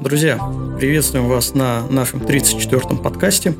[0.00, 0.38] Друзья,
[0.80, 3.56] приветствуем вас на нашем 34-м подкасте,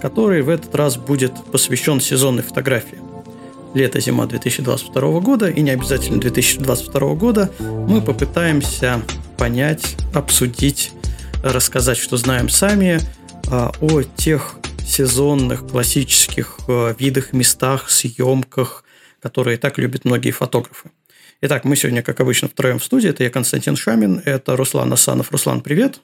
[0.00, 2.98] который в этот раз будет посвящен сезонной фотографии.
[3.74, 9.02] Лето-зима 2022 года и не обязательно 2022 года мы попытаемся
[9.36, 10.92] понять, обсудить,
[11.42, 13.00] рассказать, что знаем сами
[13.50, 14.56] а, о тех
[14.86, 18.84] сезонных классических а, видах, местах, съемках,
[19.20, 20.90] которые так любят многие фотографы.
[21.44, 23.10] Итак, мы сегодня, как обычно, втроем в студии.
[23.10, 25.32] Это я, Константин Шамин, это Руслан Асанов.
[25.32, 26.00] Руслан, привет.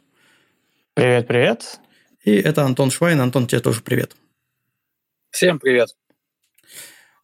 [0.95, 1.79] Привет, привет.
[2.24, 3.20] И это Антон Швайн.
[3.20, 4.16] Антон, тебе тоже привет.
[5.30, 5.95] Всем привет.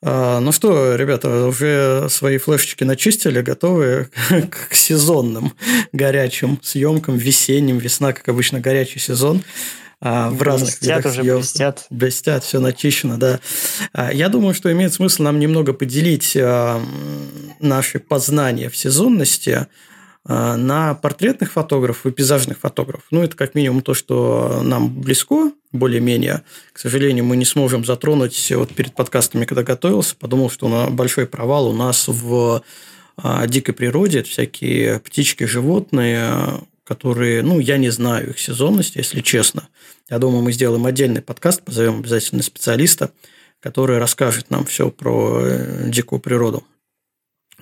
[0.00, 4.10] А, ну что, ребята, уже свои флешечки начистили, готовы
[4.48, 5.52] к сезонным
[5.90, 9.42] горячим съемкам, весенним, весна, как обычно, горячий сезон
[10.04, 11.40] а, в разных видах уже, съемок.
[11.40, 13.40] Блестят, блестят, все начищено, да.
[13.94, 16.36] А, я думаю, что имеет смысл нам немного поделить
[17.58, 19.66] наши познания в сезонности
[20.26, 23.06] на портретных фотографов и пейзажных фотографов.
[23.10, 26.42] Ну, это как минимум то, что нам близко, более-менее.
[26.72, 28.52] К сожалению, мы не сможем затронуть.
[28.54, 32.62] Вот перед подкастами, когда готовился, подумал, что на большой провал у нас в
[33.46, 34.20] дикой природе.
[34.20, 39.68] Это всякие птички, животные, которые, ну, я не знаю их сезонность, если честно.
[40.10, 43.12] Я думаю, мы сделаем отдельный подкаст, позовем обязательно специалиста,
[43.60, 46.64] который расскажет нам все про э, дикую природу.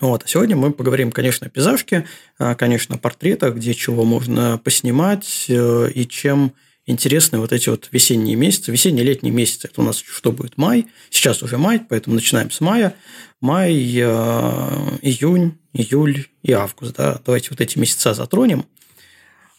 [0.00, 0.24] Вот.
[0.24, 2.06] А сегодня мы поговорим, конечно, о пейзажке,
[2.38, 7.88] а, конечно, о портретах, где чего можно поснимать э, и чем интересны вот эти вот
[7.92, 8.72] весенние месяцы.
[8.72, 10.58] Весенние летние месяцы– это у нас что будет?
[10.58, 10.88] Май.
[11.10, 12.96] Сейчас уже май, поэтому начинаем с мая.
[13.40, 16.96] Май, э, июнь, июль и август.
[16.96, 17.20] Да?
[17.24, 18.66] Давайте вот эти месяца затронем.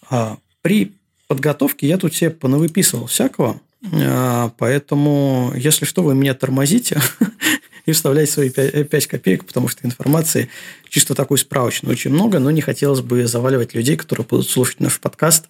[0.10, 0.92] А, при
[1.28, 3.60] подготовке я тут себе понавыписывал всякого,
[3.92, 7.00] а, поэтому, если что, вы меня тормозите
[7.86, 10.50] и вставляйте свои 5 копеек, потому что информации
[10.90, 15.00] чисто такой справочной очень много, но не хотелось бы заваливать людей, которые будут слушать наш
[15.00, 15.48] подкаст,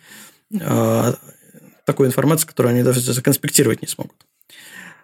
[0.62, 1.16] а,
[1.86, 4.26] такой информации, которую они даже законспектировать не смогут.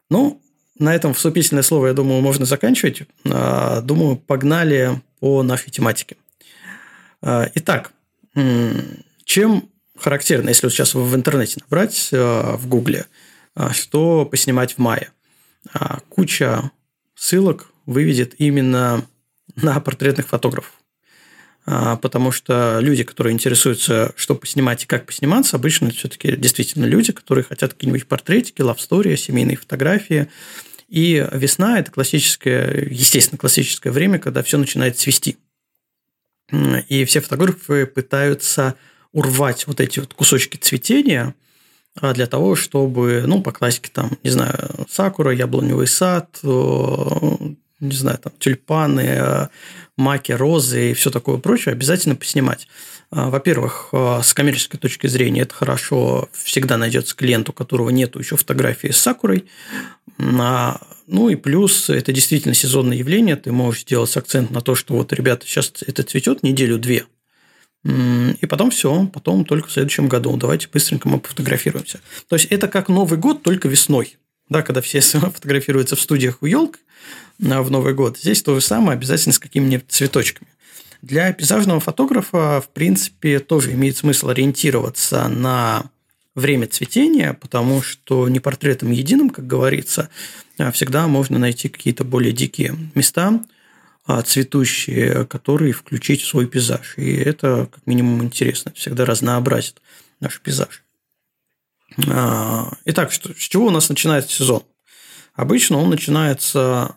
[0.09, 0.41] Ну,
[0.79, 3.03] на этом вступительное слово, я думаю, можно заканчивать.
[3.25, 6.15] Думаю, погнали по нашей тематике.
[7.21, 7.91] Итак,
[9.25, 13.05] чем характерно, если вот сейчас в интернете набрать э, в Гугле,
[13.55, 15.11] э, что поснимать в мае?
[15.73, 16.71] А, куча
[17.15, 19.05] ссылок выведет именно
[19.55, 20.73] на портретных фотографов.
[21.65, 27.43] Потому что люди, которые интересуются, что поснимать и как посниматься, обычно все-таки действительно люди, которые
[27.43, 30.29] хотят какие-нибудь портретики, лавстории, семейные фотографии.
[30.87, 35.37] И весна– это классическое, естественно, классическое время, когда все начинает цвести.
[36.87, 38.75] И все фотографы пытаются
[39.13, 41.35] урвать вот эти вот кусочки цветения
[41.99, 48.17] а, для того, чтобы, ну, по классике, там, не знаю, сакура, яблоневый сад, не знаю,
[48.17, 49.49] там, тюльпаны,
[49.97, 52.67] маки, розы и все такое прочее, обязательно поснимать.
[53.11, 58.15] А, во-первых, а, с коммерческой точки зрения это хорошо, всегда найдется клиент, у которого нет
[58.15, 59.45] еще фотографии с сакурой.
[60.17, 65.11] Ну и плюс, это действительно сезонное явление, ты можешь сделать акцент на то, что вот,
[65.11, 67.05] ребята, сейчас это цветет неделю-две,
[67.83, 70.35] и потом все, потом только в следующем году.
[70.35, 72.01] Давайте быстренько мы пофотографируемся.
[72.27, 74.17] То есть это как Новый год, только весной.
[74.49, 76.79] Да, когда все фотографируются в студиях у елк
[77.39, 80.49] в Новый год, здесь то же самое, обязательно с какими-нибудь цветочками.
[81.01, 85.85] Для пейзажного фотографа, в принципе, тоже имеет смысл ориентироваться на
[86.35, 90.09] время цветения, потому что не портретом единым, как говорится,
[90.57, 93.39] а всегда можно найти какие-то более дикие места,
[94.25, 96.95] цветущие, которые включить в свой пейзаж.
[96.97, 99.81] И это как минимум интересно, всегда разнообразит
[100.19, 100.83] наш пейзаж.
[102.07, 104.63] А, итак, что, с чего у нас начинается сезон?
[105.35, 106.95] Обычно он начинается...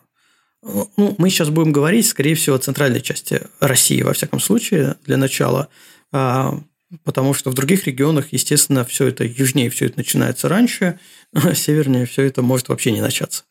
[0.62, 5.16] Ну, мы сейчас будем говорить, скорее всего, о центральной части России, во всяком случае, для
[5.16, 5.68] начала,
[6.12, 6.60] а,
[7.04, 10.98] потому что в других регионах, естественно, все это южнее, все это начинается раньше,
[11.34, 13.44] а севернее все это может вообще не начаться.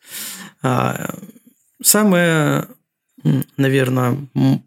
[1.82, 2.68] Самое
[3.56, 4.16] наверное,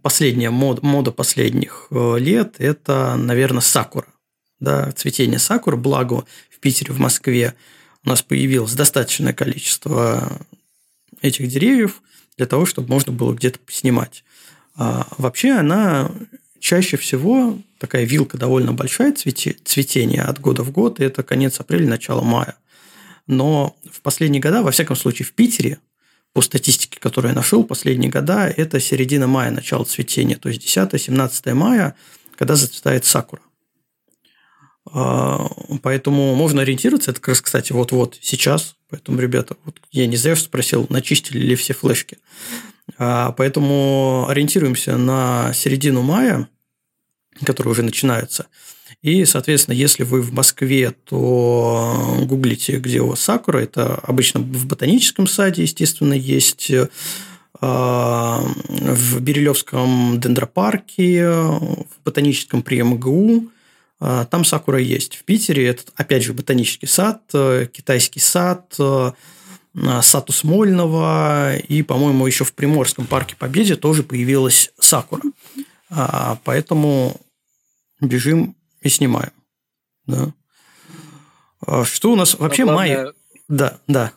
[0.01, 4.07] последняя мода, мода последних э, лет– это, наверное, сакура.
[4.59, 7.55] Да, цветение сакуры, благо в Питере, в Москве
[8.05, 10.39] у нас появилось достаточное количество
[11.21, 12.01] этих деревьев
[12.37, 14.23] для того, чтобы можно было где-то поснимать.
[14.75, 16.11] А вообще она
[16.59, 21.87] чаще всего такая вилка довольно большая цветение от года в год, и это конец апреля,
[21.87, 22.55] начало мая.
[23.27, 25.79] Но в последние годы, во всяком случае в Питере,
[26.35, 31.53] по статистике, которую я нашел последние года, это середина мая, начало цветения, то есть 10-17
[31.53, 31.95] мая,
[32.35, 33.41] когда зацветает сакура.
[34.91, 35.47] А,
[35.81, 38.75] поэтому можно ориентироваться, это как раз, кстати, вот-вот сейчас.
[38.89, 42.17] Поэтому, ребята, вот я не зря спросил, начистили ли все флешки.
[42.97, 46.49] А, поэтому ориентируемся на середину мая.
[47.45, 48.47] которые уже начинаются.
[49.05, 53.59] И, соответственно, если вы в Москве, то гуглите, где у вас сакура.
[53.59, 56.71] Это обычно в ботаническом саде, естественно, есть
[57.61, 63.51] а, в Берилевском дендропарке, в ботаническом при МГУ.
[63.99, 65.17] А, там сакура есть.
[65.17, 69.11] В Питере это, опять же, ботанический сад, э, китайский сад, э,
[70.01, 75.21] сад Усмольного, и, по-моему, еще в Приморском парке Победе тоже появилась сакура.
[75.91, 77.21] А, поэтому
[78.01, 78.55] бежим
[78.85, 79.33] и снимаем.
[80.05, 80.31] Да.
[81.83, 83.13] Что у нас вообще главное, май?
[83.47, 84.13] Да, да.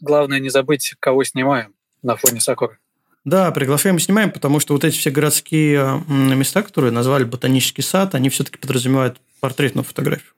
[0.00, 1.72] Главное не забыть, кого снимаем
[2.02, 2.78] на фоне Сакуры.
[3.24, 8.14] Да, приглашаем и снимаем, потому что вот эти все городские места, которые назвали ботанический сад,
[8.14, 10.32] они все-таки подразумевают портретную фотографию.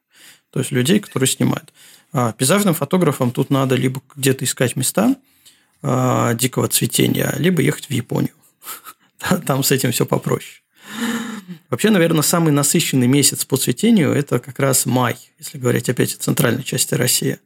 [0.50, 1.72] То есть людей, которые снимают.
[2.12, 5.16] А пейзажным фотографам тут надо либо где-то искать места
[5.82, 8.32] а, дикого цветения, либо ехать в Японию.
[9.46, 10.62] Там с этим все попроще.
[11.70, 16.18] Вообще, наверное, самый насыщенный месяц по цветению– это как раз май, если говорить опять о
[16.18, 17.38] центральной части России.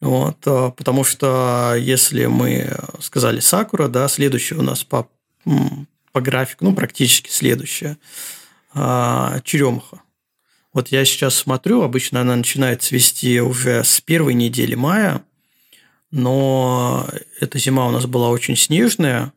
[0.00, 5.08] Вот, а, потому что если мы сказали сакура, да, следующее у нас по,
[6.12, 7.98] по графику, ну, практически следующее,
[8.74, 10.02] а, черемуха.
[10.72, 15.22] Вот я сейчас смотрю, обычно она начинает цвести уже с первой недели мая,
[16.10, 17.08] но
[17.40, 19.32] эта зима у нас была очень снежная,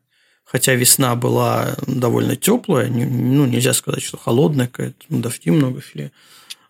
[0.46, 6.12] хотя весна была довольно теплая, ну, нельзя сказать, что холодная какая-то, ну, дожди много шли.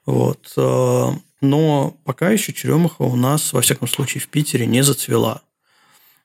[0.06, 0.52] Вот.
[0.56, 5.43] А, но пока еще черемуха у нас, во всяком случае, в Питере не зацвела.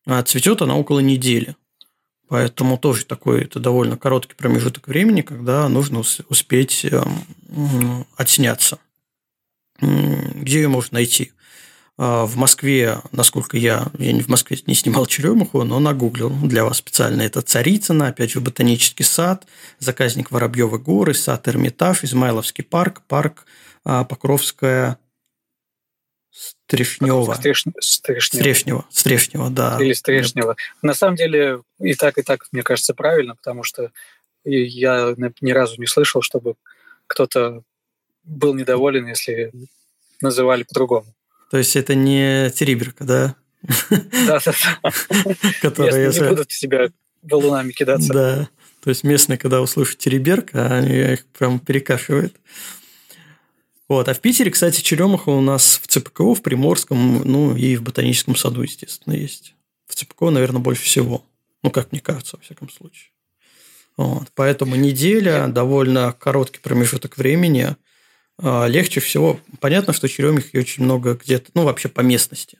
[0.06, 1.56] А цветет она около недели.
[2.28, 6.00] Поэтому тоже такой это довольно короткий промежуток времени, когда нужно
[6.30, 8.80] успеть эм, отсняться.
[9.82, 11.34] Где ее можно найти?
[12.04, 16.78] А, в Москве, насколько я, я в Москве не снимал черемуху, но нагуглил для вас
[16.78, 17.22] специально.
[17.22, 19.46] Это Царицына, опять же, ботанический сад,
[19.78, 23.46] заказник Воробьевы горы, сад Эрмитаж, Измайловский парк, парк
[23.86, 24.98] а, Покровская
[26.32, 27.36] Стрешнева.
[27.36, 27.66] Стреш...
[27.80, 28.40] Стрешнева.
[28.40, 28.86] Стрешнева.
[28.90, 29.78] Стрешнева, да.
[29.80, 30.56] Или Стрешнева.
[30.82, 33.92] На самом деле и так, и так, мне кажется, правильно, потому что
[34.44, 36.56] я ни разу не слышал, чтобы
[37.06, 37.62] кто-то
[38.24, 39.52] был недоволен, если
[40.20, 41.06] называли по-другому.
[41.52, 43.36] То есть это не Териберка, да?
[44.26, 44.54] Да, да,
[44.84, 44.92] да.
[45.62, 46.88] Которые не будут себя
[47.22, 48.14] валунами кидаться.
[48.14, 48.50] Да.
[48.82, 52.36] То есть местные, когда услышат Тереберка, они их прям перекашивают.
[53.90, 54.08] Вот.
[54.08, 58.38] А в Питере, кстати, черемуха у нас в ЦПКО, в Приморском, ну и в Ботаническом
[58.38, 59.54] саду, естественно, есть.
[59.88, 61.26] В ЦПКО, наверное, больше всего.
[61.62, 63.12] Ну, как мне кажется, во всяком случае.
[63.98, 64.30] Вот.
[64.34, 67.76] Поэтому неделя, довольно короткий промежуток времени.
[68.42, 69.40] А, легче всего.
[69.60, 72.60] Понятно, что черемухи очень много где-то, ну, вообще по местности.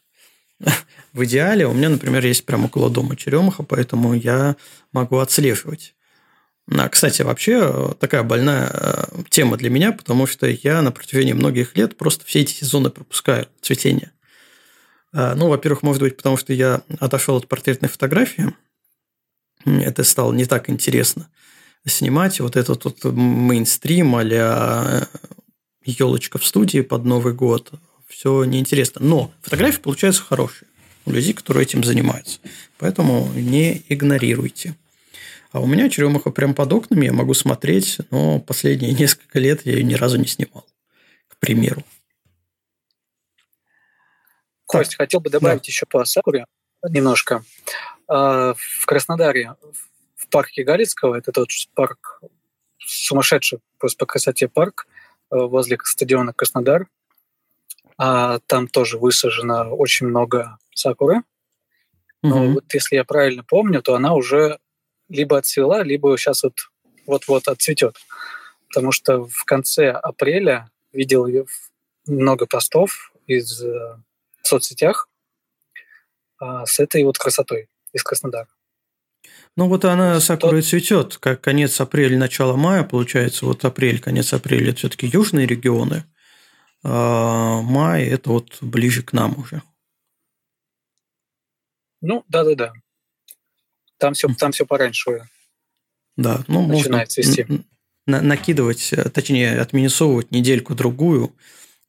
[1.14, 4.56] В идеале у меня, например, есть прямо около дома черемуха, поэтому я
[4.92, 5.96] могу отслеживать
[6.70, 11.34] а, кстати, вообще э, такая больная э, тема для меня, потому что я на протяжении
[11.34, 14.14] многих лет просто все эти сезоны пропускаю цветения.
[15.12, 18.56] А, ну, во-первых, может быть, потому что я отошел от портретной фотографии.
[19.66, 21.30] Это стало не так интересно
[21.86, 22.40] снимать.
[22.40, 25.08] Вот этот вот мейнстрим а
[25.84, 27.72] елочка в студии под Новый год.
[28.08, 29.02] Все неинтересно.
[29.04, 30.68] Но фотографии получаются хорошие
[31.06, 32.40] у людей, которые этим занимаются.
[32.78, 34.76] Поэтому не игнорируйте.
[35.52, 39.74] А у меня черемуха прям под окнами, я могу смотреть, но последние несколько лет я
[39.74, 40.66] ее ни разу не снимал,
[41.28, 41.84] к примеру.
[44.66, 45.68] Кость, хотел бы добавить да.
[45.68, 46.46] еще по Сакуре
[46.88, 47.44] немножко.
[48.08, 49.56] А, в Краснодаре,
[50.16, 52.22] в парке Галицкого, это тот парк,
[52.78, 54.88] сумасшедший просто по красоте парк
[55.32, 56.88] возле стадиона Краснодар.
[57.98, 61.22] А там тоже высажено очень много сакуры.
[62.22, 62.54] Но угу.
[62.54, 64.60] вот если я правильно помню, то она уже
[65.10, 66.54] либо отцвела, либо сейчас вот
[67.06, 67.98] вот-вот отцветет.
[68.68, 71.28] Потому что в конце апреля видел
[72.06, 73.98] много постов из э,
[74.44, 75.10] соцсетях
[76.42, 78.48] э, с этой вот красотой из Краснодара.
[79.58, 84.34] Ну вот она сакура и цветет, как конец апреля, начало мая, получается, вот апрель, конец
[84.34, 86.06] апреля это все-таки южные регионы,
[86.84, 89.62] а май это вот ближе к нам уже.
[92.02, 92.74] Ну, да-да-да.
[93.98, 95.28] Там все, там все пораньше
[96.18, 97.46] да, ну, начинает можно цвести.
[98.08, 101.36] На- накидывать, точнее, отминусовывать недельку-другую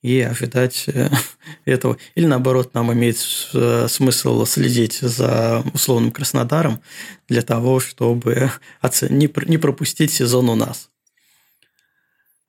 [0.02, 1.08] и ожидать э,
[1.64, 1.96] этого.
[2.14, 3.16] Или наоборот, нам имеет
[3.54, 6.82] э, смысл следить за условным Краснодаром
[7.28, 8.50] для того, чтобы
[9.10, 10.90] не пропустить сезон у нас.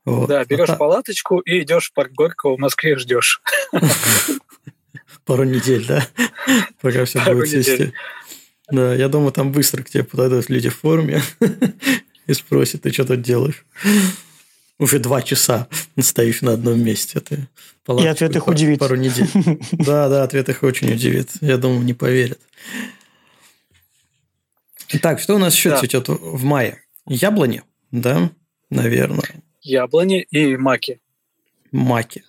[0.06, 0.28] Вот.
[0.28, 3.42] Да, берешь а палаточку и идешь в парк Горького в Москве ждешь.
[5.26, 6.06] Пару недель, да?
[6.82, 7.94] Пока все будет цвести.
[8.70, 11.22] Да, я думаю, там быстро к тебе подойдут люди в форме
[12.28, 13.66] и спросят, ты что тут делаешь.
[14.80, 15.68] Уже два часа
[16.00, 17.20] стоишь на одном месте.
[17.20, 17.48] Ты
[17.88, 18.80] и ответ их удивит.
[18.80, 19.28] Пару недель.
[19.72, 21.32] Да, да, ответ их очень удивит.
[21.42, 22.40] Я думаю, не поверят.
[25.02, 25.80] Так, что у нас еще да.
[25.80, 26.84] цветет в мае?
[27.08, 28.32] Яблони, да,
[28.70, 29.44] наверное.
[29.62, 31.02] Яблони и маки.
[31.72, 32.24] Маки.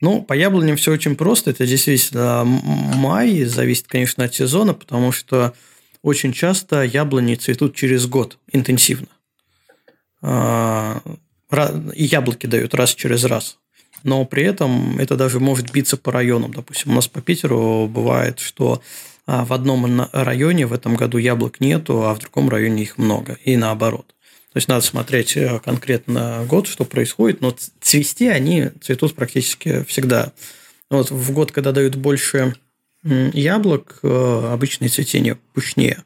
[0.00, 1.50] Ну, по яблоням все очень просто.
[1.50, 5.54] Это действительно май, зависит, конечно, от сезона, потому что
[6.02, 9.08] очень часто яблони цветут через год интенсивно.
[11.50, 13.58] И яблоки дают раз через раз.
[14.04, 16.52] Но при этом это даже может биться по районам.
[16.52, 18.82] Допустим, у нас по Питеру бывает, что
[19.26, 23.38] а, в одном районе в этом году яблок нету, а в другом районе их много.
[23.44, 24.14] И наоборот.
[24.52, 30.32] То есть надо смотреть э, конкретно год, что происходит, но цвести они цветут практически всегда.
[30.90, 32.54] Вот в год, когда дают больше
[33.04, 36.02] яблок, э, обычное цветение пышнее.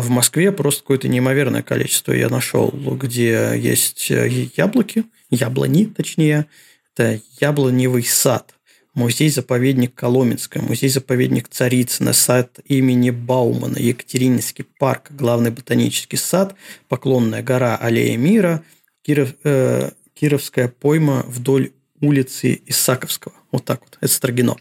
[0.00, 6.46] В Москве просто какое-то неимоверное количество я нашел, где есть э, яблоки, яблони точнее,
[6.92, 8.56] это яблоневый сад,
[8.94, 16.56] музей-заповедник Коломенское, музей-заповедник Царицына, сад имени Баумана, Екатерининский парк, главный ботанический сад,
[16.88, 18.64] Поклонная гора, Аллея мира,
[19.02, 21.70] Киров, э, Кировская пойма вдоль
[22.00, 23.34] улицы Исаковского.
[23.52, 23.96] Вот так вот.
[24.00, 24.56] Это Строгино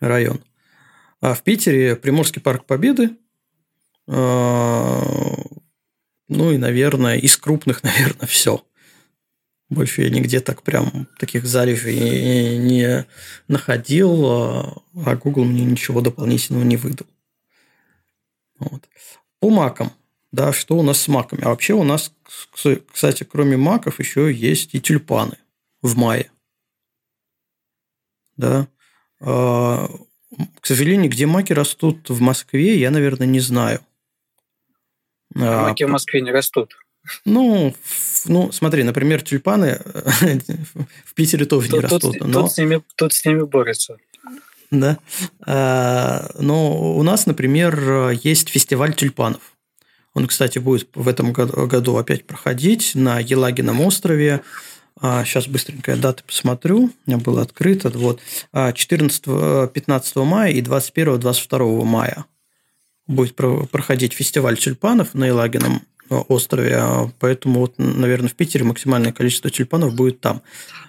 [0.00, 0.40] район.
[1.20, 3.10] А в Питере Приморский парк Победы,
[4.06, 5.46] ну
[6.28, 8.64] и, наверное, из крупных, наверное, все.
[9.68, 13.04] Больше я нигде так прям таких залежей не
[13.48, 17.06] находил, а, а Google мне ничего дополнительного не выдал.
[18.58, 18.88] Вот.
[19.40, 19.92] По макам.
[20.32, 21.42] Да, что у нас с маками?
[21.42, 22.12] А вообще у нас,
[22.92, 25.38] кстати, кроме маков, еще есть и тюльпаны
[25.82, 26.30] в мае.
[28.36, 28.68] Да.
[29.20, 29.88] А,
[30.60, 33.80] к сожалению, где маки растут в Москве, я, наверное, не знаю.
[35.40, 36.76] А, маки в Москве не растут.
[37.24, 37.74] Ну,
[38.26, 39.80] ну, смотри, например, тюльпаны
[41.04, 42.18] в Питере тоже тут, не растут.
[42.18, 42.42] Тут, но...
[42.42, 43.98] тут, с ними, тут с ними борются.
[44.70, 44.98] Да.
[45.46, 49.40] А, но у нас, например, есть фестиваль тюльпанов.
[50.14, 54.40] Он, кстати, будет в этом году опять проходить на Елагином острове.
[54.98, 56.84] Сейчас быстренько я даты посмотрю.
[56.84, 57.90] У меня было открыто.
[57.90, 58.20] Вот.
[58.54, 62.24] 14-15 мая и 21-22 мая
[63.06, 66.82] будет проходить фестиваль тюльпанов на Елагином острове,
[67.18, 70.42] поэтому, вот, наверное, в Питере максимальное количество тюльпанов будет там.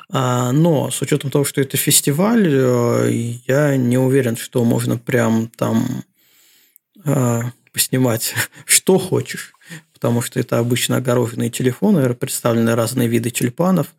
[0.09, 3.11] А, но с учетом того, что это фестиваль, э,
[3.45, 6.03] я не уверен, что можно прям там
[7.03, 8.33] а, поснимать
[8.65, 9.53] что хочешь,
[9.93, 13.93] потому что это обычно огороженные телефоны, представлены разные виды тюльпанов.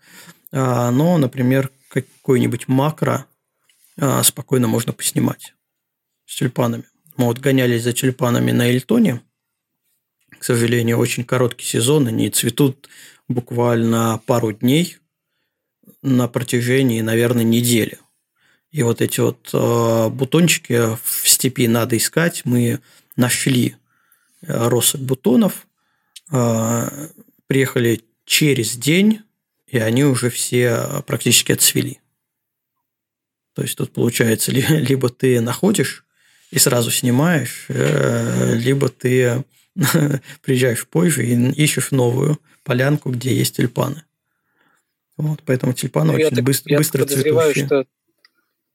[0.51, 3.27] А, но, например, какой-нибудь макро
[4.23, 5.55] спокойно можно поснимать
[6.25, 6.85] с тюльпанами.
[7.19, 9.21] Мы вот гонялись за тюльпанами на Эльтоне.
[10.39, 12.07] К сожалению, очень короткий сезон.
[12.07, 12.89] Они цветут
[13.27, 14.99] буквально пару дней
[16.01, 17.99] на протяжении, наверное, недели.
[18.71, 22.43] И вот эти вот э, бутончики в степи надо искать.
[22.45, 22.79] Мы
[23.17, 23.75] нашли
[24.43, 25.67] э, россыпь бутонов,
[26.31, 27.09] э,
[27.49, 29.23] приехали через день,
[29.67, 31.99] и они уже все практически отцвели.
[33.55, 36.05] То есть тут получается, либо ты находишь
[36.51, 39.45] и сразу снимаешь, э, либо ты
[40.43, 44.05] приезжаешь позже и ищешь новую полянку, где есть тюльпаны.
[45.17, 47.67] Вот, поэтому тюльпаны ну, очень так, быстро, я быстро цветущие.
[47.67, 47.85] Что,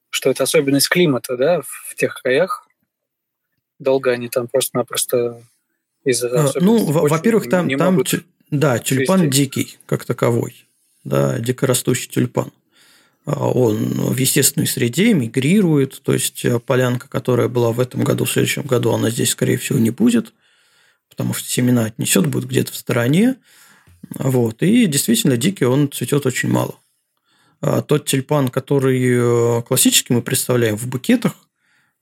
[0.09, 2.67] что это особенность климата, да, в тех краях.
[3.79, 5.41] Долго они там просто-напросто
[6.03, 8.03] из-за а, Ну, во-первых, там, не там
[8.51, 9.37] да, тюльпан цвести.
[9.37, 10.67] дикий, как таковой.
[11.03, 12.51] Да, дикорастущий тюльпан.
[13.25, 18.25] А, он в естественной среде мигрирует, то есть э, полянка, которая была в этом году,
[18.25, 20.33] в следующем году, она здесь, скорее всего, не будет,
[21.09, 23.37] потому что семена отнесет, будет где-то в стороне.
[24.09, 24.61] Вот.
[24.61, 26.75] И действительно, дикий он цветет очень мало.
[27.61, 31.33] А тот тюльпан, который э, классически мы представляем в букетах,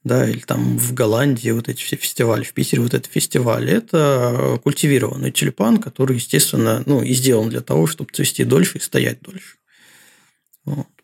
[0.04, 4.60] да, или там в Голландии вот эти все фестивали, в Питере вот этот фестиваль, это
[4.64, 9.58] культивированный тюльпан, который, естественно, ну, и сделан для того, чтобы цвести дольше и стоять дольше.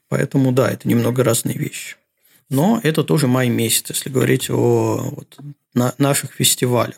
[0.10, 1.98] Поэтому да, это немного разные вещи.
[2.50, 5.38] Но это тоже май месяц, если говорить о вот,
[5.74, 6.98] на наших фестивалях.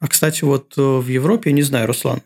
[0.00, 2.22] А, кстати, вот э, в Европе, не знаю, Руслан,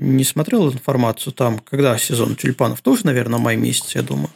[0.00, 2.82] не смотрел информацию там, когда сезон тюльпанов?
[2.82, 4.28] Тоже, наверное, май месяц, я думаю.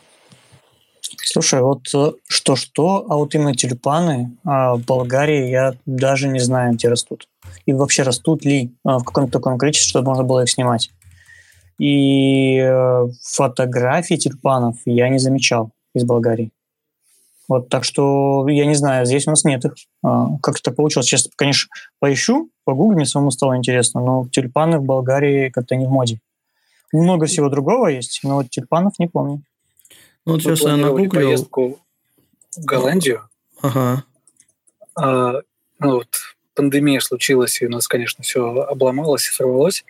[1.22, 6.72] Слушай, вот э, что-что, а вот именно тюльпаны а в Болгарии я даже не знаю,
[6.72, 7.28] где растут.
[7.66, 10.90] И вообще растут ли а, в каком-то таком количестве, чтобы можно было их снимать.
[11.78, 16.50] И э, фотографий тюльпанов я не замечал из Болгарии.
[17.46, 19.74] Вот, так что я не знаю, здесь у нас нет их.
[20.02, 21.06] А, как это получилось?
[21.06, 25.90] Сейчас, конечно, поищу, погуглю, мне самому стало интересно, но тюльпаны в Болгарии как-то не в
[25.90, 26.20] моде.
[26.92, 29.42] много всего другого есть, но вот тюльпанов не помню.
[30.24, 31.10] Ну, вот сейчас я нагуглил.
[31.10, 31.78] поездку
[32.56, 33.28] в Голландию.
[33.60, 34.04] Ага.
[34.96, 35.40] А,
[35.80, 36.08] ну, вот
[36.54, 39.84] пандемия случилась, и у нас, конечно, все обломалось и сорвалось.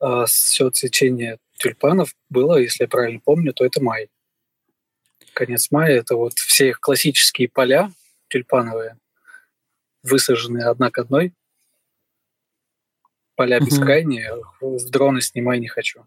[0.00, 4.08] А все цветение тюльпанов было, если я правильно помню, то это май.
[5.32, 7.90] Конец мая– это вот все их классические поля
[8.28, 8.98] тюльпановые,
[10.02, 11.32] высаженные одна к одной.
[13.36, 13.66] Поля угу.
[13.66, 16.06] бескрайние, с дрона снимай не хочу.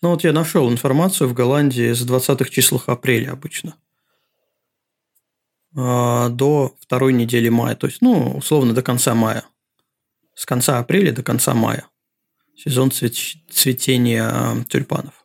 [0.00, 3.76] Ну вот я нашел информацию в Голландии с 20-х числах апреля обычно.
[5.76, 7.76] А, до второй недели мая.
[7.76, 9.44] То есть, ну, условно, до конца мая.
[10.34, 11.88] С конца апреля до конца мая.
[12.58, 15.24] Сезон цветения тюльпанов.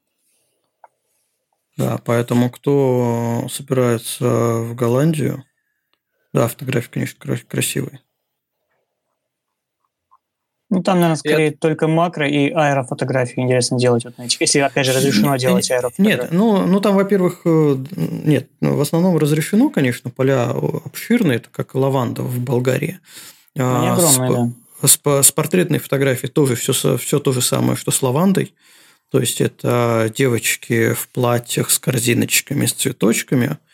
[1.76, 5.44] Да, поэтому кто собирается в Голландию,
[6.32, 8.02] да, фотографии, конечно, красивые.
[10.70, 11.58] Ну, там, наверное, скорее Я...
[11.58, 14.06] только макро и аэрофотографии интересно делать.
[14.06, 16.22] Вот, если, опять же, разрешено делать аэрофотографии.
[16.22, 21.50] Нет, ну, ну там, во-первых, э, нет, ну, в основном разрешено, конечно, поля обширные, это
[21.52, 23.00] как лаванда в Болгарии.
[23.58, 24.63] А, Они огромные, с, да.
[24.86, 28.54] С, с портретной фотографией тоже все, все то же самое, что с лавандой.
[29.12, 33.58] То есть это девочки в платьях с корзиночками, с цветочками–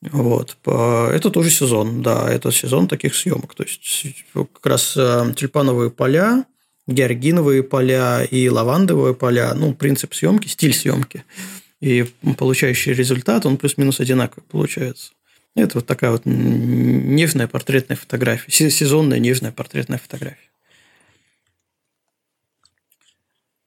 [0.00, 0.56] вот.
[0.64, 3.54] Это тоже сезон, да, это сезон таких съемок.
[3.54, 6.44] То есть как раз э, тюльпановые поля,
[6.86, 11.24] георгиновые поля и лавандовые поля, ну, принцип съемки, стиль съемки.
[11.80, 15.12] И получающий результат, он плюс-минус одинаковый получается.
[15.62, 20.48] Это вот такая вот нежная портретная фотография, сезонная нежная портретная фотография.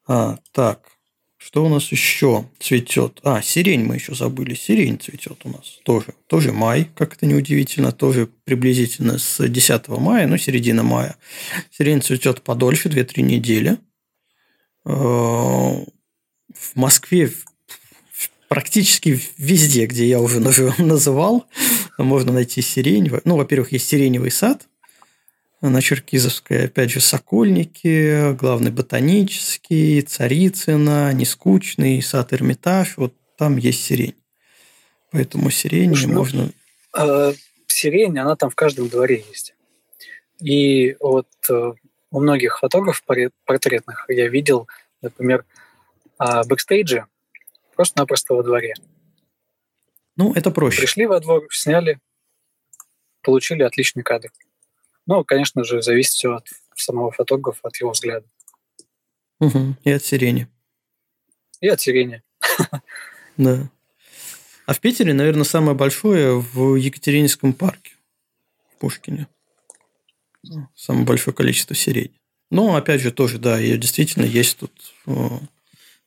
[0.08, 0.92] А, так.
[1.38, 3.20] Что у нас еще цветет?
[3.24, 4.54] А, сирень мы еще забыли.
[4.54, 6.14] Сирень цветет у нас тоже.
[6.28, 7.92] Тоже май, как это неудивительно.
[7.92, 11.16] Тоже приблизительно с 10 мая, ну, середина мая.
[11.72, 13.78] Сирень цветет подольше, 2-3 недели.
[14.86, 17.32] Э, в Москве
[18.51, 20.42] практически везде, где я уже
[20.77, 21.46] называл,
[21.98, 23.09] можно найти сирень.
[23.24, 24.68] Ну, во-первых, есть сиреневый сад,
[25.61, 32.98] на Черкизовской, опять же, Сокольники, главный ботанический, Царицына, Нескучный, сад Эрмитаж.
[32.98, 34.16] Вот там есть сирень.
[35.14, 36.50] Поэтому сирень Слушай, ну, можно...
[36.98, 37.33] Э,
[37.68, 39.55] сирень, она там в каждом дворе есть.
[40.42, 41.72] И вот э,
[42.11, 43.05] у многих фотографов
[43.46, 44.68] портретных я видел,
[45.01, 45.46] например,
[46.20, 47.05] э, бэкстейджи
[47.81, 48.75] просто-напросто во дворе.
[50.15, 50.81] Ну, это проще.
[50.81, 52.00] Пришли во двор, сняли,
[53.24, 54.31] получили отличный кадр.
[55.07, 58.27] Ну, конечно же, зависит все от самого фотографа, от его взгляда.
[59.39, 59.77] Угу.
[59.83, 60.48] И от сирени.
[61.59, 62.22] И от сирени.
[63.37, 63.72] Да.
[64.67, 67.94] А в Питере, наверное, самое большое в Екатерининском парке,
[68.75, 69.27] в Пушкине.
[70.75, 72.20] Самое большое количество сирени.
[72.51, 74.72] Но, опять же, тоже, да, ее действительно есть тут,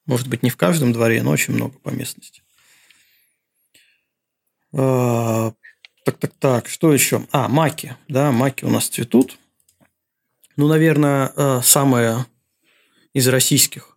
[0.07, 2.43] может быть, не в каждом дворе, но очень много по местности.
[4.73, 5.53] А,
[6.05, 7.27] так, так, так, что еще?
[7.33, 7.97] А, маки.
[8.09, 9.38] Да, маки у нас цветут.
[10.57, 12.27] Ну, наверное, э, самое
[13.12, 13.97] из российских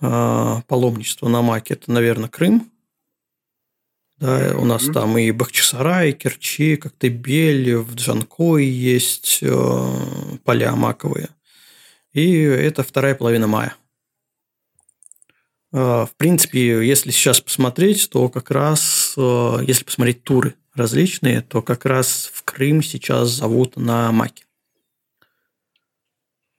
[0.00, 2.70] э, паломничества на маке– это, наверное, Крым.
[4.18, 4.92] Да, у нас mm-hmm.
[4.92, 11.28] там и Бахчисарай, и Керчи, Коктебель, в Джанкой есть э, поля маковые.
[12.12, 13.76] И это вторая половина мая.
[15.74, 22.30] В принципе, если сейчас посмотреть, то как раз, если посмотреть туры различные, то как раз
[22.32, 24.44] в Крым сейчас зовут на маке.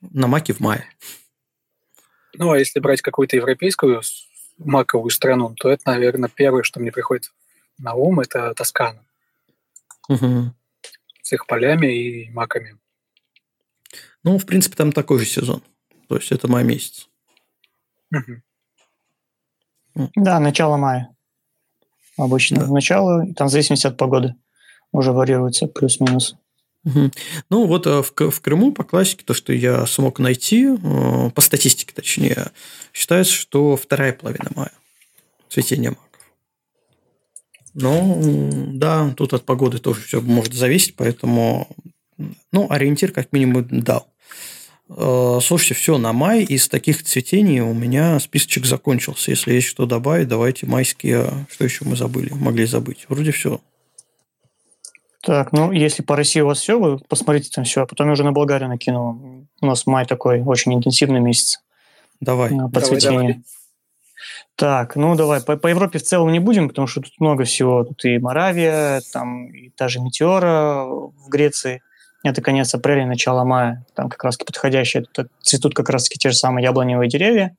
[0.02, 0.90] На маке в мае.
[2.34, 4.02] Ну, а если брать какую-то европейскую
[4.58, 7.32] маковую страну, то это, наверное, первое, что мне приходит
[7.78, 9.02] на ум, это Тоскана.
[10.10, 10.54] Угу.
[11.22, 12.78] С их полями и маками.
[14.24, 15.64] Ну, в принципе, там такой же сезон.
[16.10, 17.08] То есть это май месяц.
[18.12, 18.42] Угу.
[20.16, 21.16] Да, начало мая
[22.18, 22.68] обычно да.
[22.68, 24.36] начало, там в зависимости от погоды
[24.92, 26.36] уже варьируется плюс-минус.
[26.86, 27.12] Угу.
[27.50, 31.42] Ну вот э, в, в Крыму по классике, то, что я смог найти, э, по
[31.42, 32.52] статистике точнее,
[32.94, 34.72] считается, что вторая половина мая
[35.50, 36.06] цветение маков.
[37.74, 41.68] Ну, да, тут от погоды тоже все может зависеть, поэтому
[42.52, 44.08] ну, ориентир как минимум дал.
[44.90, 49.32] Э, слушайте, все, на май из таких цветений у меня списочек закончился.
[49.32, 51.48] Если есть что добавить, давайте майские.
[51.50, 52.32] Что еще мы забыли?
[52.34, 53.06] Могли забыть.
[53.10, 53.60] Вроде все.
[55.22, 58.14] Так, ну, если по России у вас все, вы посмотрите там все, а потом я
[58.14, 59.48] уже на Болгарию накинул.
[59.60, 61.64] У нас май такой очень интенсивный месяц.
[62.20, 62.50] Давай.
[62.50, 63.44] По давай, цветению.
[64.56, 67.84] Так, ну давай, по, по Европе в целом не будем, потому что тут много всего.
[67.84, 71.82] Тут и Моравия, там и та же Метеора в Греции–
[72.32, 76.36] это конец апреля, начало мая, там как раз подходящие, тут цветут как раз те же
[76.36, 77.56] самые яблоневые деревья,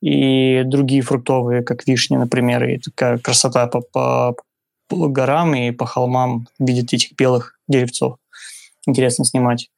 [0.00, 4.36] и другие фруктовые, как вишни, например, и такая красота по, по,
[4.88, 8.16] по горам и по холмам видит этих белых деревцов.
[8.86, 9.70] Интересно снимать.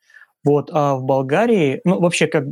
[0.45, 2.45] Вот, а в Болгарии, ну, вообще, как,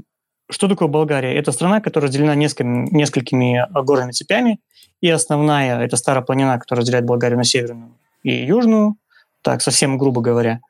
[0.50, 1.34] что такое Болгария?
[1.34, 4.60] Это страна, которая разделена несколькими, несколькими горными цепями,
[5.00, 8.96] и основная– это старая планина, которая разделяет Болгарию на северную и южную,
[9.42, 10.60] так, совсем грубо говоря.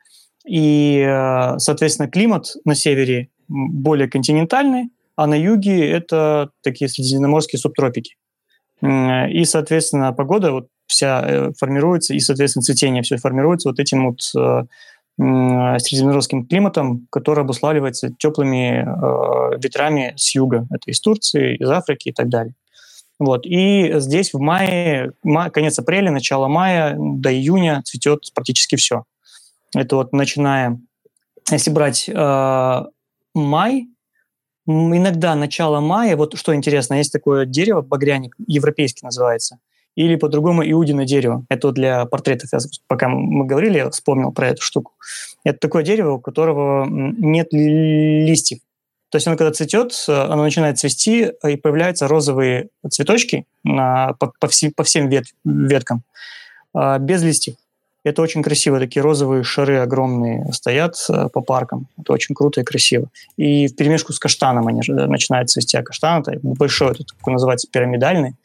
[0.46, 8.16] И, э, соответственно, климат на севере более континентальный, а на юге это такие средиземноморские субтропики.
[8.82, 14.20] И, соответственно, погода вот вся э, формируется, и, соответственно, цветение все формируется вот этим вот
[14.34, 14.64] э,
[15.18, 18.86] средиземноморским климатом, который обуславливается теплыми
[19.62, 20.66] ветрами с юга.
[20.70, 22.54] Это из Турции, из Африки и так далее.
[23.18, 23.44] Вот.
[23.44, 25.12] И здесь в мае,
[25.52, 29.04] конец апреля, начало мая до июня цветет практически все.
[29.74, 30.80] Это вот начиная,
[31.50, 32.82] если брать э,
[33.34, 33.88] май,
[34.66, 39.58] иногда начало мая, вот что интересно, есть такое дерево, багряник, европейский называется,
[39.96, 41.44] или по-другому иудино дерево.
[41.48, 44.92] Это для портретов, я, пока мы говорили, я вспомнил про эту штуку.
[45.44, 48.60] Это такое дерево, у которого нет листьев.
[49.10, 54.46] То есть оно когда цветет, оно начинает цвести, и появляются розовые цветочки на, по, по,
[54.46, 56.04] всем, по всем вет, веткам,
[56.72, 57.56] а, без листьев.
[58.02, 61.86] Это очень красиво, такие розовые шары огромные стоят э, по паркам.
[61.98, 63.08] Это очень круто и красиво.
[63.36, 65.76] И в перемешку с каштаном они начинают цвести.
[65.76, 68.36] А каштан это большой, это такой называется пирамидальный.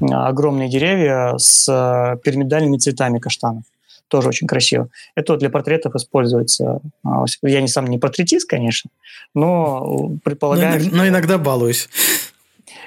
[0.00, 3.64] А, огромные деревья с э, пирамидальными цветами каштанов.
[4.08, 4.88] Тоже очень красиво.
[5.14, 6.80] Это для портретов используется.
[7.42, 8.90] Я не сам не портретист, конечно,
[9.34, 10.84] но предполагаю...
[10.84, 11.88] Но, но иногда балуюсь.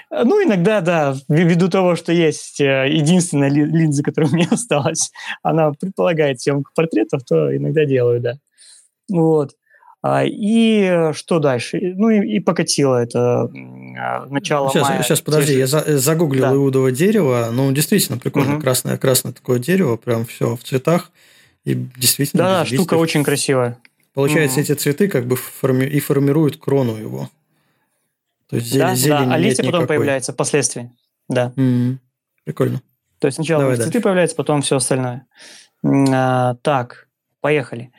[0.09, 5.11] Ну, иногда, да, ввиду того, что есть э, единственная линза, которая у меня осталась,
[5.43, 8.37] она предполагает съемку портретов, то иногда делаю, да.
[9.09, 9.51] Вот.
[10.01, 11.79] А, и что дальше?
[11.95, 13.49] Ну и, и покатило это
[13.99, 15.03] а, начало сейчас, мая.
[15.03, 16.53] Сейчас, подожди, я за, загуглил да.
[16.53, 17.49] иудово дерево.
[17.51, 18.53] Ну, действительно, прикольно.
[18.53, 18.61] Угу.
[18.61, 21.11] Красное, красное такое дерево, прям все в цветах.
[21.65, 22.43] И действительно...
[22.43, 23.79] Да, штука очень красивая.
[24.13, 24.63] Получается, угу.
[24.63, 27.29] эти цветы как бы форми- и формируют крону его.
[28.49, 29.97] То есть да, зелень да, а листья потом никакой.
[29.97, 30.91] появляются впоследствии.
[31.27, 31.51] Да.
[31.55, 31.97] Mm-hmm.
[32.45, 32.81] Прикольно.
[33.19, 34.03] То есть сначала Давай цветы дальше.
[34.03, 35.27] появляются, потом все остальное.
[35.83, 37.07] А, так,
[37.41, 37.91] поехали.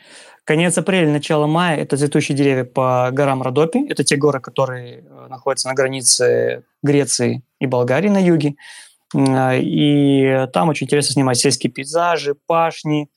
[0.44, 3.86] Конец апреля, начало мая– это цветущие деревья по горам Родопи.
[3.90, 8.54] Это те горы, которые э, находятся на границе Греции и Болгарии на юге.
[9.14, 13.10] А, и там очень интересно снимать сельские пейзажи, пашни,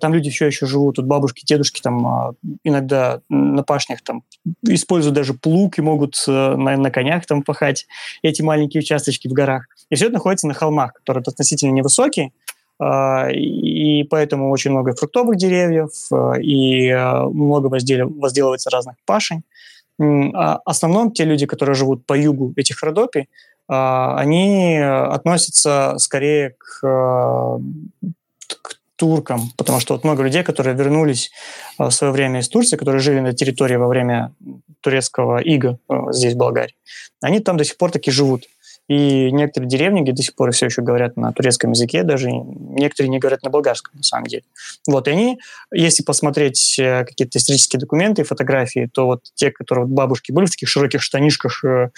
[0.00, 4.22] там люди все еще живут, тут бабушки, дедушки там а, иногда на пашнях там
[4.62, 7.86] используют даже плуг и могут э, на, на конях там пахать
[8.22, 9.66] эти маленькие участочки в горах.
[9.90, 12.32] И все это находится на холмах, которые относительно невысокие,
[12.80, 15.90] а, и поэтому очень много фруктовых деревьев,
[16.40, 16.92] и
[17.32, 19.42] много возделывается разных пашень.
[20.00, 23.28] А в основном те люди, которые живут по югу этих родопий,
[23.68, 27.60] они относятся скорее к
[28.96, 31.30] туркам, потому что вот много людей, которые вернулись
[31.78, 34.32] э, в свое время из Турции, которые жили на территории во время
[34.80, 36.74] турецкого ига э, здесь, в Болгарии,
[37.20, 38.44] они там до сих пор таки живут.
[38.86, 43.08] И некоторые деревни, где до сих пор все еще говорят на турецком языке, даже некоторые
[43.08, 44.42] не говорят на болгарском, на самом деле.
[44.86, 45.40] Вот, и они,
[45.72, 50.50] если посмотреть э, какие-то исторические документы, фотографии, то вот те, которые вот бабушки были в
[50.50, 51.88] таких широких штанишках э,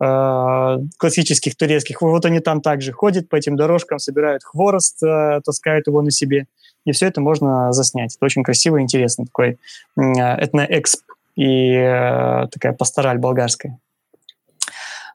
[0.00, 5.86] э, классических турецких, вот они там также ходят по этим дорожкам, собирают хворост, э, таскают
[5.86, 6.46] его на себе.
[6.84, 8.14] И все это можно заснять.
[8.16, 9.24] Это очень красиво и интересно.
[9.24, 9.56] Такой
[9.96, 11.00] э, этноэксп
[11.36, 13.78] и э, такая пастораль болгарская.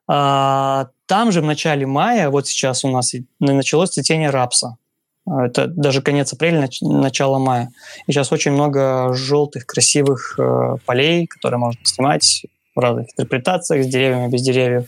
[0.08, 4.78] А, там же в начале мая, вот сейчас у нас началось цветение рапса.
[5.26, 7.72] А, это даже конец апреля, начало мая.
[8.06, 12.46] И сейчас очень много желтых, красивых э, полей, которые можно снимать
[12.76, 14.88] в разных интерпретациях, с деревьями, без деревьев.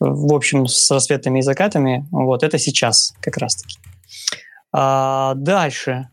[0.00, 2.06] В общем, с рассветами и закатами.
[2.10, 3.78] Вот это сейчас как раз-таки.
[4.70, 6.10] А, дальше.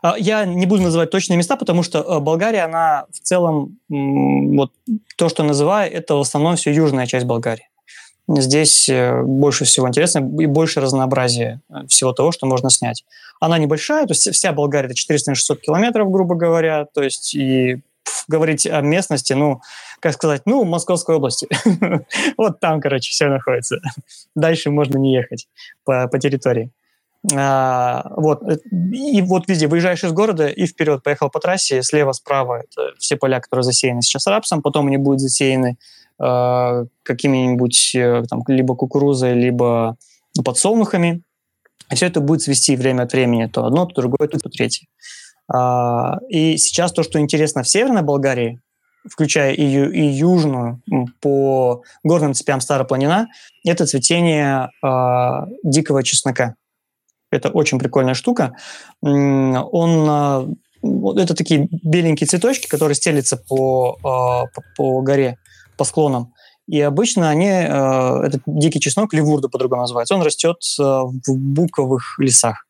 [0.00, 4.72] А, я не буду называть точные места, потому что э, Болгария, она в целом, вот
[5.16, 7.69] то, что называю, это в основном все южная часть Болгарии.
[8.38, 13.04] Здесь э, больше всего интересно и больше разнообразия э, всего того, что можно снять.
[13.40, 17.82] Она небольшая, то есть вся Болгария это 400-600 километров, грубо говоря, то есть и
[18.28, 19.60] говорить о местности, ну,
[19.98, 21.48] как сказать, ну, Московской области.
[22.36, 23.80] вот там, короче, все находится.
[24.36, 25.48] Дальше можно не ехать
[25.84, 26.70] по, по территории.
[27.34, 28.42] А, вот.
[28.70, 33.16] И вот везде выезжаешь из города и вперед поехал по трассе, слева, справа это все
[33.16, 35.76] поля, которые засеяны сейчас рапсом, потом они будут засеяны
[36.20, 39.96] э, какими-нибудь э, там, либо кукурузой, либо
[40.44, 41.22] подсолнухами.
[41.90, 44.86] И все это будет свести время от времени то одно, то другое, то, третье.
[45.52, 48.60] А, и сейчас то, что интересно в Северной Болгарии,
[49.08, 50.82] включая и, ю, и южную,
[51.20, 53.28] по горным цепям Старая Планина,
[53.64, 56.54] это цветение э, дикого чеснока.
[57.30, 58.54] Это очень прикольная штука.
[59.00, 65.38] Он, э, это такие беленькие цветочки, которые стелятся по, э, по, по горе,
[65.80, 66.34] по склонам.
[66.68, 72.18] И обычно они, э, этот дикий чеснок, ливурда по-другому называется, он растет э, в буковых
[72.18, 72.66] лесах.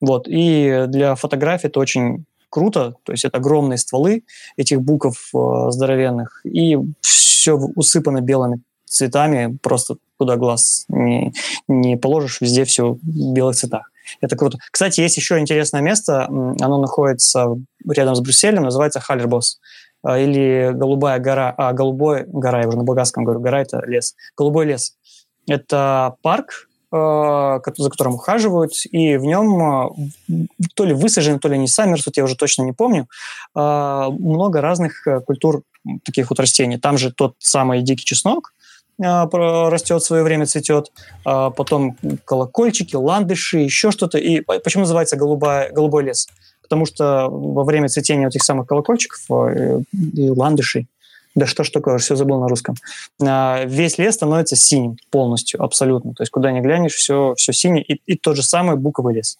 [0.00, 0.26] Вот.
[0.26, 4.24] И для фотографии это очень круто, то есть это огромные стволы
[4.56, 11.32] этих буков э, здоровенных, и все усыпано белыми цветами, просто куда глаз не,
[11.68, 13.92] не положишь, везде все в белых цветах.
[14.20, 14.58] Это круто.
[14.72, 17.56] Кстати, есть еще интересное место, оно находится
[17.88, 22.84] рядом с Брюсселем, называется Халлербос э, или Голубая гора, а, Голубой гора, я уже на
[22.84, 24.14] болгарском говорю, гора– это лес.
[24.36, 24.96] Голубой лес.
[25.46, 29.92] Это парк, Э, за которым ухаживают, и в нем
[30.30, 33.08] э, то ли высажены, то ли они сами растут, я уже точно не помню,
[33.54, 33.58] э,
[34.18, 35.64] много разных культур
[36.02, 36.78] таких вот растений.
[36.78, 38.54] Там же тот самый дикий чеснок,
[38.98, 40.90] растет в свое время, цветет,
[41.22, 44.18] потом колокольчики, ландыши, еще что-то.
[44.18, 46.26] И почему называется голубая, голубой лес?
[46.68, 49.20] Потому что во время цветения этих самых колокольчиков
[49.90, 50.86] и ландышей
[51.38, 52.74] да что ж такое, все забыл на русском.
[53.22, 56.12] А, весь лес становится синим полностью, абсолютно.
[56.14, 57.84] То есть куда ни глянешь, все, все синее.
[57.84, 59.38] И, и тот же самый буковый лес.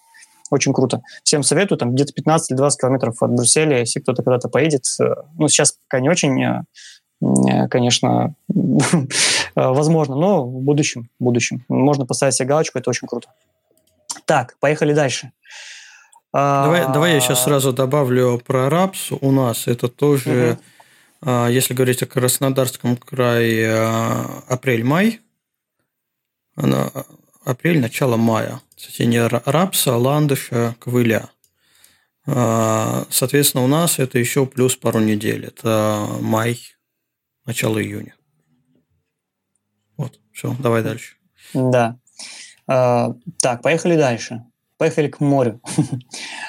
[0.51, 1.03] Очень круто.
[1.25, 4.85] Всем советую, там где-то 15 или 20 километров от Брюсселя, если кто-то когда-то поедет.
[5.01, 6.63] Э, ну, сейчас пока не очень, э,
[7.21, 8.35] э, конечно,
[9.55, 11.65] возможно, но в будущем, в будущем.
[11.69, 13.29] Можно поставить себе галочку, это очень круто.
[14.25, 15.33] Так, поехали дальше.
[16.33, 19.13] Давай, давай я сейчас а, сразу добавлю про рапс.
[19.13, 20.63] У нас это тоже угу
[21.21, 25.21] если говорить о Краснодарском крае, а, апрель-май,
[27.45, 28.61] апрель, начало мая.
[28.77, 31.29] Цветение рапса, ландыша, квыля.
[32.25, 35.47] Соответственно, у нас это еще плюс пару недель.
[35.47, 36.61] Это май,
[37.47, 38.15] начало июня.
[39.97, 41.17] Вот, все, давай дальше.
[41.53, 41.99] Да.
[42.67, 44.45] Так, поехали дальше.
[44.79, 45.61] Поехали к морю.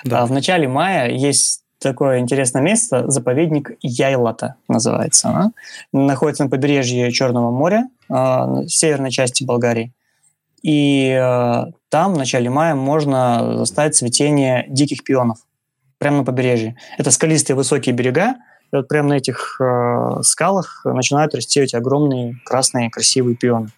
[0.05, 0.25] Да.
[0.25, 5.29] В начале мая есть такое интересное место, заповедник Яйлата называется.
[5.29, 5.51] Она.
[5.91, 9.93] Находится на побережье Черного моря, э, в северной части Болгарии.
[10.61, 15.39] И э, там в начале мая можно застать цветение диких пионов
[15.97, 16.75] прямо на побережье.
[16.97, 18.35] Это скалистые высокие берега,
[18.71, 23.69] и вот прямо на этих э, скалах начинают расти эти огромные красные красивые пионы.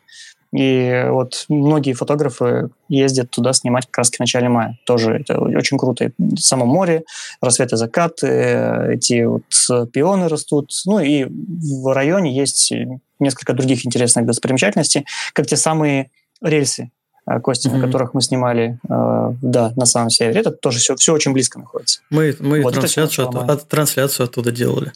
[0.53, 4.77] И вот многие фотографы ездят туда снимать как раз в начале мая.
[4.85, 6.11] Тоже это очень круто.
[6.37, 7.03] Само море,
[7.41, 9.43] рассвет и закат, эти вот
[9.91, 10.71] пионы растут.
[10.85, 12.73] Ну и в районе есть
[13.19, 16.09] несколько других интересных достопримечательностей, как те самые
[16.41, 17.00] рельсы, э,
[17.43, 17.77] Кости, mm-hmm.
[17.77, 20.39] на которых мы снимали, э, да, на самом севере.
[20.39, 22.01] Это тоже все, все очень близко находится.
[22.09, 24.91] Мы, мы вот трансляцию, от, от, трансляцию оттуда делали.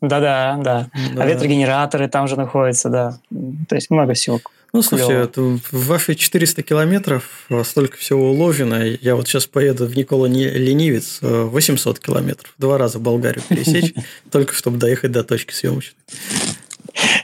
[0.00, 0.88] Да-да, да.
[1.14, 1.22] да.
[1.22, 3.18] А ветрогенераторы там же находятся, да.
[3.68, 4.40] То есть много всего
[4.72, 8.82] ну, слушай, в ваши 400 километров столько всего уложено.
[8.82, 12.54] Я вот сейчас поеду в Никола Ленивец 800 километров.
[12.56, 13.92] Два раза Болгарию пересечь,
[14.30, 15.98] только чтобы доехать до точки съемочной.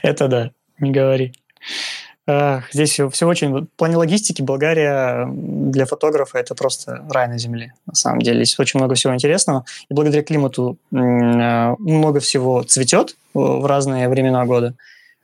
[0.03, 1.33] Это да, не говори.
[2.71, 3.61] Здесь все, очень...
[3.61, 8.43] В плане логистики Болгария для фотографа это просто рай на земле, на самом деле.
[8.43, 9.65] Здесь очень много всего интересного.
[9.89, 14.75] И благодаря климату много всего цветет в разные времена года.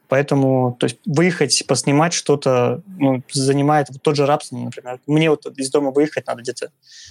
[0.08, 5.00] Поэтому то есть, выехать, поснимать что-то ну, занимает тот же Рапсон, например.
[5.08, 6.70] Мне вот из дома выехать надо где-то,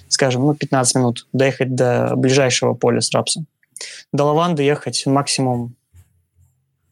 [0.09, 3.46] скажем, ну, 15 минут, доехать до ближайшего поля с Рапсом.
[4.12, 5.74] До лаванды ехать максимум,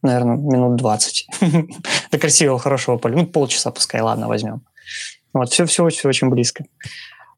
[0.03, 1.27] наверное, минут 20.
[2.11, 3.15] до красивого, хорошего поля.
[3.15, 4.61] Ну, полчаса пускай, ладно, возьмем.
[5.33, 6.65] Вот, все, все, все очень близко.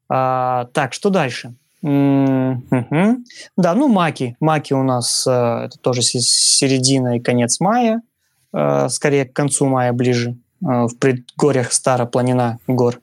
[0.08, 1.54] А, так, что дальше?
[1.82, 4.36] Да, ну маки.
[4.40, 8.02] Маки у нас э, это тоже середина и конец мая.
[8.52, 13.00] Э, скорее к концу мая ближе, э, в предгорьях Старопланина гор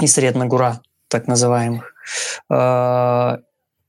[0.00, 1.94] и Средногура, так называемых.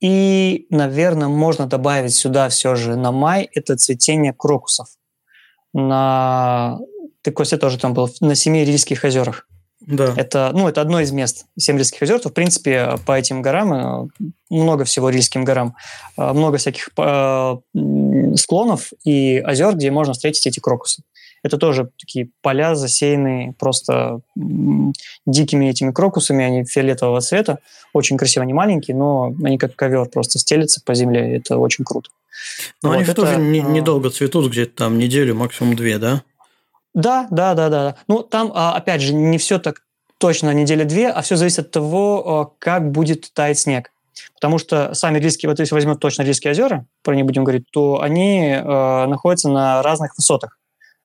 [0.01, 4.87] И, наверное, можно добавить сюда все же на май это цветение крокусов.
[5.73, 6.79] На...
[7.21, 9.47] Ты, Костя, тоже там был, на Семи Рильских озерах.
[9.81, 10.13] Да.
[10.15, 12.19] Это, ну, это одно из мест Семрильских озер.
[12.19, 14.07] В принципе, по этим горам, э,
[14.49, 15.75] много всего Рильским горам,
[16.17, 17.55] э, много всяких э,
[18.35, 21.03] склонов и озер, где можно встретить эти крокусы.
[21.45, 24.21] Это тоже такие поля, засеянные просто
[25.27, 27.59] дикими этими крокусами, они фиолетового цвета,
[27.93, 32.09] очень красиво, они маленькие, но они как ковер просто стелятся по земле, это очень круто.
[32.81, 36.23] Но вот они это, тоже недолго цветут, где-то там неделю, максимум две, да?
[36.95, 37.95] Да, да, да, да.
[38.07, 39.83] Ну, там, а, опять же, не все так
[40.17, 43.91] точно неделя-две, а все зависит от того, как будет таять снег.
[44.33, 48.01] Потому что сами Рильские, вот если возьмем точно Рильские озера, про них будем говорить, то
[48.01, 50.57] они э, находятся на разных высотах.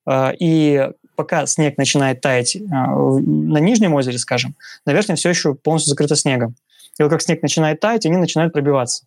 [0.06, 4.54] Э, и пока снег начинает таять э, на нижнем озере, скажем,
[4.86, 6.54] на верхнем все еще полностью закрыто снегом.
[6.98, 9.04] И вот как снег начинает таять, они начинают пробиваться.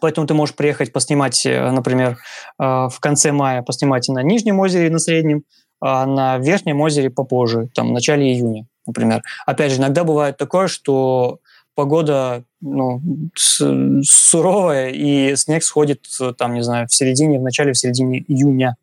[0.00, 2.18] Поэтому ты можешь приехать поснимать, э, например,
[2.58, 5.44] э, в конце мая поснимать и на Нижнем озере, и на Среднем,
[5.80, 9.22] а на Верхнем озере попозже, там, в начале июня, например.
[9.46, 11.40] Опять же, иногда бывает такое, что
[11.74, 13.02] погода ну,
[13.34, 16.06] суровая, и снег сходит,
[16.38, 18.76] там, не знаю, в середине, в начале, в середине июня.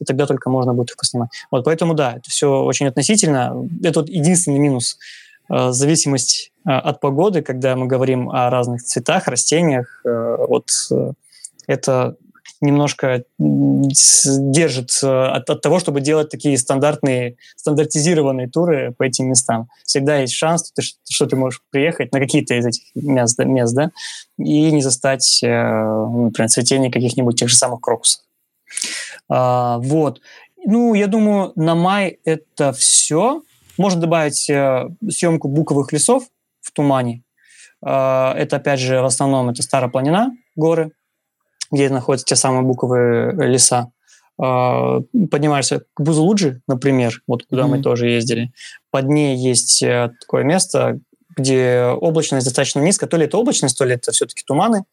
[0.00, 1.30] И тогда только можно будет их поснимать.
[1.50, 3.68] Вот поэтому, да, это все очень относительно.
[3.84, 4.98] Это вот единственный минус
[5.50, 10.00] э, зависимость э, от погоды, когда мы говорим о разных цветах, растениях.
[10.04, 10.70] Э, вот
[11.66, 12.16] это
[12.62, 19.68] немножко держит от, от того, чтобы делать такие стандартные, стандартизированные туры по этим местам.
[19.84, 23.90] Всегда есть шанс, что, что ты можешь приехать на какие-то из этих мест, мест да,
[24.38, 28.22] и не застать, э, например, цветение каких-нибудь тех же самых крокусов.
[29.30, 30.20] А, вот.
[30.66, 33.42] Ну, я думаю, на май это все.
[33.78, 36.24] Можно добавить э, съемку буковых лесов
[36.60, 37.22] в тумане.
[37.82, 40.92] А, это, опять же, в основном это Старая Планина, горы,
[41.70, 43.92] где находятся те самые буковые леса.
[44.38, 47.68] А, поднимаешься к Бузулуджи, например, вот куда mm-hmm.
[47.68, 48.52] мы тоже ездили.
[48.90, 50.98] Под ней есть э, такое место,
[51.36, 53.08] где облачность достаточно низкая.
[53.08, 54.84] То ли это облачность, то ли это все-таки туманы.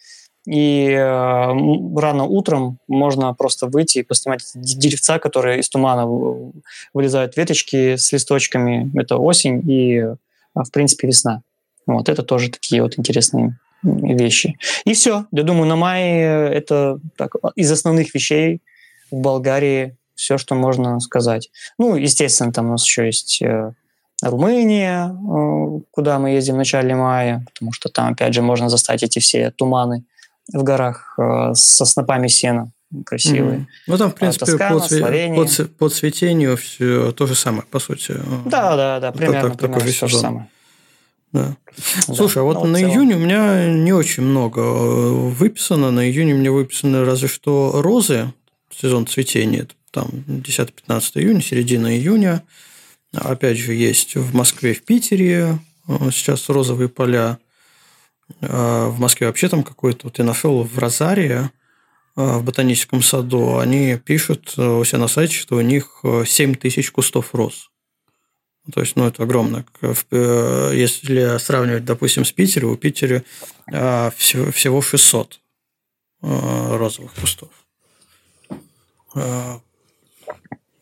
[0.47, 6.07] И э, рано утром можно просто выйти и поснимать деревца, которые из тумана
[6.93, 8.89] вылезают веточки с листочками.
[8.97, 10.15] Это осень и, э,
[10.55, 11.41] в принципе, весна.
[11.85, 14.57] Вот это тоже такие вот интересные вещи.
[14.85, 15.25] И все.
[15.31, 18.61] Я думаю, на мае это так, из основных вещей
[19.11, 21.49] в Болгарии все, что можно сказать.
[21.77, 23.73] Ну, естественно, там у нас еще есть э,
[24.21, 29.03] Румыния, э, куда мы ездим в начале мая, потому что там, опять же, можно застать
[29.03, 30.05] эти все туманы
[30.53, 32.71] в горах э, со снопами сена
[33.05, 33.59] красивые.
[33.59, 33.65] Mm-hmm.
[33.87, 37.79] Ну, там, в принципе, Тоскана, по, цве- по, по цветению все то же самое, по
[37.79, 38.15] сути.
[38.45, 40.47] Да, да, да, примерно, так, примерно то же самое.
[41.33, 41.57] Да.
[42.05, 45.91] Слушай, а вот ну, на июне у меня не очень много э, выписано.
[45.91, 48.31] На июне у меня выписаны разве что розы,
[48.73, 49.67] сезон цветения.
[49.91, 52.43] Там 10-15 июня, середина июня.
[53.13, 57.39] Опять же, есть в Москве, в Питере э, сейчас розовые поля.
[58.41, 61.49] А в Москве вообще там какой-то, вот я нашел в Розарии, э,
[62.15, 67.33] в ботаническом саду, они пишут у себя на сайте, что у них 7 тысяч кустов
[67.33, 67.69] роз.
[68.73, 69.65] То есть, ну, это огромно.
[69.81, 73.23] Э, если сравнивать, допустим, с Питером, у Питера
[73.71, 75.39] э, всего 600
[76.21, 77.49] э, розовых кустов.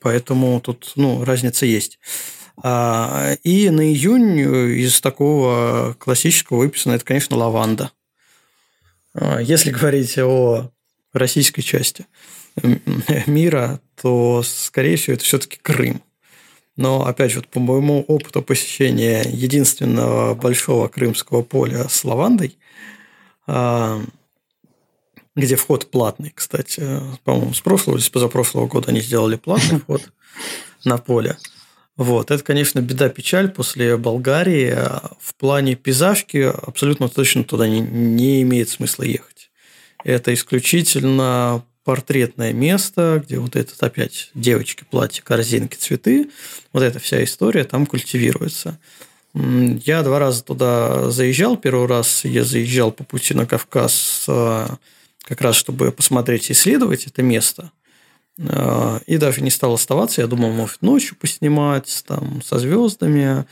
[0.02, 2.00] Поэтому тут ну, разница есть.
[2.64, 7.92] А, и на июнь из такого классического выписано это, конечно, лаванда.
[9.42, 10.72] Если говорить о
[11.14, 12.06] российской части
[13.26, 16.02] мира, то, скорее всего, это все-таки Крым.
[16.78, 22.58] Но, опять же, вот по моему опыту посещения единственного большого крымского поля с лавандой,
[23.48, 24.02] а,
[25.36, 26.82] где вход платный, кстати,
[27.24, 30.12] по-моему, с прошлого или с позапрошлого года они сделали платный вход
[30.84, 31.38] на поле.
[31.98, 34.76] Вот, это, конечно, беда-печаль после Болгарии.
[35.20, 39.50] В плане пейзажки абсолютно точно туда не, не имеет смысла ехать.
[40.04, 46.30] Это исключительно портретное место, где вот этот опять девочки, платье, корзинки, цветы,
[46.74, 48.78] вот эта вся история там культивируется.
[49.34, 51.58] Я два раза туда заезжал.
[51.58, 54.78] Первый раз я заезжал по пути на Кавказ а,
[55.24, 57.72] как раз, чтобы посмотреть и исследовать это место.
[58.40, 60.22] А, и даже не стал оставаться.
[60.22, 63.46] Я думал, может, ночью поснимать там, со звездами.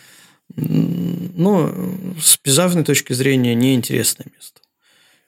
[0.55, 1.73] Но
[2.21, 4.61] с пейзажной точки зрения неинтересное место.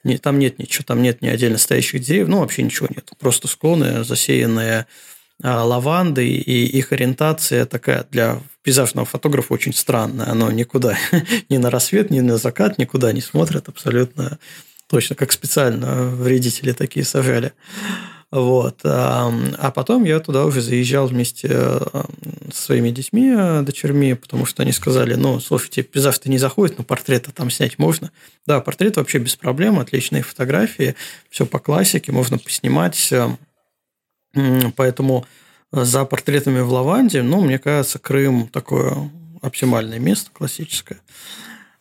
[0.04, 3.10] Не, там нет ничего, там нет ни отдельно стоящих деревьев, ну, вообще ничего нет.
[3.18, 4.86] Просто склоны, засеянные
[5.42, 10.28] а, лавандой, и их ориентация такая для пейзажного фотографа очень странная.
[10.28, 10.96] Оно никуда,
[11.50, 14.38] ни на рассвет, ни на закат, никуда не смотрит абсолютно
[14.88, 17.54] точно, как специально вредители такие сажали.
[18.32, 18.82] Вот.
[18.84, 22.08] А потом я туда уже заезжал вместе со
[22.52, 27.50] своими детьми, дочерьми, потому что они сказали, ну, слушайте, пейзаж-то не заходит, но портрета там
[27.50, 28.12] снять можно.
[28.46, 30.96] Да, портрет вообще без проблем, отличные фотографии,
[31.30, 33.14] все по классике, можно поснимать.
[34.76, 35.26] Поэтому
[35.72, 39.12] за портретами в Лаванде, ну, мне кажется, Крым такое
[39.42, 41.00] оптимальное место, классическое.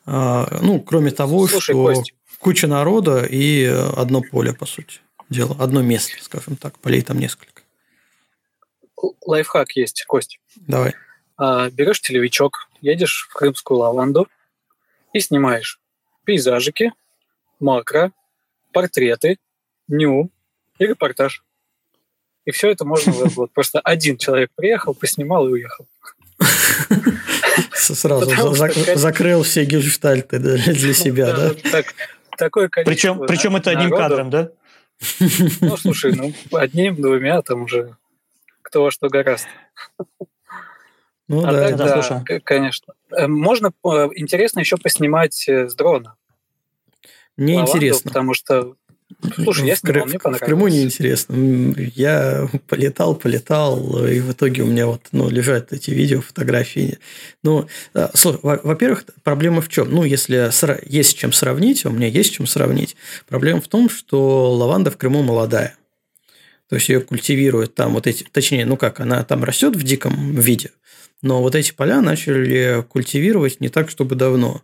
[0.06, 2.14] Ну, кроме того, Слушай, что Кость.
[2.38, 5.56] куча народа и одно поле, по сути дело.
[5.58, 6.78] Одно место, скажем так.
[6.78, 7.62] Полей там несколько.
[9.26, 10.40] Лайфхак есть, Кость.
[10.56, 10.94] Давай.
[11.36, 14.28] А, берешь телевичок, едешь в крымскую лаванду
[15.12, 15.80] и снимаешь
[16.24, 16.92] пейзажики,
[17.60, 18.12] макро,
[18.72, 19.38] портреты,
[19.88, 20.30] ню
[20.78, 21.44] и репортаж.
[22.44, 25.86] И все это можно вот просто один человек приехал, поснимал и уехал.
[27.74, 28.54] Сразу
[28.94, 31.82] закрыл все гештальты для себя, да?
[32.36, 33.14] Такое количество.
[33.14, 34.50] Причем, причем это одним кадром, да?
[35.60, 37.96] Ну, слушай, ну, одним, двумя, там уже
[38.62, 39.46] кто во что гораст.
[41.28, 42.94] Ну, а да, так, да, да конечно.
[43.10, 46.16] Э, можно э, интересно еще поснимать э, с дрона.
[47.36, 48.10] Мне интересно.
[48.10, 48.76] Потому что
[49.34, 50.42] Слушай, я снимал, мне понравилось.
[50.42, 51.74] В Крыму неинтересно.
[51.94, 56.98] Я полетал, полетал, и в итоге у меня вот ну, лежат эти видео, фотографии.
[57.42, 57.68] Ну,
[58.14, 59.90] слушай, во-первых, проблема в чем?
[59.90, 60.50] Ну, если
[60.88, 62.96] есть с чем сравнить, у меня есть с чем сравнить.
[63.28, 65.76] Проблема в том, что лаванда в Крыму молодая.
[66.68, 70.34] То есть ее культивируют там вот эти, точнее, ну как, она там растет в диком
[70.34, 70.70] виде,
[71.20, 74.62] но вот эти поля начали культивировать не так, чтобы давно.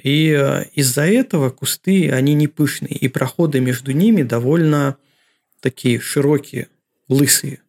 [0.00, 4.96] И э, из-за этого кусты, они не пышные, и проходы между ними довольно
[5.60, 6.68] такие широкие,
[7.08, 7.60] лысые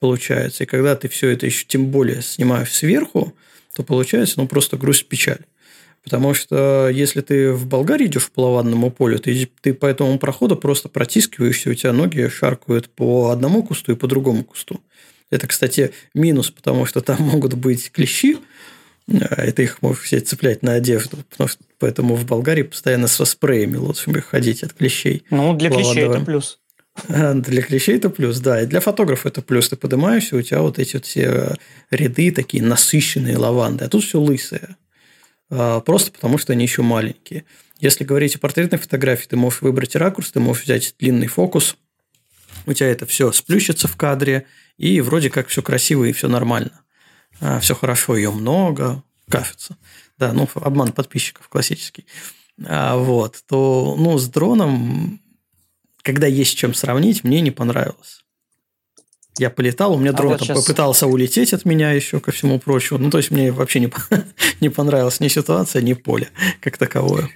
[0.00, 0.64] получаются.
[0.64, 3.34] И когда ты все это еще тем более снимаешь сверху,
[3.74, 5.44] то получается ну, просто грусть печаль.
[6.04, 10.56] Потому что если ты в Болгарии идешь по лаванному полю, ты, ты по этому проходу
[10.56, 14.80] просто протискиваешься, у тебя ноги шаркают по одному кусту и по другому кусту.
[15.30, 18.38] Это, кстати, минус, потому что там могут быть клещи,
[19.06, 21.18] ты их можешь все цеплять на одежду.
[21.30, 25.24] Потому что поэтому в Болгарии постоянно со спреями лучше ходить от клещей.
[25.30, 26.58] Ну, для клещей это плюс.
[27.08, 28.62] А, для клещей это плюс, да.
[28.62, 29.68] И для фотографа это плюс.
[29.68, 31.54] Ты поднимаешься, у тебя вот эти вот все
[31.90, 34.76] ряды такие насыщенные лаванды, а тут все лысое.
[35.50, 37.44] А, просто потому, что они еще маленькие.
[37.80, 41.76] Если говорить о портретной фотографии, ты можешь выбрать ракурс, ты можешь взять длинный фокус,
[42.66, 46.82] у тебя это все сплющится в кадре, и вроде как все красиво и все нормально.
[47.40, 49.76] А, все хорошо, ее много, кажется.
[50.18, 52.06] Да, ну, обман подписчиков классический.
[52.66, 55.20] А, вот, то, ну, с дроном,
[56.02, 58.24] когда есть чем сравнить, мне не понравилось.
[59.38, 60.60] Я полетал, у меня а дрон вот там сейчас...
[60.64, 62.98] попытался улететь от меня еще ко всему прочему.
[62.98, 63.92] Ну, то есть, мне вообще не,
[64.60, 66.28] не понравилась ни ситуация, ни поле
[66.60, 67.30] как таковое.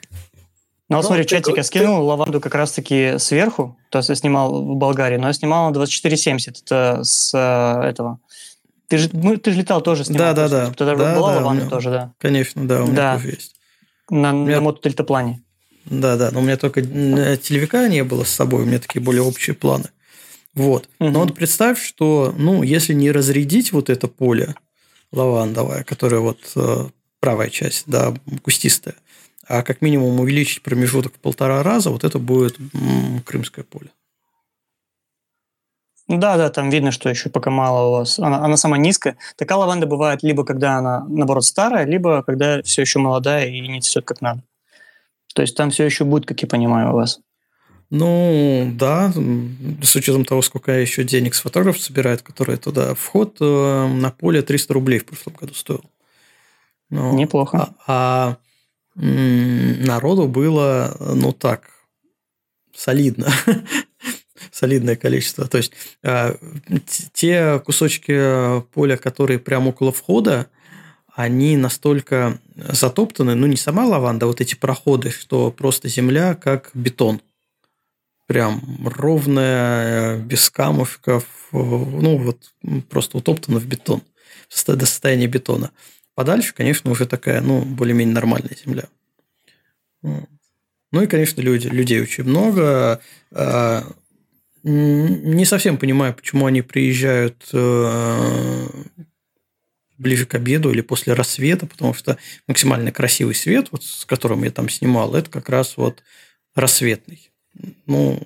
[0.89, 4.77] Ну, вот смотри, чатик, я скинул лаванду как раз-таки сверху, то есть я снимал в
[4.77, 8.19] Болгарии, но я снимал на 2470, это с э, этого.
[8.93, 10.35] Ты же, ну, ты же летал тоже снимал.
[10.35, 10.75] Да, да, да.
[10.75, 12.13] Тогда да, была да, лаванда меня, тоже, да?
[12.19, 13.15] Конечно, да, у меня да.
[13.15, 13.55] тоже есть.
[14.11, 14.57] На, меня...
[14.57, 15.43] на мотодельтаплане.
[15.87, 19.23] Да, да, но у меня только телевика не было с собой, у меня такие более
[19.23, 19.87] общие планы.
[20.53, 20.91] Вот.
[21.01, 21.09] Угу.
[21.09, 24.55] Но вот представь, что, ну, если не разрядить вот это поле
[25.11, 28.13] лавандовое, которое вот э, правая часть, да,
[28.43, 28.97] кустистая,
[29.49, 32.59] а как минимум увеличить промежуток в полтора раза, вот это будет
[33.25, 33.89] крымское поле.
[36.09, 38.19] Да, да, там видно, что еще пока мало у вас.
[38.19, 39.17] Она, она сама низкая.
[39.37, 43.81] Такая лаванда бывает либо когда она, наоборот, старая, либо когда все еще молодая и не
[43.81, 44.43] цветет как надо.
[45.35, 47.21] То есть там все еще будет, как я понимаю, у вас.
[47.91, 49.13] Ну, да,
[49.83, 54.41] с учетом того, сколько еще денег с фотограф собирает, которые туда вход э, на поле
[54.41, 55.85] 300 рублей в прошлом году стоил.
[56.89, 57.75] Ну, Неплохо.
[57.87, 58.37] А, а
[58.95, 61.71] народу было, ну так,
[62.75, 63.29] солидно.
[64.53, 65.49] Солидное количество.
[65.49, 65.73] То есть,
[66.05, 66.37] а,
[67.15, 70.47] те кусочки поля, которые прямо около входа,
[71.15, 76.71] они настолько затоптаны, ну, не сама лаванда, а вот эти проходы, что просто земля как
[76.75, 77.23] бетон.
[78.27, 82.53] Прям ровная, без камушков, ну, вот
[82.91, 84.03] просто утоптана в бетон,
[84.67, 85.71] до состояния бетона.
[86.15, 88.85] Подальше, конечно, уже такая, ну, более-менее нормальная земля.
[90.03, 93.01] Ну и, конечно, люди, людей очень много.
[94.65, 98.69] Не совсем понимаю, почему они приезжают э,
[99.99, 104.51] ближе к обеду или после рассвета, потому что максимально красивый свет, вот, с которым я
[104.51, 106.03] там снимал, это как раз вот
[106.55, 107.31] рассветный.
[107.87, 108.23] Ну,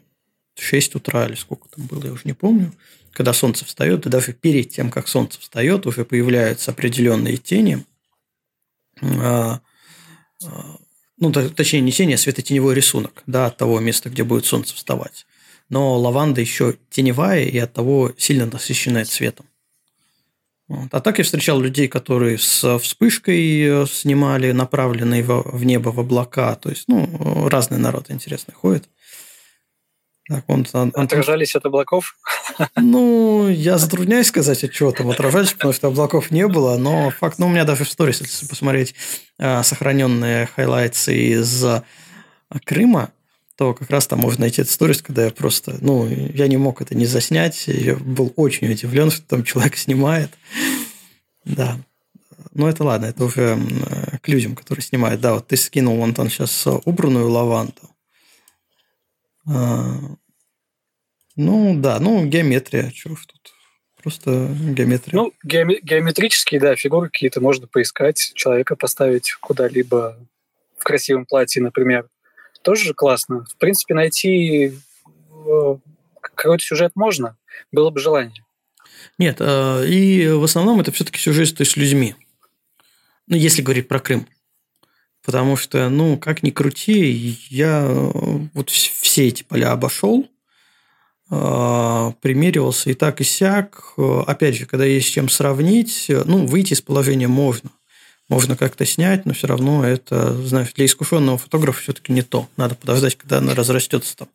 [0.58, 2.72] 6 утра или сколько там было, я уже не помню
[3.16, 7.86] когда солнце встает, и даже перед тем, как солнце встает, уже появляются определенные тени.
[9.00, 9.60] А,
[10.44, 10.76] а,
[11.16, 15.26] ну, точнее, не тени, а светотеневой рисунок да, от того места, где будет солнце вставать.
[15.68, 19.46] Но лаванда еще теневая и от того сильно насыщенная цветом.
[20.68, 20.88] Вот.
[20.92, 26.56] А так я встречал людей, которые с вспышкой э, снимали, направленные в небо, в облака.
[26.56, 28.88] То есть, ну, разный народ интересный ходит.
[30.28, 32.16] Так, он, он, Отражались от облаков?
[32.74, 37.38] Ну, я затрудняюсь сказать, от чего там отражались, потому что облаков не было, но факт,
[37.38, 38.94] ну, у меня даже в сторис, если посмотреть
[39.38, 41.64] а, сохраненные хайлайтсы из
[42.64, 43.12] Крыма,
[43.56, 46.82] то как раз там можно найти этот сторис, когда я просто, ну, я не мог
[46.82, 50.30] это не заснять, я был очень удивлен, что там человек снимает.
[51.44, 51.78] Да.
[52.52, 53.58] Но это ладно, это уже
[54.22, 55.20] к людям, которые снимают.
[55.20, 57.80] Да, вот ты скинул вон там сейчас убранную лаванду.
[59.44, 60.18] Ну,
[61.80, 63.52] да, ну, геометрия, чего ж тут.
[64.02, 65.14] Просто геометрия.
[65.14, 70.16] Ну, геоме- геометрические, да, фигуры какие-то можно поискать, человека поставить куда-либо
[70.78, 72.08] в красивом платье, например.
[72.66, 73.44] Тоже же классно.
[73.44, 75.76] В принципе, найти э,
[76.20, 77.36] какой-то сюжет можно,
[77.70, 78.44] было бы желание.
[79.18, 82.16] Нет, э, и в основном это все-таки сюжеты с людьми.
[83.28, 84.26] Ну, если говорить про Крым.
[85.24, 88.10] Потому что, ну, как ни крути, я э,
[88.52, 90.28] вот все эти поля обошел,
[91.28, 93.94] примеривался и так и сяк.
[93.96, 97.70] Опять же, когда есть с чем сравнить, ну, выйти из положения можно.
[98.28, 102.48] Можно как-то снять, но все равно это, знаешь, для искушенного фотографа все-таки не то.
[102.56, 104.28] Надо подождать, когда она разрастется там.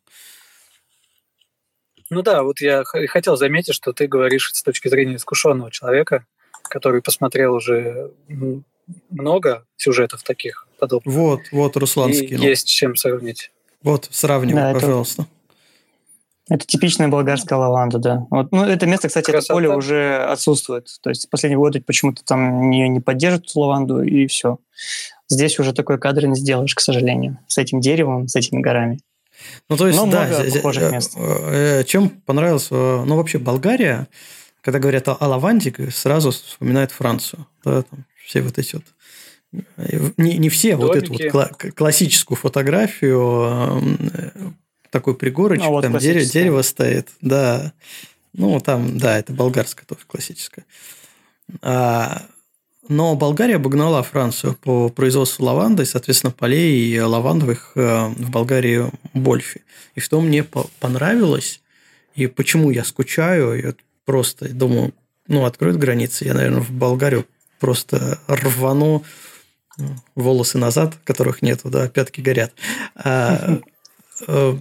[2.08, 6.26] Ну да, вот я хотел заметить, что ты говоришь с точки зрения искушенного человека,
[6.62, 8.10] который посмотрел уже
[9.10, 11.14] много сюжетов таких подобных.
[11.14, 12.44] Вот, вот Руслан скинул.
[12.44, 13.50] Есть чем сравнить.
[13.82, 15.22] Вот, сравнивай, да, пожалуйста.
[15.22, 15.30] Это,
[16.48, 18.26] это типичная болгарская лаванда, да.
[18.30, 19.54] Вот, ну, это место, кстати, Красота.
[19.54, 20.88] это поле уже отсутствует.
[21.02, 24.58] То есть в последние годы почему-то там не, не поддерживают эту лаванду, и все.
[25.28, 29.00] Здесь уже такой кадр не сделаешь, к сожалению, с этим деревом, с этими горами.
[29.68, 31.14] Ну, то есть, Но да, похожих э, мест.
[31.16, 34.08] Э, чем понравилось, э, ну, вообще, Болгария,
[34.60, 37.46] когда говорят о, о лаванде, сразу вспоминает Францию.
[37.64, 38.84] Да, там все вот эти вот
[40.16, 40.86] не, не все, Домики.
[40.86, 43.82] вот эту вот кла- классическую фотографию,
[44.92, 47.72] такой пригорочек, а вот там дерево, дерево стоит, да.
[48.34, 50.64] Ну, там, да, это болгарская тоже классическая.
[51.62, 52.22] А,
[52.88, 59.60] но Болгария обогнала Францию по производству лаванды, соответственно, полей лавандовых э, в Болгарии больше.
[59.94, 60.44] И что мне
[60.80, 61.62] понравилось,
[62.14, 63.74] и почему я скучаю, я
[64.04, 64.92] просто думаю,
[65.26, 67.26] ну, откроют границы, я, наверное, в Болгарию
[67.60, 69.04] просто рвану
[69.78, 72.52] ну, волосы назад, которых нету, да, пятки горят.
[72.96, 73.60] А,
[74.26, 74.58] э,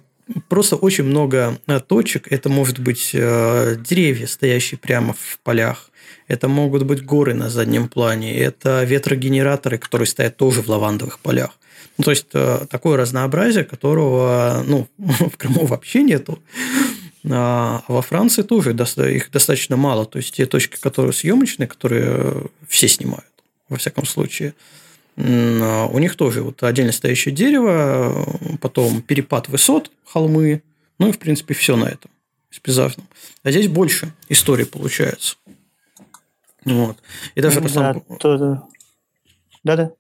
[0.50, 2.32] просто очень много э, точек.
[2.32, 5.92] Это может быть деревья, стоящие прямо в полях
[6.32, 11.60] это могут быть горы на заднем плане, это ветрогенераторы, которые стоят тоже в лавандовых полях.
[11.98, 16.40] Ну, то есть э, такое разнообразие, которого ну, в Крыму вообще нету.
[17.30, 20.06] А во Франции тоже их достаточно мало.
[20.06, 23.30] То есть те точки, которые съемочные, которые все снимают,
[23.70, 24.54] во всяком случае,
[25.18, 28.26] у них тоже вот отдельно стоящее дерево,
[28.62, 30.64] потом перепад высот, холмы,
[31.00, 32.12] ну и, в принципе, все на этом,
[32.50, 33.08] с пейзажным.
[33.44, 35.36] А здесь больше истории получается.
[36.64, 36.98] Вот.
[37.36, 38.02] И даже да, сам...
[38.20, 38.38] то,
[39.64, 39.76] да.
[39.76, 39.92] да.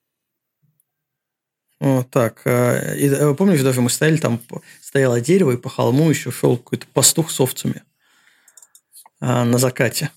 [1.80, 2.41] Вот так.
[2.45, 4.39] Э, и э, помнишь, даже мы стояли там,
[4.82, 7.82] стояло дерево, и по холму еще шел какой-то пастух с овцами
[9.20, 10.12] а, на закате.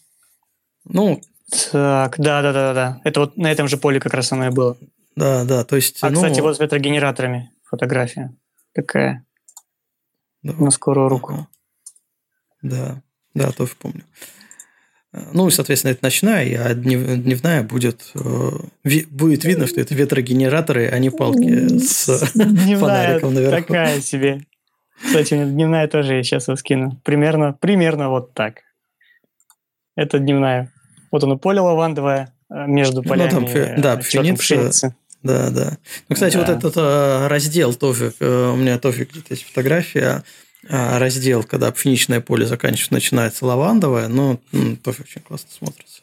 [0.85, 3.01] Ну, так, да, да, да, да.
[3.05, 4.77] Это вот на этом же поле как раз оно и было.
[5.17, 5.99] Да, да, то есть...
[6.03, 8.35] А, ну, кстати, вот с ветрогенераторами фотография
[8.73, 9.25] такая.
[10.43, 10.53] Да.
[10.55, 11.49] На скорую руку.
[12.63, 13.03] Да,
[13.35, 14.05] да, тоже помню.
[15.33, 18.51] Ну, и, соответственно, это ночная, а дневная будет, э,
[19.11, 23.63] будет видно, что это ветрогенераторы, а не палки с дневная фонариком наверху.
[23.63, 24.45] такая себе.
[25.01, 27.01] Кстати, дневная тоже я сейчас скину.
[27.05, 28.63] Примерно, примерно вот так.
[29.95, 30.73] Это дневная.
[31.15, 33.31] Вот оно поле лавандовое э, между полями.
[33.33, 34.43] Ну, там, да, пшеница.
[34.43, 34.97] пшеницы.
[35.23, 35.79] Да, да.
[36.09, 36.41] Ну, кстати, да.
[36.41, 40.25] вот этот э, раздел тоже, у меня тоже где-то есть фотография
[40.69, 46.03] а, раздел, когда пшеничное поле заканчивается, начинается лавандовое, но ну, тоже очень классно смотрится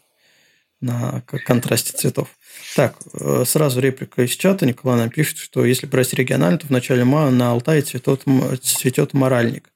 [0.79, 2.29] на контрасте цветов.
[2.77, 4.65] Так, э, сразу реплика из чата.
[4.65, 8.23] Николай нам пишет, что если брать регионально, то в начале мая на Алтае цветет,
[8.63, 9.73] цветет моральник.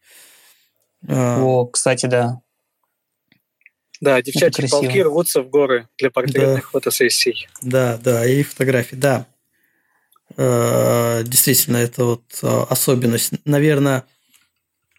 [1.10, 2.40] А, О, кстати, да.
[4.02, 6.70] Да, девчачьи полки рвутся в горы для портретных да.
[6.72, 7.48] фотосессий.
[7.62, 9.26] Да, да, и фотографии, да.
[10.38, 13.34] Э, действительно, это вот э, особенность.
[13.46, 14.04] Наверное,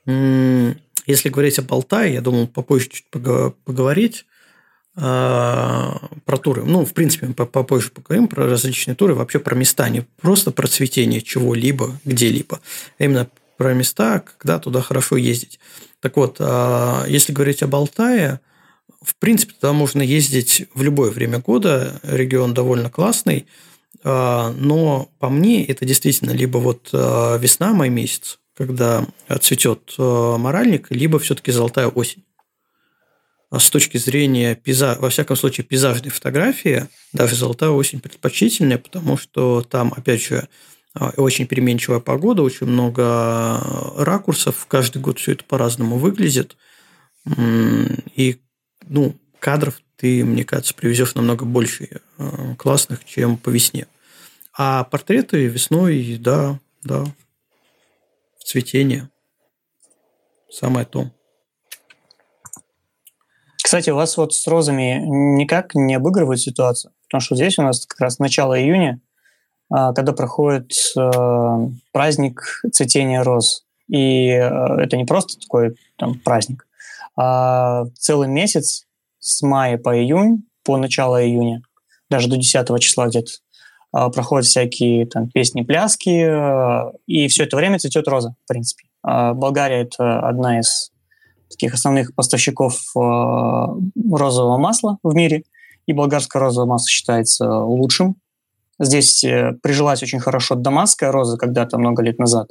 [0.06, 4.24] если говорить об Алтае, я думал попозже чуть поговорить
[4.94, 6.62] а, про туры.
[6.64, 10.68] Ну, в принципе, мы попозже поговорим про различные туры, вообще про места, не просто про
[10.68, 12.60] цветение чего-либо, где-либо,
[12.98, 15.58] а именно про места, когда туда хорошо ездить.
[15.98, 16.38] Так вот,
[17.08, 18.38] если говорить об Алтае,
[19.06, 23.46] в принципе, туда можно ездить в любое время года, регион довольно классный,
[24.02, 29.06] а, но по мне это действительно либо вот весна, май месяц, когда
[29.40, 32.24] цветет э, моральник, либо все-таки золотая осень.
[33.50, 39.16] А с точки зрения пейзажа, во всяком случае, пейзажной фотографии, даже золотая осень предпочтительнее, потому
[39.16, 40.48] что там, опять же,
[41.16, 43.60] очень переменчивая погода, очень много
[43.96, 46.56] ракурсов, каждый год все это по-разному выглядит.
[47.36, 48.40] И
[48.86, 53.86] ну, кадров ты, мне кажется, привезешь намного больше э, классных, чем по весне.
[54.56, 57.04] А портреты весной, да, да,
[58.44, 59.10] цветение.
[60.50, 61.10] самое то.
[63.62, 67.84] Кстати, у вас вот с розами никак не обыгрывает ситуацию, потому что здесь у нас
[67.84, 69.00] как раз начало июня,
[69.68, 71.10] а, когда проходит э,
[71.90, 73.64] праздник цветения роз.
[73.88, 74.40] И э,
[74.78, 76.65] это не просто такой там, праздник,
[77.16, 78.86] а целый месяц
[79.18, 81.62] с мая по июнь, по начало июня,
[82.10, 83.30] даже до 10 числа где-то,
[83.92, 88.84] а, проходят всякие там песни, пляски, э, и все это время цветет роза, в принципе.
[89.02, 90.90] А Болгария– это одна из
[91.48, 93.00] таких основных поставщиков э,
[94.12, 95.44] розового масла в мире,
[95.86, 98.16] и болгарское розовое масло считается лучшим.
[98.78, 102.50] Здесь э, прижилась очень хорошо дамасская роза когда-то много лет назад,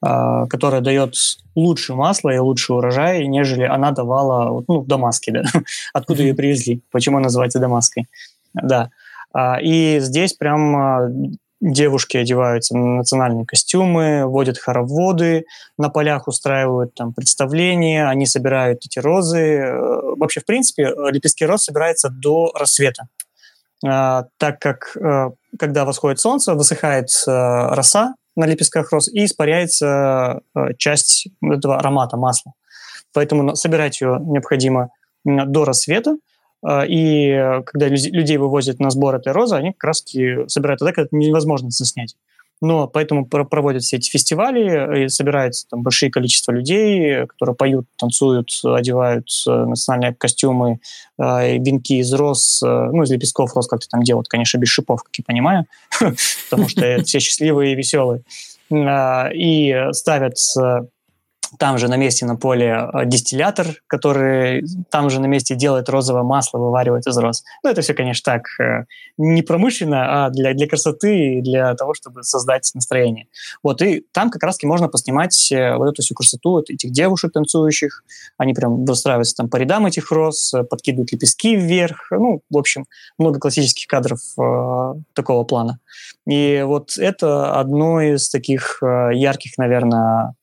[0.00, 1.14] которая дает
[1.54, 5.44] лучшее масло и лучший урожай, нежели она давала ну, в Дамаске, да?
[5.94, 8.06] откуда ее привезли, почему называется Дамасской.
[8.52, 8.90] Да.
[9.32, 15.46] А, и здесь прям девушки одеваются на национальные костюмы, водят хороводы,
[15.78, 19.38] на полях устраивают там представления, они собирают эти розы.
[19.38, 23.08] Э, вообще, в принципе, лепестки роз собираются до рассвета,
[23.84, 30.40] а, так как э, когда восходит солнце, высыхает э, роса на лепестках роз и испаряется
[30.78, 32.52] часть этого аромата масла.
[33.12, 34.90] Поэтому собирать ее необходимо
[35.24, 36.18] до рассвета,
[36.62, 40.04] а, и э, когда людей вывозят на сбор этой розы, они как раз
[40.48, 42.16] собирают тогда, когда невозможно заснять.
[42.62, 48.48] Но поэтому проводят все эти фестивали, и собирается там большие количество людей, которые поют, танцуют,
[48.64, 50.80] одевают э, национальные костюмы,
[51.18, 55.14] э, венки из роз, ну, из лепестков роз как-то там делают, конечно, без шипов, как
[55.16, 55.66] я понимаю,
[56.50, 58.22] потому что все счастливые и веселые.
[58.70, 60.38] И ставят
[61.58, 66.22] там же на месте на поле э, дистиллятор, который там же на месте делает розовое
[66.22, 67.44] масло, вываривает из роз.
[67.62, 68.84] Ну, это все, конечно, так, э,
[69.16, 73.26] не промышленно, а для, для красоты и для того, чтобы создать настроение.
[73.62, 78.04] Вот, и там как раз-таки можно поснимать э, вот эту всю красоту этих девушек танцующих.
[78.38, 82.08] Они прям выстраиваются там по рядам этих роз, подкидывают лепестки вверх.
[82.10, 82.86] Ну, в общем,
[83.18, 85.78] много классических кадров э, такого плана.
[86.26, 90.34] И вот это одно из таких ярких, наверное,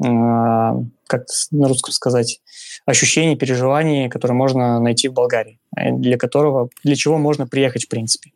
[0.00, 2.40] как на русском сказать,
[2.86, 7.88] ощущений, переживаний, которые можно найти в Болгарии, э, для которого, для чего можно приехать в
[7.88, 8.30] принципе.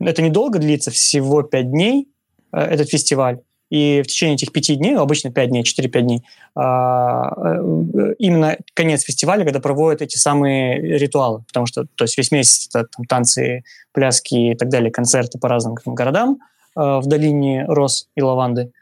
[0.00, 2.08] Это недолго длится, всего пять дней
[2.52, 3.40] э, этот фестиваль,
[3.70, 9.02] и в течение этих пяти дней, обычно пять дней, 4-5 дней, а, э, именно конец
[9.02, 13.64] фестиваля, когда проводят эти самые ритуалы, потому что то есть весь месяц это там, танцы,
[13.92, 16.38] пляски и так далее, концерты по разным городам
[16.74, 18.72] в долине роз и лаванды–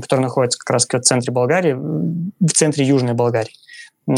[0.00, 3.52] который находится как раз в центре Болгарии, в центре Южной Болгарии.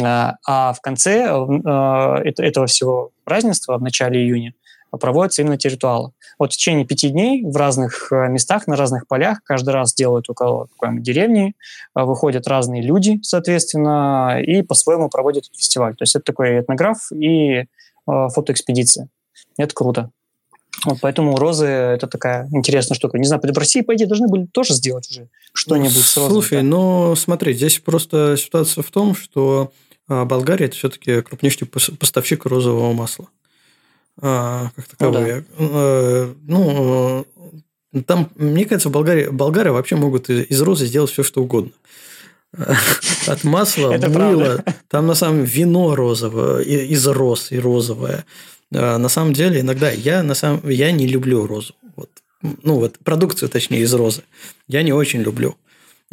[0.02, 4.54] А, а в конце а, этого всего празднества, в начале июня,
[4.90, 6.12] проводятся именно те ритуалы.
[6.38, 10.28] Вот в течение пяти дней в разных э, местах, на разных полях, каждый раз делают
[10.28, 11.54] около какой-нибудь деревни,
[11.94, 15.94] выходят разные люди, соответственно, и по-своему проводят фестиваль.
[15.96, 17.64] То есть это такой этнограф и
[18.06, 19.08] фотоэкспедиция.
[19.56, 20.10] Это круто.
[20.84, 23.18] Вот поэтому розы это такая интересная штука.
[23.18, 26.32] Не знаю, в России, по идее, должны были тоже сделать уже что-нибудь с розами.
[26.32, 29.72] Слушай, ну смотри, здесь просто ситуация в том, что
[30.08, 33.26] а, Болгария это все-таки крупнейший поставщик розового масла.
[34.20, 35.44] А, как таковые.
[35.58, 35.68] Ну, да.
[35.70, 36.34] а,
[37.92, 41.72] ну, там, мне кажется, Болгария, Болгары вообще могут из розы сделать все, что угодно.
[43.26, 48.26] От масла, мыла, там на самом деле вино розовое, из роз и розовое.
[48.74, 51.74] А, на самом деле, иногда я, на самом, я не люблю розу.
[51.96, 52.10] Вот.
[52.42, 54.22] Ну, вот продукцию, точнее, из розы.
[54.68, 55.56] Я не очень люблю.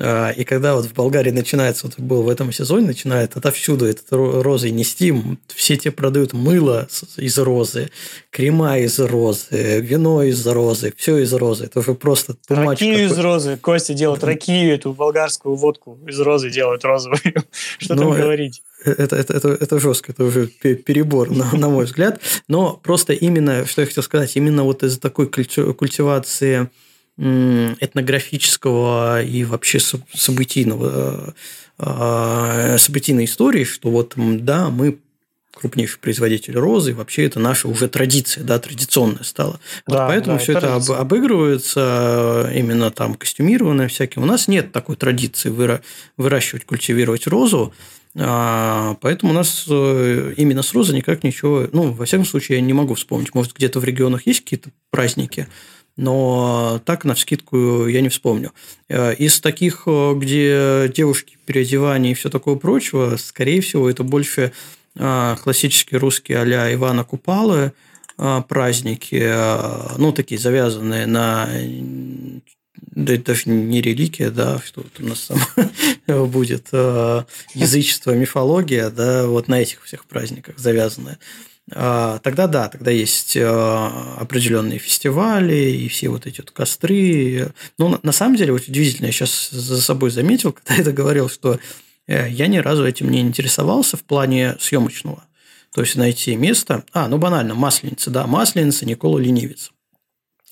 [0.01, 4.05] А, и когда вот в Болгарии начинается, вот был в этом сезоне, начинает отовсюду этот
[4.12, 5.14] розой нести,
[5.47, 6.88] все те продают мыло
[7.18, 7.89] из розы,
[8.30, 11.66] крема из розы, вино из розы, все из розы.
[11.66, 13.57] Это уже просто тумач Ракию из розы.
[13.57, 17.20] Костя делает ракию, эту болгарскую водку из розы делают розовую.
[17.80, 18.62] Что там ну, говорить?
[18.84, 22.22] Это, это, это, это жестко, это уже перебор, на, на мой взгляд.
[22.48, 26.70] Но просто именно, что я хотел сказать, именно вот из-за такой культивации
[27.18, 29.80] этнографического и вообще
[30.14, 31.34] событийного,
[31.78, 35.00] а, событийной истории, что вот, да, мы
[35.54, 39.60] крупнейший производитель розы, и вообще это наша уже традиция, да, традиционная стала.
[39.86, 44.24] Вот да, поэтому да, все это об, обыгрывается именно там костюмированное всяким.
[44.24, 45.82] У нас нет такой традиции выра-
[46.16, 47.74] выращивать, культивировать розу,
[48.16, 52.74] поэтому у нас э, именно с розой никак ничего, ну, во всяком случае, я не
[52.74, 53.36] могу вспомнить.
[53.36, 55.47] Может, где-то в регионах есть какие-то праздники,
[55.95, 58.51] но так на вскидку я не вспомню.
[58.88, 64.53] Э, из таких, э, где девушки, переодевание и все такое прочего, скорее всего, это больше
[64.95, 67.74] классические русские а Ивана Купалы
[68.18, 71.47] праздники, ну, такие завязанные на
[72.92, 75.40] да это не реликия, да, что у нас там
[76.30, 77.24] будет э,
[77.54, 81.18] язычество, мифология, да, вот на этих всех праздниках завязанное.
[81.72, 87.52] А, тогда да, тогда есть э, определенные фестивали и все вот эти вот костры.
[87.78, 91.60] Ну, на самом деле, вот удивительно, я сейчас за собой заметил, когда это говорил, что
[92.08, 95.24] э, я ни разу этим не интересовался в плане съемочного.
[95.74, 96.84] То есть найти место.
[96.94, 99.72] А, ну банально, Масленица, да, Масленица, Никола Ленивец.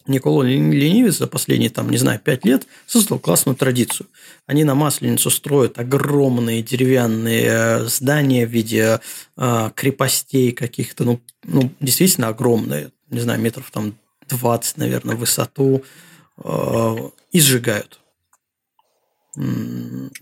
[0.07, 4.07] Никола Ленивец за последние, там, не знаю, пять лет создал классную традицию.
[4.45, 8.99] Они на Масленицу строят огромные деревянные э, здания в виде
[9.37, 13.95] э, крепостей каких-то, ну, ну, действительно огромные, не знаю, метров там
[14.29, 15.83] 20, наверное, в высоту,
[16.43, 16.95] э,
[17.31, 17.99] и сжигают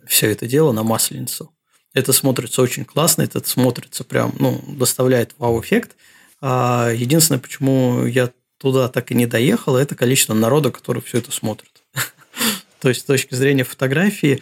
[0.08, 1.52] все это дело на Масленицу.
[1.94, 5.96] Это смотрится очень классно, это смотрится прям, ну, доставляет вау-эффект.
[6.42, 11.32] А единственное, почему я туда так и не доехал, это количество народа, который все это
[11.32, 11.84] смотрит.
[12.80, 14.42] То есть, с точки зрения фотографии,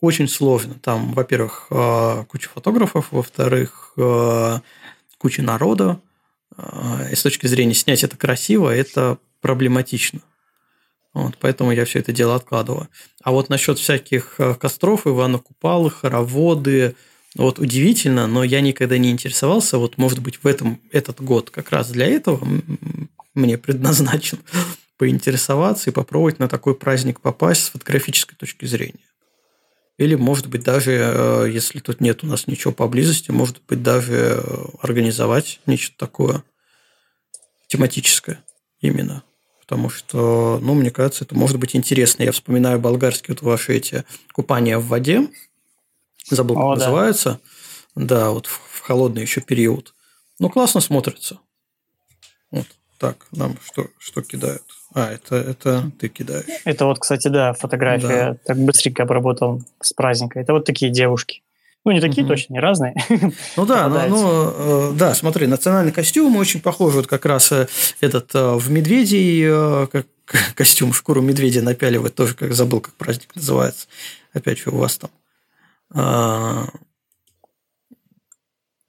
[0.00, 0.74] очень сложно.
[0.82, 4.58] Там, во-первых, э, куча фотографов, во-вторых, э,
[5.18, 6.00] куча народа.
[6.56, 10.20] Э, и с точки зрения снять это красиво, это проблематично.
[11.14, 12.88] Вот, поэтому я все это дело откладываю.
[13.22, 16.96] А вот насчет всяких костров, Ивана Купалы, хороводы,
[17.36, 19.78] вот удивительно, но я никогда не интересовался.
[19.78, 22.46] Вот, может быть, в этом этот год как раз для этого
[23.34, 24.38] мне предназначен,
[24.96, 29.00] поинтересоваться и попробовать на такой праздник попасть с фотографической точки зрения.
[29.98, 34.14] Или, может быть, даже, э, если тут нет у нас ничего поблизости, может быть, даже
[34.14, 36.42] э, организовать нечто такое
[37.68, 38.42] тематическое
[38.80, 39.22] именно.
[39.60, 42.22] Потому что, ну, мне кажется, это может быть интересно.
[42.22, 45.28] Я вспоминаю болгарские вот ваши эти купания в воде.
[46.28, 47.40] Забыл, как О, называется.
[47.94, 49.94] Да, вот в холодный еще период.
[50.38, 51.38] Ну, классно смотрится.
[53.02, 54.62] Так, нам что, что кидают?
[54.94, 56.44] А, это, это ты кидаешь.
[56.64, 58.06] Это вот, кстати, да, фотография.
[58.06, 58.36] Да.
[58.44, 60.38] Так быстренько обработал с праздника.
[60.38, 61.42] Это вот такие девушки.
[61.84, 62.28] Ну, не такие угу.
[62.28, 62.94] точно, не разные.
[63.56, 66.94] Ну да, ну, ну, э, да, смотри, национальный костюм очень похож.
[66.94, 67.66] Вот как раз э,
[68.00, 70.06] этот э, в медведей как
[70.54, 73.88] костюм шкуру медведя напяливает, тоже как забыл, как праздник называется.
[74.32, 75.10] Опять же, у вас там.
[75.92, 76.68] А...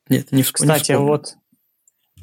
[0.07, 0.57] Нет, не, всп...
[0.57, 1.35] Кстати, не вот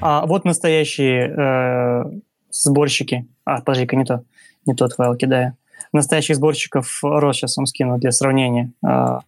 [0.00, 2.20] а вот настоящие э,
[2.50, 3.26] сборщики.
[3.44, 4.24] А, подожди-ка, не то.
[4.66, 5.56] Не тот файл кидаю.
[5.92, 8.72] Настоящих сборщиков роз сейчас вам скину для сравнения.
[8.84, 9.20] А,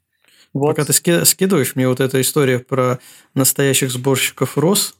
[0.52, 0.68] вот.
[0.68, 2.98] Пока ты ски- скидываешь, мне вот эта история про
[3.34, 4.94] настоящих сборщиков роз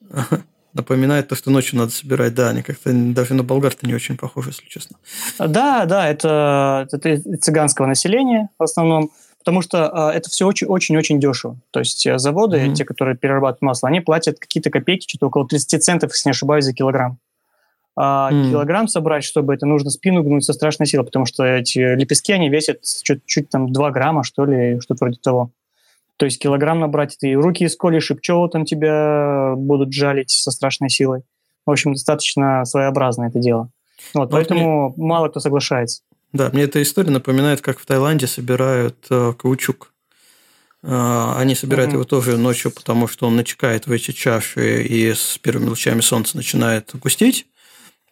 [0.74, 2.34] напоминает то, что ночью надо собирать.
[2.34, 4.96] Да, они как-то даже на болгар-то не очень похожи, если честно.
[5.38, 11.56] Да, да, это, это цыганского населения в основном потому что э, это все очень-очень-очень дешево.
[11.70, 12.74] То есть э, заводы, mm-hmm.
[12.74, 16.64] те, которые перерабатывают масло, они платят какие-то копейки, что-то около 30 центов, если не ошибаюсь,
[16.64, 17.18] за килограмм.
[17.96, 18.50] А mm-hmm.
[18.50, 22.48] килограмм собрать, чтобы это нужно спину гнуть со страшной силой, потому что эти лепестки, они
[22.48, 25.50] весят чуть-чуть там 2 грамма, что ли, что-то вроде того.
[26.16, 30.90] То есть килограмм набрать, ты руки исколешь, и пчелы там тебя будут жалить со страшной
[30.90, 31.22] силой.
[31.64, 33.70] В общем, достаточно своеобразное это дело.
[34.14, 35.06] Вот, поэтому мне...
[35.06, 36.02] мало кто соглашается.
[36.32, 39.92] Да, мне эта история напоминает, как в Таиланде собирают э, каучук.
[40.82, 41.94] Э, они собирают mm-hmm.
[41.94, 46.36] его тоже ночью, потому что он начекает в эти чаши и с первыми лучами солнца
[46.36, 47.46] начинает густеть.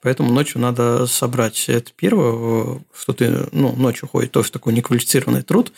[0.02, 1.68] Поэтому ночью надо собрать.
[1.68, 5.72] Это первое, что ты ну, ночью ходит, тоже такой неквалифицированный труд.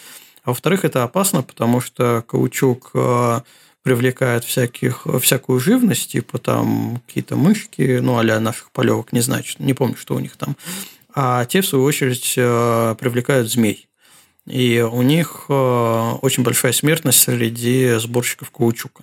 [0.45, 3.41] А во-вторых, это опасно, потому что каучук э,
[3.83, 9.75] привлекает всяких, всякую живность, типа там какие-то мышки, ну, а наших полевок, не знаю, не
[9.75, 10.57] помню, что у них там
[11.21, 13.89] а те, в свою очередь, э, привлекают змей.
[14.47, 19.03] И у них э, очень большая смертность среди сборщиков каучука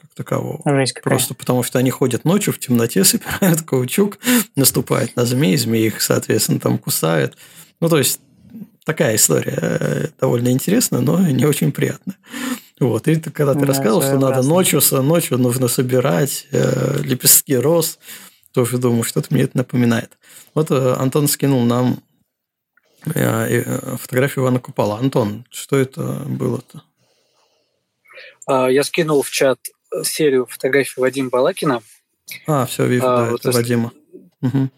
[0.00, 0.60] как такового.
[0.66, 4.18] Жесть Просто потому, что они ходят ночью в темноте, собирают каучук,
[4.56, 7.36] наступают на змей, змеи их, соответственно, там кусают.
[7.80, 8.18] Ну, то есть,
[8.84, 12.16] такая история э, довольно интересная, но не очень приятная.
[12.80, 13.06] Вот.
[13.06, 18.00] И когда ты да, рассказывал, что надо ночью, ночью нужно собирать э, лепестки роз,
[18.54, 20.16] тоже думаю, что-то мне это напоминает.
[20.54, 21.98] Вот э, Антон скинул нам
[23.04, 24.96] э, э, фотографию Ивана Купала.
[24.96, 26.82] Антон, что это было-то?
[28.46, 29.58] А, я скинул в чат
[30.04, 31.82] серию фотографий Вадима Балакина.
[32.46, 33.58] А, все, вижу, а, да, вот это это...
[33.58, 33.92] Вадима.
[34.40, 34.70] Угу.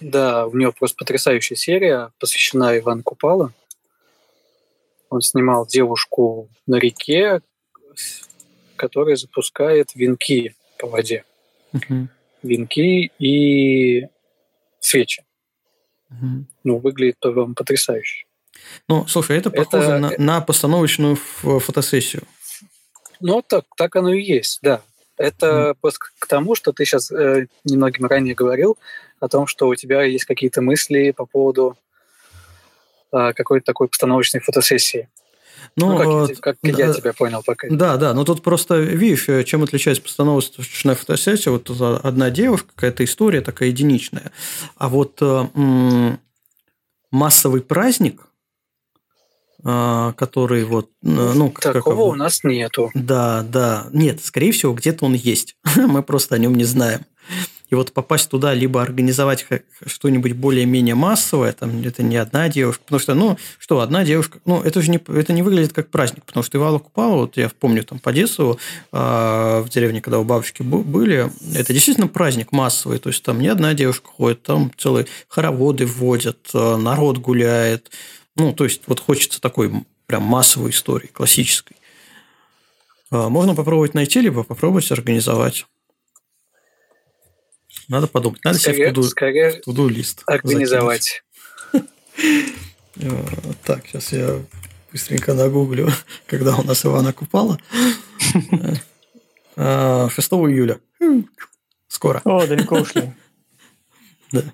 [0.00, 3.52] Да, у него просто потрясающая серия, посвящена Ивану Купалу.
[5.08, 7.42] Он снимал девушку на реке,
[8.74, 11.24] которая запускает венки по воде.
[11.72, 12.08] Угу
[12.42, 14.06] венки и
[14.80, 15.24] свечи.
[16.10, 16.44] Угу.
[16.64, 18.26] Ну, выглядит по-моему потрясающе.
[18.88, 19.98] Ну, слушай, это похоже это...
[19.98, 22.22] На, на постановочную фотосессию.
[23.20, 24.82] Ну, так, так оно и есть, да.
[25.16, 25.76] Это mm.
[25.80, 28.78] просто к тому, что ты сейчас э, немногим ранее говорил
[29.20, 31.76] о том, что у тебя есть какие-то мысли по поводу
[33.12, 35.10] э, какой-то такой постановочной фотосессии.
[35.76, 37.68] Ну, ну как, как да, я тебя понял пока.
[37.70, 43.04] Да, да, но тут просто, видишь, э, чем отличается постановочная фотосессия, вот одна девушка, какая-то
[43.04, 44.32] история такая единичная,
[44.76, 46.18] а вот м-
[47.10, 48.26] массовый праздник,
[49.62, 52.90] который вот, ну, такого как, у нас нету.
[52.94, 57.04] Да, да, нет, скорее всего, где-то он есть, мы просто о нем не знаем.
[57.70, 59.46] И вот попасть туда, либо организовать
[59.86, 64.60] что-нибудь более-менее массовое, там это не одна девушка, потому что, ну, что, одна девушка, ну,
[64.60, 67.84] это же не, это не выглядит как праздник, потому что Ивала Купала, вот я помню
[67.84, 68.58] там по детству
[68.92, 68.96] э,
[69.64, 73.72] в деревне, когда у бабушки были, это действительно праздник массовый, то есть там не одна
[73.74, 77.90] девушка ходит, там целые хороводы вводят, а, народ гуляет,
[78.34, 79.72] ну, то есть вот хочется такой
[80.06, 81.76] прям массовой истории, классической.
[83.12, 85.66] Можно попробовать найти, либо попробовать организовать.
[87.90, 88.42] Надо подумать.
[88.44, 91.24] Надо скорее, себе в туду, скорее в туду лист организовать.
[91.72, 93.24] Э,
[93.64, 94.38] так, сейчас я
[94.92, 95.90] быстренько нагуглю,
[96.26, 97.58] когда у нас Ивана Купала.
[98.30, 98.46] 6
[99.56, 100.78] э, июля.
[101.88, 102.22] Скоро.
[102.24, 103.12] О, далеко ушли.
[104.32, 104.44] Да.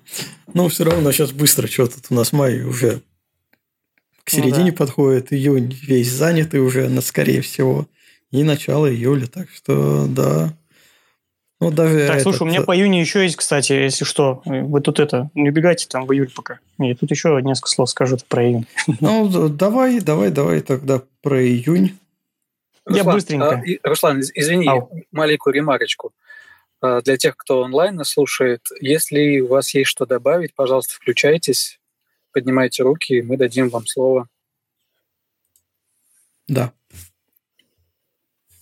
[0.55, 3.03] Ну, все равно сейчас быстро, что тут у нас май уже
[4.23, 4.77] к середине ну, да.
[4.77, 7.87] подходит, июнь весь занятый уже, на скорее всего,
[8.31, 10.56] и начало июля, так что да,
[11.59, 12.23] ну, даже так, этот...
[12.23, 14.41] слушай, у меня по июню еще есть, кстати, если что.
[14.45, 16.59] Вы тут это, не убегайте там в июль пока.
[16.79, 18.67] И тут еще несколько слов скажу про июнь.
[18.99, 21.97] Ну, давай, давай, давай тогда про июнь.
[22.87, 23.63] Я Руслан, быстренько.
[23.83, 24.89] А, Руслан, извини, Ау.
[25.11, 26.13] маленькую ремарочку.
[26.79, 31.79] А, для тех, кто онлайн нас слушает, если у вас есть что добавить, пожалуйста, включайтесь,
[32.31, 34.27] поднимайте руки, мы дадим вам слово.
[36.47, 36.71] Да.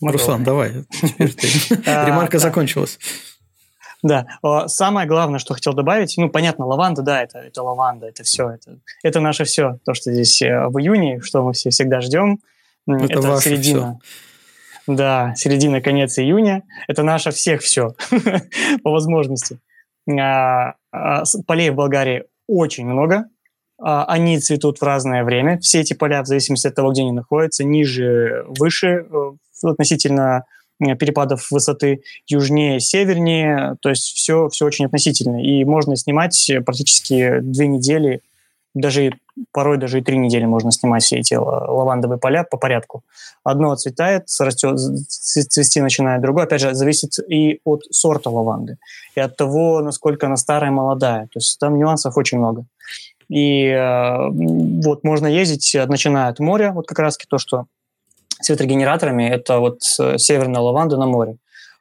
[0.01, 0.71] Руслан, давай.
[1.85, 2.99] А, Ремарка закончилась.
[4.03, 4.27] Да.
[4.67, 8.77] Самое главное, что хотел добавить, ну, понятно, лаванда, да, это, это лаванда, это все, это,
[9.03, 12.39] это наше все, то, что здесь э, в июне, что мы все всегда ждем,
[12.87, 13.99] это, это середина.
[13.99, 14.93] Все.
[14.93, 17.95] Да, середина, конец июня, это наше всех все,
[18.83, 19.59] по возможности.
[20.07, 23.25] А, а, полей в Болгарии очень много,
[23.79, 25.59] они цветут в разное время.
[25.59, 29.31] Все эти поля, в зависимости от того, где они находятся, ниже, выше э,
[29.71, 30.45] относительно
[30.79, 35.43] э, перепадов высоты южнее, севернее, то есть все, все очень относительно.
[35.43, 38.21] И можно снимать практически две недели,
[38.73, 39.13] даже
[39.51, 43.03] порой даже и три недели можно снимать все эти лавандовые поля по порядку.
[43.43, 48.77] Одно отцветает, растет, цвести начинает, другое, опять же, зависит и от сорта лаванды,
[49.15, 51.23] и от того, насколько она старая, молодая.
[51.23, 52.65] То есть там нюансов очень много.
[53.29, 57.65] И э, вот можно ездить, начиная от моря, вот как раз то, что
[58.41, 61.37] с ветрогенераторами это вот э, северная лаванда на море.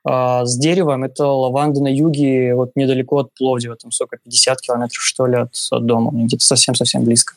[0.07, 5.03] А с деревом это лаванда на юге, вот недалеко от Пловдива, там сколько, 50 километров,
[5.03, 7.35] что ли, от, от дома, где-то совсем-совсем близко.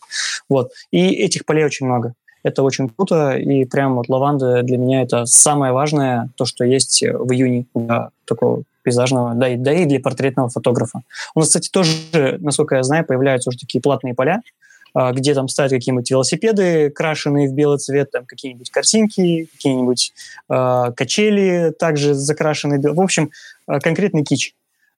[0.49, 0.71] Вот.
[0.91, 2.13] И этих полей очень много.
[2.43, 7.01] Это очень круто, и прям вот лаванда для меня это самое важное, то, что есть
[7.01, 11.01] в июне для такого пейзажного, да и, да и для портретного фотографа.
[11.35, 14.41] У нас, кстати, тоже, насколько я знаю, появляются уже такие платные поля,
[14.95, 20.13] где там ставят какие-нибудь велосипеды, крашеные в белый цвет, там какие-нибудь картинки, какие-нибудь
[20.49, 22.79] э, качели также закрашенные.
[22.79, 23.31] В общем,
[23.67, 24.53] э, конкретный кич,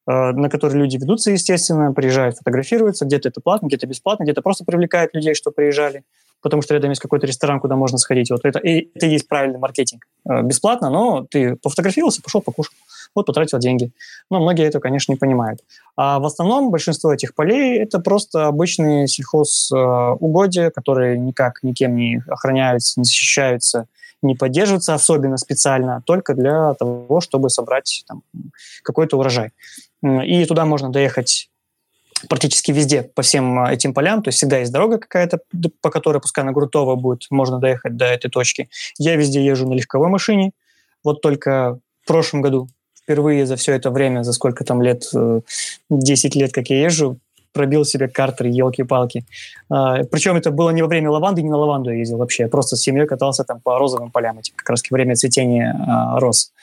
[0.08, 3.06] на который люди ведутся, естественно, приезжают, фотографируются.
[3.06, 6.02] Где-то это платно, где-то бесплатно, где-то просто привлекают людей, что приезжали,
[6.42, 8.32] потому что рядом есть какой-то ресторан, куда можно сходить.
[8.32, 10.08] Вот это, и это и есть правильный маркетинг.
[10.26, 12.74] Бесплатно, но ты пофотографировался, пошел покушал
[13.16, 13.92] вот потратил деньги.
[14.30, 15.62] Но многие это, конечно, не понимают.
[16.02, 23.02] А в основном большинство этих полей– это просто обычные сельхозугодья, которые никак никем не охраняются,
[23.02, 23.88] не защищаются,
[24.22, 28.24] не поддерживаются особенно специально, только для того, чтобы собрать там,
[28.82, 29.52] какой-то урожай.
[30.02, 31.50] И туда можно доехать
[32.30, 35.41] практически везде по всем этим полям, то есть всегда есть дорога какая-то,
[35.82, 38.70] по которой, пускай она грунтовая будет, можно доехать до этой точки.
[38.97, 40.54] Я везде езжу на легковой машине,
[41.04, 42.70] вот только в прошлом году
[43.10, 45.03] впервые за все это время, за сколько там лет,
[45.89, 47.18] 10 э, лет, как я езжу,
[47.53, 49.26] пробил себе картер, елки-палки.
[49.68, 52.43] А, причем это было не во время лаванды, не на лаванду я ездил вообще.
[52.43, 56.20] Я просто с семьей катался там по розовым полям, этим, как раз время цветения а,
[56.20, 56.53] роз.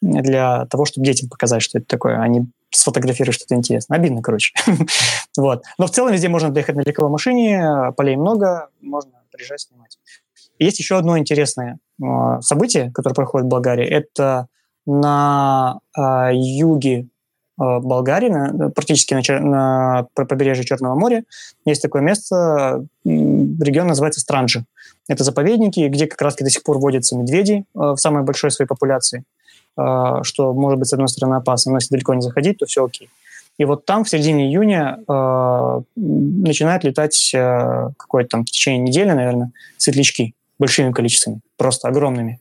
[0.00, 2.46] Для того, чтобы детям показать, что это такое, а не
[3.32, 3.98] что-то интересное.
[3.98, 4.54] Обидно, короче.
[5.36, 5.64] вот.
[5.78, 9.98] Но в целом везде можно доехать на легковой машине, полей много, можно приезжать снимать.
[10.60, 13.86] Есть еще одно интересное а, событие, которое проходит в Болгарии.
[13.86, 14.46] Это
[14.86, 17.04] на э, юге э,
[17.56, 21.24] Болгарии, на, практически на, на побережье Черного моря,
[21.64, 24.64] есть такое место, регион называется Странджи.
[25.08, 28.68] Это заповедники, где как раз до сих пор водятся медведи э, в самой большой своей
[28.68, 29.24] популяции,
[29.76, 33.10] что может быть, с одной стороны, опасно, но если далеко не заходить, то все окей.
[33.58, 39.10] И вот там в середине июня э, начинают летать э, какое-то там в течение недели,
[39.10, 42.38] наверное, светлячки большими количествами, просто огромными.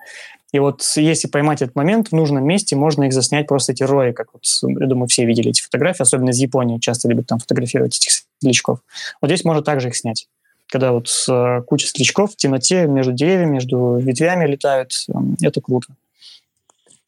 [0.56, 4.14] И вот если поймать этот момент в нужном месте, можно их заснять просто эти рои,
[4.14, 4.46] как вот,
[4.80, 8.80] я думаю, все видели эти фотографии, особенно из Японии, часто любят там фотографировать этих светлячков.
[9.20, 10.30] Вот здесь можно также их снять.
[10.68, 14.94] Когда вот э, куча светлячков в темноте между деревьями, между ветвями летают,
[15.42, 15.88] это круто.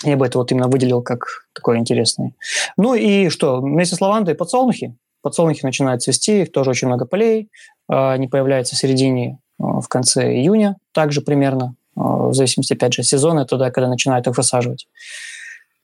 [0.03, 2.33] Я бы это вот именно выделил как такое интересное.
[2.75, 4.93] Ну и что, вместе с лавандой подсолнухи.
[5.21, 7.47] Подсолнухи начинают цвести, их тоже очень много полей.
[7.87, 13.03] А, они появляются в середине, а, в конце июня, также примерно, в зависимости, опять же,
[13.03, 14.87] сезона, туда, когда начинают их высаживать.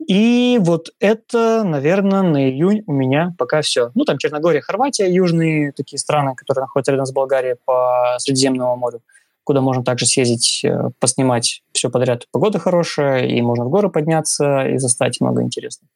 [0.08, 3.92] И вот это, наверное, на июнь у меня пока все.
[3.96, 9.02] Ну, там Черногория, Хорватия, южные такие страны, которые находятся рядом с Болгарией по Средиземному морю
[9.44, 12.28] куда можно также съездить, э, поснимать все подряд.
[12.32, 15.90] Погода хорошая, и можно в горы подняться и застать много интересных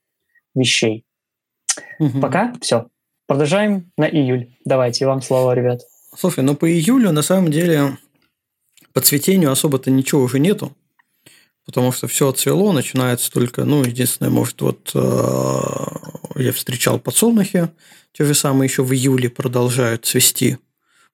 [0.54, 1.06] вещей.
[2.00, 2.20] Угу.
[2.20, 2.88] Пока все.
[3.26, 4.50] Продолжаем на июль.
[4.66, 5.82] Давайте, вам слово, ребят.
[6.16, 7.98] Слушай, ну по июлю на самом деле
[8.98, 10.76] по цветению особо-то ничего уже нету,
[11.68, 17.70] потому что все отцвело, начинается только, ну, единственное, может, вот э, я встречал подсолнухи,
[18.12, 20.58] те же самые еще в июле продолжают цвести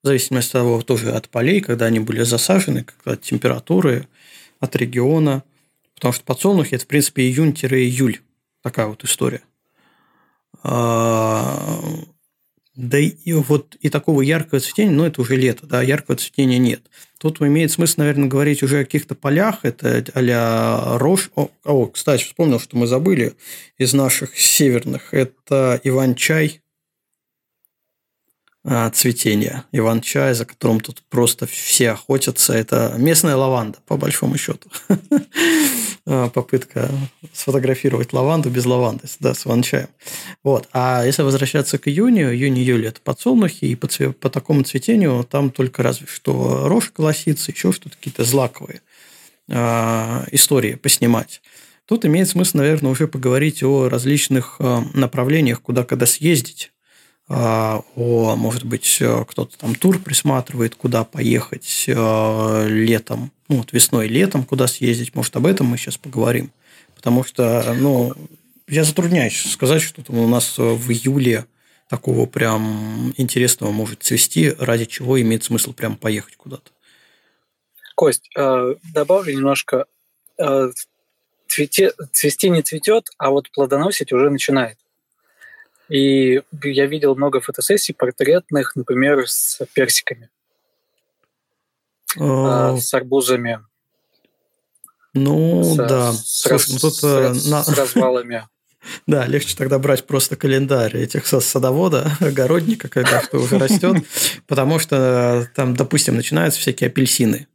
[0.02, 4.08] в зависимости от того, тоже от полей, когда они были засажены, от температуры,
[4.62, 5.44] от региона.
[5.96, 8.22] Потому что подсолнухи– это, в принципе, июнь-июль.
[8.62, 9.42] Такая вот история.
[12.76, 16.82] Да и вот и такого яркого цветения, ну, это уже лето, да, яркого цветения нет.
[17.20, 21.30] Тут имеет смысл, наверное, говорить уже о каких-то полях, это а-ля рожь.
[21.36, 23.34] О, о, кстати, вспомнил, что мы забыли
[23.78, 25.14] из наших северных.
[25.14, 26.63] Это Иван-чай,
[28.94, 32.54] цветения Иван-чай, за которым тут просто все охотятся.
[32.54, 34.70] Это местная лаванда, по большому счету.
[36.06, 36.90] А, попытка
[37.32, 39.88] сфотографировать лаванду без лаванды, да, с иван-чаем.
[40.44, 40.68] Вот.
[40.74, 45.50] А если возвращаться к июню, июнь-июль– это подсолнухи, и по, цве- по такому цветению там
[45.50, 48.82] только разве что рожь колосится, еще что-то, какие-то злаковые
[49.48, 51.42] э, истории поснимать.
[51.86, 54.60] Тут имеет смысл, наверное, уже поговорить о различных
[54.94, 56.73] направлениях, куда когда съездить а,
[57.30, 64.44] о, может быть, кто-то там тур присматривает, куда поехать э, летом, ну, вот весной летом,
[64.44, 65.16] куда съездить.
[65.16, 66.52] Может, об этом мы сейчас поговорим.
[66.96, 68.14] Потому что, ну,
[68.68, 71.46] я затрудняюсь сказать, что там у нас в июле
[71.90, 76.72] такого прям интересного может цвести, ради чего имеет смысл прям поехать куда-то.
[77.96, 79.86] Кость, э, добавлю немножко.
[81.48, 84.78] Цвести не цветет, а вот плодоносить уже начинает.
[85.94, 90.32] И я видел много фотосессий портретных, например, с персиками,
[92.20, 93.60] а, с арбузами.
[95.14, 96.12] Ну, с, да.
[96.14, 97.64] С, Слушай, ну, тут, с, э, на...
[97.64, 98.48] с развалами.
[99.08, 104.04] Да, легче тогда брать просто календарь этих садовода, огородника, когда что уже растет,
[104.48, 107.48] потому что там, допустим, начинаются всякие апельсины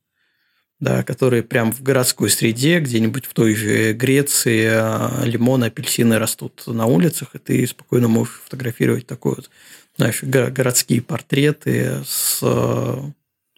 [0.81, 6.63] да, которые прям в городской среде, где-нибудь в той же Греции а, лимоны, апельсины растут
[6.67, 9.51] на улицах, и ты спокойно можешь фотографировать такой вот,
[9.97, 13.11] знаешь, городские портреты с а,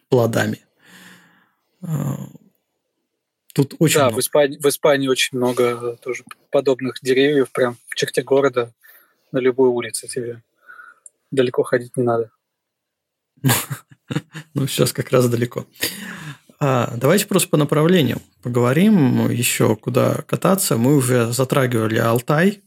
[0.09, 0.65] плодами.
[1.83, 2.17] А,
[3.53, 4.15] тут очень да, много.
[4.15, 8.73] В, Испании, в Испании очень много тоже подобных деревьев, прям в черте города,
[9.31, 10.41] на любой улице тебе.
[11.29, 12.31] Далеко ходить не надо.
[14.53, 15.65] Ну, сейчас как раз далеко.
[16.63, 20.77] А, давайте просто по направлениям поговорим еще, куда кататься.
[20.77, 22.61] Мы уже затрагивали Алтай.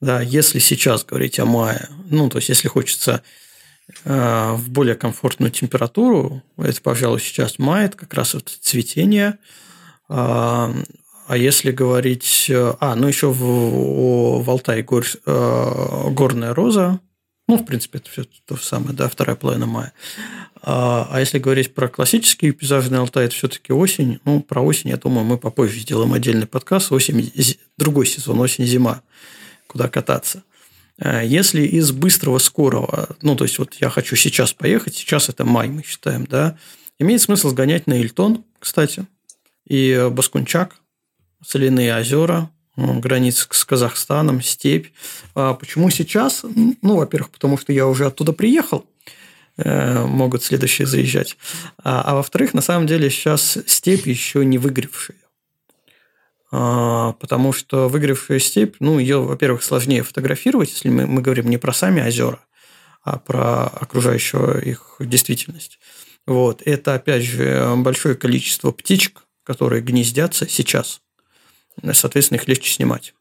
[0.00, 3.22] Да, если сейчас говорить о мае, ну, то есть, если хочется
[4.04, 9.38] э, в более комфортную температуру, это, пожалуй, сейчас май, это как раз вот цветение.
[10.08, 10.74] А,
[11.28, 12.50] а если говорить...
[12.50, 16.98] А, ну, еще в, в Алтае гор, э, горная роза,
[17.52, 19.92] ну, в принципе, это все то же самое, да, вторая половина мая.
[20.62, 24.20] А, а если говорить про классические пейзажные Алтай, это все-таки осень.
[24.24, 26.92] Ну, про осень, я думаю, мы попозже сделаем отдельный подкаст.
[26.92, 27.30] Осень,
[27.76, 29.02] другой сезон, осень-зима,
[29.66, 30.44] куда кататься.
[30.98, 35.44] А если из быстрого, скорого, ну, то есть, вот я хочу сейчас поехать, сейчас это
[35.44, 36.56] май, мы считаем, да,
[36.98, 39.06] имеет смысл сгонять на Ильтон, кстати,
[39.66, 40.76] и Баскунчак,
[41.44, 44.88] соляные озера, границ с Казахстаном, степь.
[45.34, 46.44] А почему сейчас?
[46.44, 48.86] Ну, во-первых, потому что я уже оттуда приехал,
[49.58, 51.36] Э, могут следующие заезжать.
[51.82, 55.18] А, а во-вторых, на самом деле сейчас степь еще не выгревшая.
[56.50, 61.58] А, потому что выгревшая степь, ну, ее, во-первых, сложнее фотографировать, если мы, мы говорим не
[61.58, 62.40] про сами озера,
[63.02, 65.78] а про окружающую их действительность.
[66.26, 66.62] Вот.
[66.64, 71.01] Это, опять же, большое количество птичек, которые гнездятся сейчас.
[71.92, 73.14] Соответственно, их легче снимать.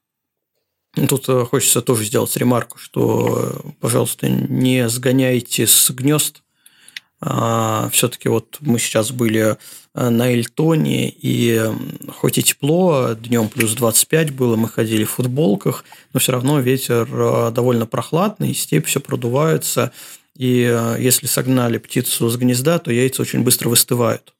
[1.08, 6.44] Тут э, хочется тоже сделать ремарку, что, пожалуйста, не сгоняйте с гнезд.
[7.22, 9.58] А, Все-таки вот мы сейчас были
[9.94, 11.64] э, на Эльтоне, и
[12.10, 17.08] хоть и тепло, днем плюс 25 было, мы ходили в футболках, но все равно ветер
[17.10, 19.94] э, довольно прохладный, степь все продувается,
[20.36, 24.34] и если согнали птицу с гнезда, то яйца очень быстро выстывают.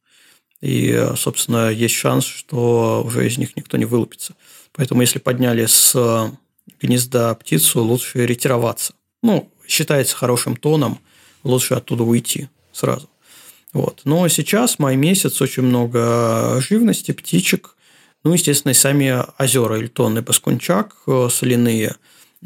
[0.62, 4.36] И, собственно, есть шанс, что уже из них никто не вылупится.
[4.74, 6.32] Поэтому, если подняли с
[6.80, 8.94] гнезда птицу, лучше ретироваться.
[9.24, 11.00] Ну, считается хорошим тоном,
[11.44, 13.10] лучше оттуда уйти сразу.
[13.74, 14.02] Вот.
[14.04, 17.76] Но сейчас, май месяц, очень много живности, птичек.
[18.24, 21.96] Ну, естественно, и сами озера Эльтон и Баскунчак э, соляные.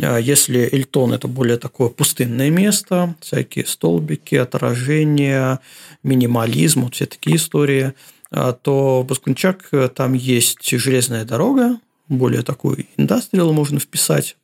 [0.01, 5.59] А если Эльтон– это более такое пустынное место, всякие столбики, отражения,
[6.03, 7.93] минимализм, вот все такие истории,
[8.29, 11.79] а, то Баскунчак э, там есть железная дорога,
[12.09, 14.35] более такой индастриал можно вписать.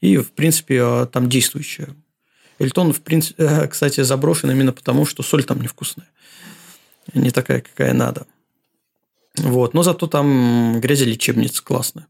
[0.00, 1.94] И, в принципе, а, там действующая.
[2.58, 6.08] Эльтон, в принципе, э, кстати, заброшен именно потому, что соль там невкусная.
[7.14, 8.26] Не такая, какая надо.
[9.36, 9.74] Вот.
[9.74, 12.06] Но зато там грязелечебница классная.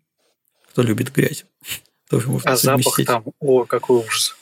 [0.71, 1.45] Кто любит грязь.
[2.11, 4.35] Тоже можно а запах там, о, какой ужас.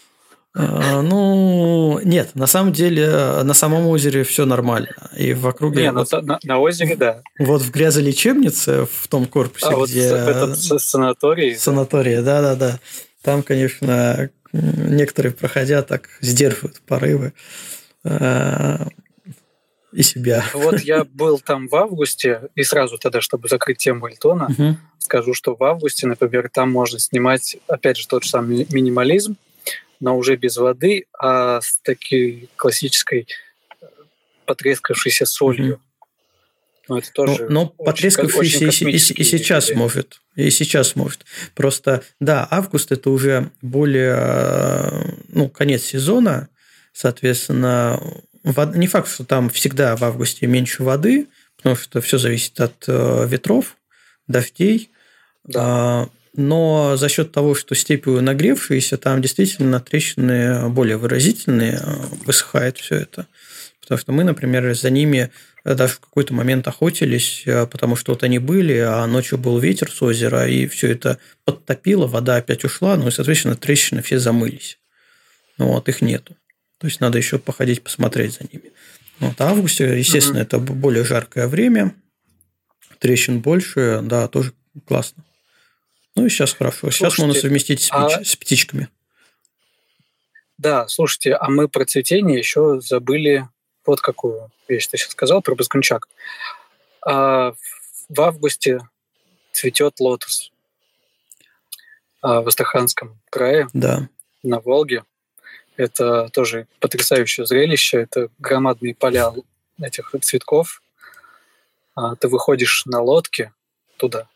[0.55, 4.89] А, ну, нет, на самом деле на самом озере все нормально.
[5.15, 5.83] И в округе...
[5.83, 7.23] Не, вот, на, на озере, да.
[7.39, 10.11] Вот в грязолечебнице, в том корпусе, а где...
[10.11, 11.57] вот этот санаторий.
[11.57, 12.81] Санаторий, да-да-да.
[13.23, 17.35] Там, конечно, некоторые, проходя, так сдерживают порывы
[18.03, 18.89] а,
[19.93, 20.45] и себя.
[20.53, 24.77] Вот я был там в августе, и сразу тогда, чтобы закрыть тему Эльтона, угу.
[24.99, 29.37] скажу, что в августе, например, там можно снимать, опять же, тот же самый минимализм,
[30.01, 33.27] но уже без воды, а с такой классической
[33.81, 33.87] э,
[34.45, 35.75] потрескавшейся солью.
[35.75, 35.81] Mm-hmm.
[36.89, 37.45] Но это тоже.
[37.45, 39.81] Но, но очень, потрескавшийся очень и, и, и сейчас виды.
[39.81, 40.21] может.
[40.37, 41.27] И сейчас может.
[41.55, 46.49] Просто, да, август это уже более, э, ну, конец сезона,
[46.93, 48.01] соответственно.
[48.45, 53.27] Не факт, что там всегда в августе меньше воды, потому что все зависит от э,
[53.29, 53.77] ветров,
[54.27, 54.91] дождей.
[55.45, 55.61] Да.
[55.63, 62.79] А, но за счет того, что степью нагревшиеся, там действительно трещины более выразительные, э, высыхает
[62.79, 63.27] все это.
[63.81, 65.31] Потому что мы, например, за ними
[65.65, 69.91] даже в какой-то момент охотились, э, потому что вот они были, а ночью был ветер
[69.91, 74.79] с озера, и все это подтопило, вода опять ушла, ну и, соответственно, трещины все замылись.
[75.57, 76.37] Ну вот, их нету.
[76.79, 78.73] То есть надо еще походить, посмотреть за ними.
[79.21, 80.43] Вот, а августе, естественно, mm-hmm.
[80.43, 81.95] это более жаркое время,
[82.99, 84.53] трещин больше, да, тоже
[84.87, 85.25] классно.
[86.15, 86.91] Ну и сейчас хорошо.
[86.91, 88.25] Слушайте, сейчас можно совместить с, а...
[88.25, 88.89] с птичками.
[90.57, 93.49] Да, слушайте, а мы про цветение еще забыли
[93.87, 96.09] вот какую вещь ты сейчас сказал про Баскунчак.
[97.07, 97.55] А
[98.09, 98.81] в августе
[99.53, 100.53] цветет лотос
[102.21, 104.09] а в Астраханском крае, да.
[104.43, 105.05] на Волге.
[105.79, 107.99] Это тоже потрясающее зрелище.
[107.99, 109.33] Это громадные поля
[109.81, 110.83] этих цветков.
[111.95, 113.53] А ты выходишь на лодке
[113.97, 114.29] туда,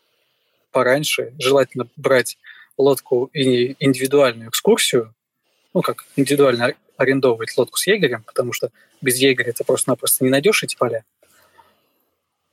[0.71, 1.33] пораньше.
[1.37, 2.37] Желательно брать
[2.77, 5.13] лодку и индивидуальную экскурсию,
[5.73, 8.69] ну, как индивидуально арендовывать лодку с егерем, потому что
[9.01, 11.03] без егеря ты просто-напросто не найдешь эти поля.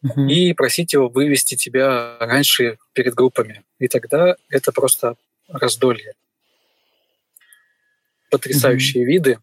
[0.03, 0.23] Угу.
[0.29, 3.63] И просить его вывести тебя раньше перед группами.
[3.79, 5.15] И тогда это просто
[5.49, 6.15] раздолье.
[8.31, 9.11] Потрясающие угу.
[9.11, 9.39] виды.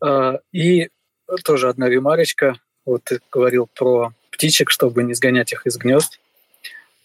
[0.00, 0.88] А, и
[1.44, 2.60] тоже одна ремарочка.
[2.84, 6.18] Вот ты говорил про птичек, чтобы не сгонять их из гнезд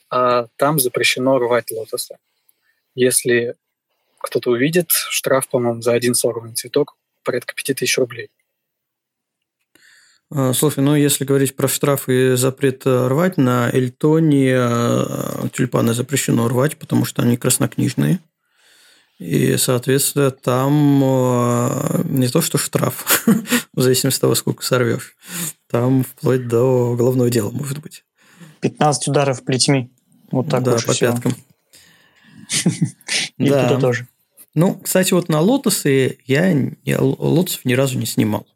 [0.10, 2.18] а там запрещено рвать лотосы.
[2.96, 3.56] Если
[4.20, 8.30] кто-то увидит, штраф, по-моему, за один сорванный цветок порядка 5000 рублей.
[10.32, 15.94] А, слушай, ну если говорить про штраф и запрет э, рвать, на Эльтоне э, тюльпаны
[15.94, 18.20] запрещено рвать, потому что они краснокнижные.
[19.18, 23.26] И, соответственно, там э, не то что штраф,
[23.74, 25.16] в зависимости от того, сколько сорвешь,
[25.70, 28.04] там вплоть до уголовного дела может быть.
[28.60, 29.92] 15 ударов плетьми.
[30.32, 31.14] Вот так Да, по всего.
[31.14, 31.36] пяткам.
[33.38, 33.70] И да.
[33.70, 34.08] туда тоже.
[34.54, 36.50] Ну, кстати, вот на лотосы я,
[36.84, 38.48] я лотосов ни разу не снимал.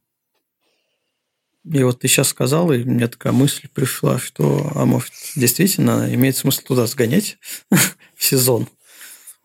[1.65, 6.37] И вот ты сейчас сказал, и мне такая мысль пришла, что, а может, действительно имеет
[6.37, 7.37] смысл туда сгонять
[8.15, 8.67] в сезон,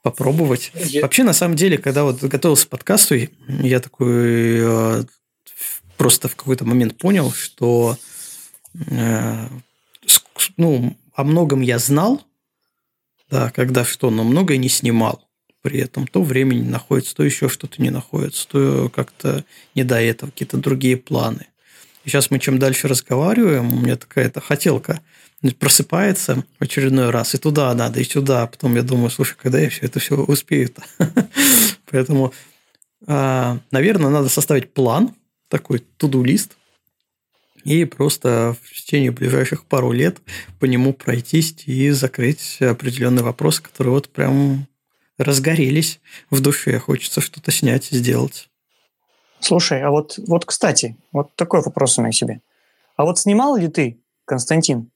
[0.04, 0.70] попробовать.
[0.74, 1.00] Я...
[1.00, 3.16] Вообще, на самом деле, когда вот готовился к подкасту,
[3.48, 5.04] я такой э,
[5.96, 7.96] просто в какой-то момент понял, что
[8.90, 9.48] э,
[10.58, 12.22] ну, о многом я знал,
[13.30, 15.26] да, когда что, но многое не снимал.
[15.62, 20.28] При этом то времени находится, то еще что-то не находится, то как-то не до этого,
[20.28, 21.46] какие-то другие планы.
[22.04, 25.00] И сейчас мы чем дальше разговариваем, у меня такая-то хотелка
[25.52, 28.46] просыпается в очередной раз, и туда надо, и сюда.
[28.46, 30.82] Потом я думаю, слушай, когда я все это все успею -то?
[31.90, 32.32] Поэтому,
[33.06, 35.14] а, наверное, надо составить план,
[35.48, 36.56] такой туду-лист,
[37.64, 40.18] и просто в течение ближайших пару лет
[40.60, 44.66] по нему пройтись и закрыть определенные вопросы, которые вот прям
[45.16, 46.00] разгорелись
[46.30, 46.78] в душе.
[46.78, 48.50] Хочется что-то снять, сделать.
[49.40, 52.40] Слушай, а вот, вот, кстати, вот такой вопрос у меня себе.
[52.96, 54.90] А вот снимал ли ты, Константин,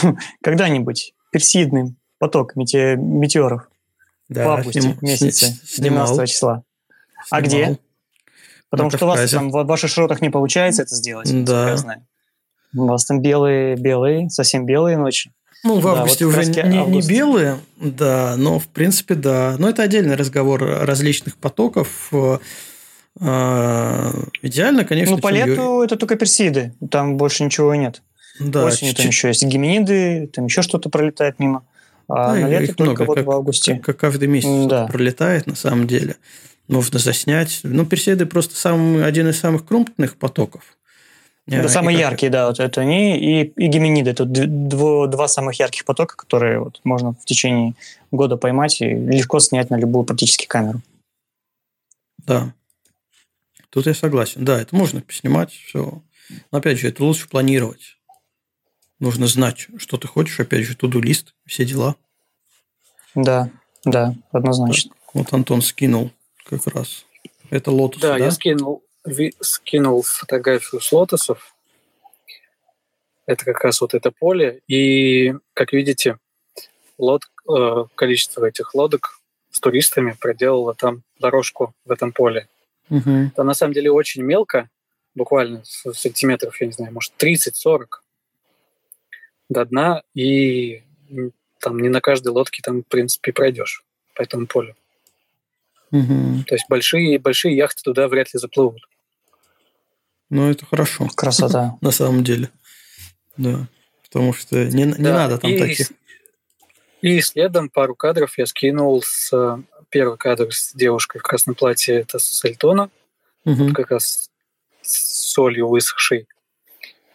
[0.42, 3.68] когда-нибудь персидный поток метеоров
[4.28, 6.62] да, в августе сним, месяце, снимал, 17 числа?
[7.26, 7.30] Снимал.
[7.30, 7.78] А где?
[8.70, 9.20] Потому На что Кавказе.
[9.20, 11.76] у вас там в ваших широтах не получается это сделать, да.
[12.74, 15.30] У вас там белые, белые, совсем белые ночи.
[15.64, 17.08] Ну, в августе да, вот уже не, август.
[17.08, 19.56] не белые, да, но в принципе, да.
[19.58, 22.10] Но это отдельный разговор различных потоков.
[23.20, 24.10] А,
[24.40, 25.16] идеально, конечно.
[25.16, 28.02] Ну, по лету это только персиды, там больше ничего нет.
[28.40, 31.64] Да, Осенью там еще есть геминиды, там еще что-то пролетает мимо.
[32.08, 33.74] А да, на лето только много, вот как, в августе.
[33.76, 34.86] Как, как каждый месяц да.
[34.86, 36.16] пролетает на самом деле.
[36.68, 37.60] Нужно заснять.
[37.62, 40.76] Ну, персиды просто самый, один из самых крупных потоков.
[41.46, 42.10] Это самые как...
[42.10, 44.10] яркие, да, вот это они и, и геминиды.
[44.10, 47.74] Это дво, два самых ярких потока, которые вот можно в течение
[48.12, 50.80] года поймать и легко снять на любую практически камеру.
[52.18, 52.54] Да.
[53.70, 54.44] Тут я согласен.
[54.44, 56.02] Да, это можно снимать, все.
[56.50, 57.96] Но опять же, это лучше планировать.
[59.02, 61.96] Нужно знать, что ты хочешь, опять же, туду-лист, все дела.
[63.16, 63.50] Да,
[63.84, 64.92] да, однозначно.
[64.92, 66.12] Так, вот Антон скинул
[66.44, 67.04] как раз.
[67.50, 68.10] Это лотос, да?
[68.10, 71.52] Да, я скинул, ви, скинул фотографию с лотосов.
[73.26, 74.60] Это как раз вот это поле.
[74.68, 76.18] И, как видите,
[76.96, 77.22] лод,
[77.52, 79.18] э, количество этих лодок
[79.50, 82.46] с туристами проделало там дорожку в этом поле.
[82.88, 83.32] Угу.
[83.34, 84.70] Там на самом деле очень мелко,
[85.16, 88.01] буквально сантиметров, я не знаю, может 30-40
[89.52, 90.82] до дна, и
[91.60, 93.84] там не на каждой лодке там, в принципе, пройдешь
[94.14, 94.74] по этому полю.
[95.90, 96.44] Угу.
[96.46, 98.88] То есть большие, большие яхты туда вряд ли заплывут.
[100.30, 101.08] Ну, это хорошо.
[101.14, 101.76] Красота.
[101.82, 102.50] На самом деле.
[103.36, 103.68] Да.
[104.02, 105.12] Потому что не, не да.
[105.12, 105.92] надо там и, таких.
[107.02, 109.30] И следом пару кадров я скинул с
[109.90, 112.90] первый кадр с девушкой в красном платье, это с Эльтона,
[113.44, 113.72] угу.
[113.74, 114.30] как раз
[114.80, 116.26] с солью высохшей.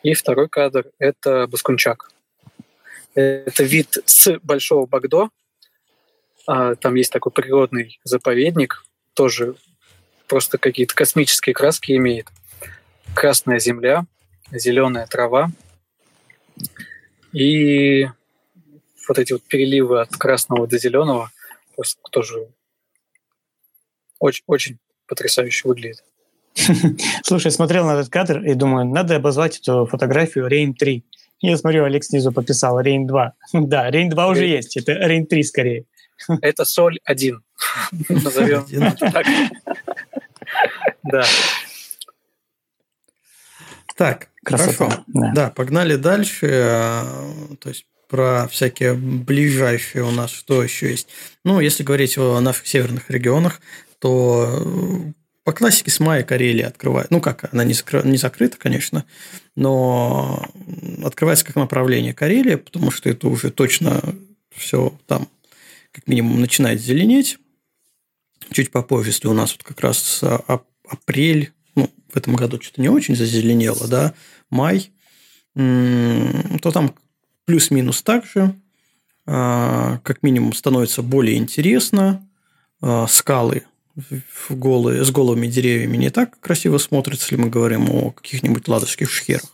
[0.04, 2.12] И второй кадр– это Баскунчак.
[3.18, 5.32] Это вид с Большого Багдо.
[6.46, 8.86] А, там есть такой природный заповедник,
[9.16, 9.56] тоже
[10.28, 12.28] просто какие-то космические краски имеет.
[13.16, 14.06] Красная земля,
[14.52, 15.50] зеленая трава
[17.34, 18.06] и
[19.08, 21.32] вот эти вот переливы от красного до зеленого
[22.12, 22.50] тоже
[24.20, 24.78] очень, очень
[25.08, 26.04] потрясающе выглядит.
[27.24, 31.04] Слушай, смотрел на этот кадр и думаю, надо обозвать эту фотографию Rain 3.
[31.40, 33.34] Я смотрю, Олег снизу подписал Rain 2.
[33.54, 35.86] да, Rain 2 уже есть, это Rain 3 скорее.
[36.42, 37.42] это соль 1.
[38.10, 39.26] Назовем так.
[41.04, 41.24] Да.
[43.96, 44.74] Так, Красота.
[44.74, 45.04] хорошо.
[45.08, 45.32] Да.
[45.34, 46.48] да, погнали дальше.
[47.60, 51.10] То есть про всякие ближайшие у нас что еще есть.
[51.44, 53.60] Ну, если говорить о наших северных регионах,
[54.00, 55.12] то э,
[55.48, 57.10] по классике с мая Карелия открывает.
[57.10, 58.02] Ну как, она не, закры...
[58.04, 59.06] не закрыта, конечно,
[59.56, 60.46] но
[61.02, 64.14] открывается как направление Карелия, потому что это уже точно
[64.54, 65.30] все там
[65.94, 67.38] как минимум начинает зеленеть.
[68.52, 70.22] Чуть попозже, если у нас вот как раз
[70.86, 74.14] апрель, ну, в этом году что-то не очень зазеленело, да,
[74.50, 74.92] май,
[75.54, 76.94] то там
[77.46, 78.54] плюс-минус так же,
[79.26, 82.28] а, как минимум становится более интересно,
[82.82, 83.64] а, скалы
[83.98, 89.10] в голые, с голыми деревьями не так красиво смотрятся, если мы говорим о каких-нибудь ладожских
[89.10, 89.52] шхерах.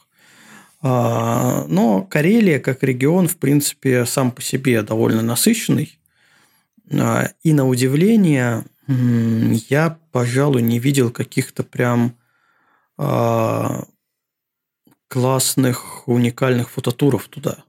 [0.82, 5.98] А, но Карелия как регион, в принципе, сам по себе довольно насыщенный.
[6.91, 12.18] А, и на удивление я, пожалуй, не видел каких-то прям
[12.98, 13.86] а,
[15.07, 17.64] классных, уникальных фототуров туда.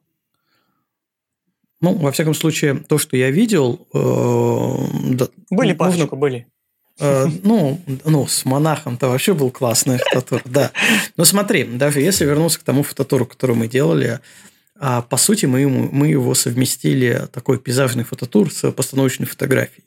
[1.80, 3.86] Ну, во всяком случае, то, что я видел...
[3.92, 6.46] Э, были ну, парочку, были.
[6.98, 10.72] Э, ну, ну, с монахом-то вообще был классный фототур, да.
[11.16, 14.20] Но смотри, даже если вернуться к тому фототуру, который мы делали,
[14.76, 19.84] а, по сути, мы, мы его совместили, такой пейзажный фототур с постановочной фотографией.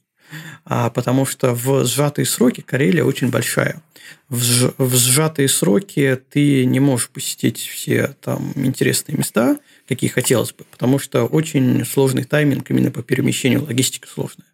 [0.66, 3.82] А, потому что в сжатые сроки Карелия очень большая.
[4.30, 9.58] В, сж, в сжатые сроки ты не можешь посетить все там интересные места,
[9.88, 14.48] какие хотелось бы, потому что очень сложный тайминг именно по перемещению, логистика сложная.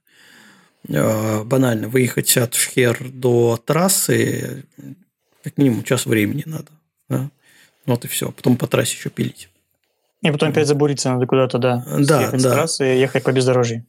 [0.89, 4.65] Э, банально выехать от Шхер до трассы
[5.43, 6.71] как минимум час времени надо.
[7.09, 7.29] Да?
[7.85, 8.31] Вот и все.
[8.31, 9.49] Потом по трассе еще пилить.
[10.21, 11.85] И потом опять забуриться надо куда-то, да.
[11.99, 12.39] Да, да.
[12.39, 13.85] С трассы и ехать по бездорожью.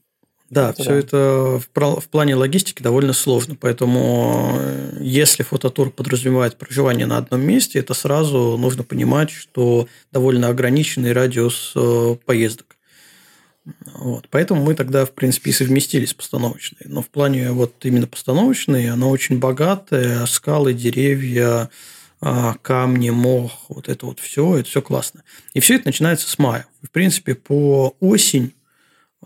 [0.49, 0.97] Да, это все да.
[0.97, 3.55] это в, в плане логистики довольно сложно.
[3.59, 10.49] Поэтому э, если фототур подразумевает проживание на одном месте, это сразу нужно понимать, что довольно
[10.49, 12.74] ограниченный радиус э, поездок.
[13.95, 14.27] Вот.
[14.29, 16.81] Поэтому мы тогда, в принципе, и совместили с постановочной.
[16.85, 21.69] Но в плане вот именно постановочной она очень богатая, скалы, деревья,
[22.21, 25.23] а, камни, мох, вот это вот все, это все классно.
[25.53, 26.67] И все это начинается с мая.
[26.83, 28.53] В принципе, по осень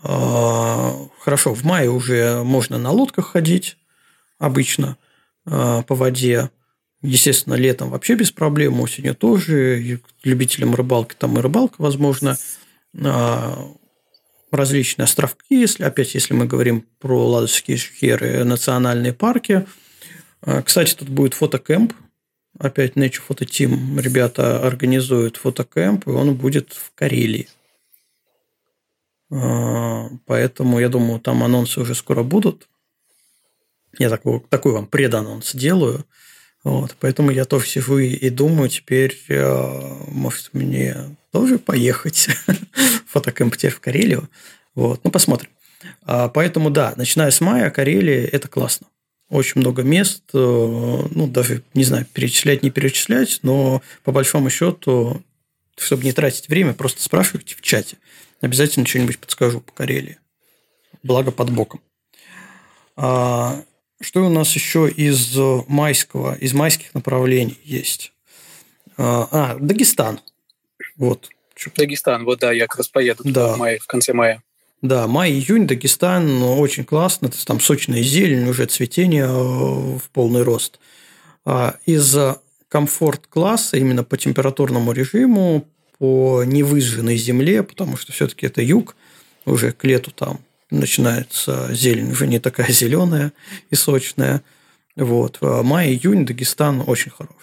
[0.01, 3.77] а, хорошо, в мае уже можно на лодках ходить
[4.37, 4.97] обычно
[5.45, 6.49] а, по воде.
[7.01, 9.81] Естественно, летом вообще без проблем, осенью тоже.
[9.81, 12.37] И любителям рыбалки там и рыбалка, возможно.
[14.51, 19.65] А, различные островки, если опять, если мы говорим про Ладожские шхеры, национальные парки.
[20.63, 21.93] Кстати, тут будет фотокэмп.
[22.57, 27.47] Опять Nature Photo Team ребята организуют фотокэмп, и он будет в Карелии.
[29.31, 32.67] А, поэтому я думаю, там анонсы уже скоро будут.
[33.97, 36.05] Я такой, такой вам преданонс делаю.
[36.63, 43.55] Вот, поэтому я тоже сижу и, думаю, теперь, а, может, мне тоже поехать в фотокэмп
[43.55, 44.29] теперь в Карелию.
[44.75, 45.49] Вот, ну, посмотрим.
[46.03, 48.87] А, поэтому, да, начиная с мая, Карелия– это классно.
[49.29, 55.23] Очень много мест, э, ну, даже, не знаю, перечислять, не перечислять, но по большому счету,
[55.77, 57.97] чтобы не тратить время, просто спрашивайте в чате–
[58.41, 60.17] Обязательно что-нибудь подскажу по Карелии.
[61.03, 61.81] Благо под боком.
[64.01, 65.35] Что у нас еще из
[65.67, 68.13] майского, из майских направлений есть?
[68.97, 70.21] А, а Дагестан.
[70.95, 71.29] Вот.
[71.75, 73.55] Дагестан, вот да, я как раз поеду да.
[73.55, 74.41] в, мае, в конце мая.
[74.81, 77.29] Да, май-июнь, Дагестан, ну, очень классно.
[77.45, 80.79] Там сочная зелень, уже цветение э, в полный рост.
[81.43, 82.15] А, из
[82.69, 85.67] комфорт-класса именно по температурному режиму
[85.97, 88.95] по невыжженной земле, потому что все-таки это юг,
[89.45, 90.39] уже к лету там
[90.69, 93.33] начинается зелень уже не такая зеленая
[93.69, 94.43] и сочная.
[94.95, 95.37] Вот.
[95.41, 97.35] А май-июнь Дагестан очень хороший.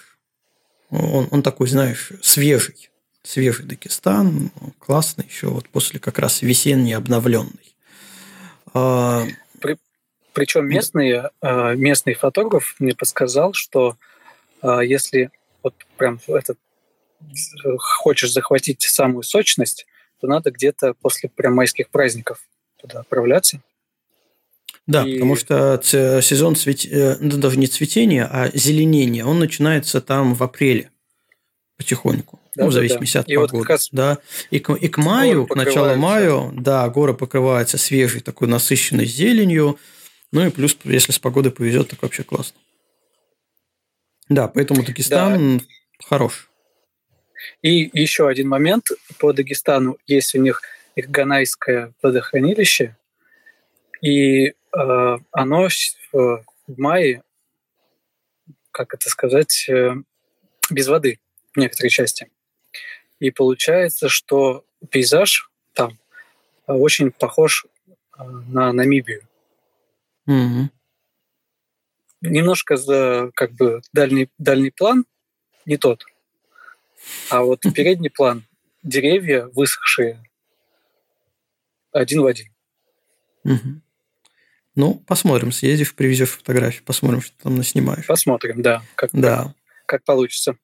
[0.91, 2.91] Он, он такой, знаешь, свежий.
[3.23, 7.75] Свежий Дагестан, классный еще вот после как раз весенний обновленный.
[8.73, 9.25] А,
[9.61, 9.79] При,
[10.33, 13.97] причем местный, а, местный фотограф мне подсказал, что
[14.63, 15.31] если
[15.63, 16.59] вот прям этот
[17.79, 19.87] хочешь захватить самую сочность,
[20.21, 22.41] то надо где-то после прям майских праздников
[22.87, 23.61] туда отправляться.
[24.87, 25.15] Да, и...
[25.15, 26.87] потому что сезон цвет...
[26.87, 30.91] Э, ну, даже не цветения, а зеленения, он начинается там в апреле
[31.77, 32.41] потихоньку.
[32.55, 33.21] Да, ну, в зависимости да.
[33.21, 33.57] от и погоды.
[33.59, 34.19] Вот раз да.
[34.51, 39.79] И к, и к маю, к началу маю, да, горы покрываются свежей, такой насыщенной зеленью.
[40.33, 42.59] Ну и плюс, если с погодой повезет, так вообще классно.
[44.29, 45.65] Да, поэтому Дагестан да.
[46.05, 46.49] хорош.
[47.63, 48.89] И еще один момент
[49.19, 49.99] по Дагестану.
[50.07, 50.63] Есть у них
[50.97, 52.97] их Ганайское водохранилище,
[54.03, 54.55] и э,
[55.31, 55.69] оно
[56.13, 57.23] в, мае,
[58.73, 59.95] как это сказать, э,
[60.71, 61.21] без воды
[61.55, 62.31] в некоторой части.
[63.21, 65.99] И получается, что пейзаж там
[66.67, 67.67] очень похож
[68.19, 69.23] э, на Намибию.
[70.29, 70.69] Mm-hmm.
[72.23, 75.05] Немножко за как бы дальний, дальний план
[75.67, 76.05] не тот,
[77.31, 78.45] а вот передний план–
[78.87, 80.23] деревья высохшие
[82.01, 82.49] один в один.
[83.45, 83.81] Угу.
[84.77, 88.07] Ну, посмотрим, съездишь, привезешь фотографии, посмотрим, что там наснимаешь.
[88.07, 89.55] Посмотрим, да, как, да.
[89.87, 90.57] как, получится.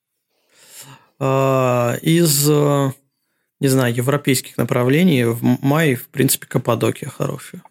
[1.19, 7.63] А, из, не знаю, европейских направлений в мае, в принципе, Каппадокия хорошая.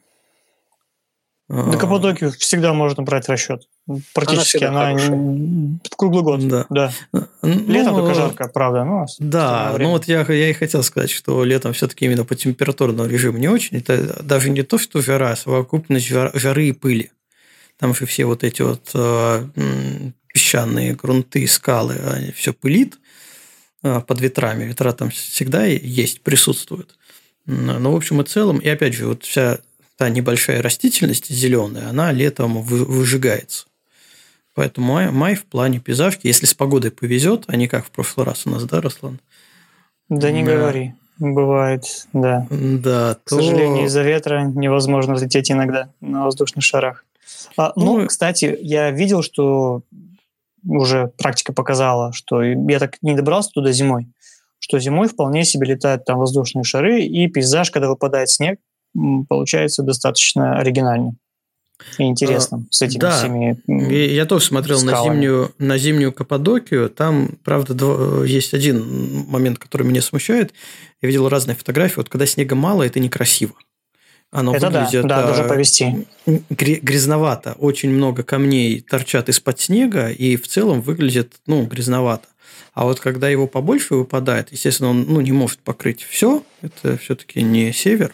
[1.47, 3.67] На Каппадокию всегда можно брать расчет.
[4.13, 6.47] Практически она, она круглый год.
[6.47, 6.65] Да.
[6.69, 6.93] да.
[7.11, 7.27] Ну,
[7.67, 8.83] летом только жарко, правда.
[8.83, 13.09] Но да, ну вот я, я и хотел сказать, что летом все-таки именно по температурному
[13.09, 13.77] режиму не очень.
[13.77, 17.11] Это даже не то, что жара, а совокупность жар, жары и пыли.
[17.77, 19.47] Там же все вот эти вот э,
[20.27, 22.99] песчаные грунты, скалы, они все пылит
[23.83, 24.65] э, под ветрами.
[24.65, 26.95] Ветра там всегда есть, присутствуют.
[27.45, 29.59] Но в общем и целом, и опять же, вот вся
[29.97, 33.65] та небольшая растительность зеленая, она летом выжигается.
[34.53, 38.25] Поэтому май, май в плане пейзажки, если с погодой повезет, а не как в прошлый
[38.25, 39.19] раз у нас, да, Руслан?
[40.09, 40.55] Да не да.
[40.55, 40.93] говори.
[41.19, 41.83] Бывает,
[42.13, 42.47] да.
[42.49, 43.35] Да, К то...
[43.35, 47.05] сожалению, из-за ветра невозможно взлететь иногда на воздушных шарах.
[47.57, 49.83] А, ну, ну, кстати, я видел, что
[50.67, 54.07] уже практика показала, что я так не добрался туда зимой,
[54.59, 58.59] что зимой вполне себе летают там воздушные шары, и пейзаж, когда выпадает снег,
[59.29, 61.13] получается достаточно оригинальный.
[61.97, 63.17] И интересным с этими да.
[63.17, 63.57] всеми
[63.93, 66.89] Я тоже смотрел на зимнюю, на зимнюю Каппадокию.
[66.89, 70.53] Там, правда, есть один момент, который меня смущает.
[71.01, 71.95] Я видел разные фотографии.
[71.97, 73.53] Вот когда снега мало, это некрасиво.
[74.31, 76.07] Оно это выглядит да, да, должно а, повести.
[76.25, 77.53] грязновато.
[77.59, 82.27] Очень много камней торчат из-под снега, и в целом выглядит ну, грязновато.
[82.73, 86.43] А вот когда его побольше выпадает, естественно, он ну, не может покрыть все.
[86.61, 88.13] Это все-таки не север,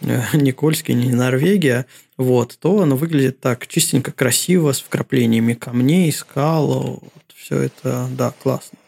[0.00, 1.86] не Кольский, не Норвегия,
[2.16, 7.00] вот, то оно выглядит так чистенько, красиво, с вкраплениями камней, скал.
[7.02, 8.78] Вот, все это, да, классно.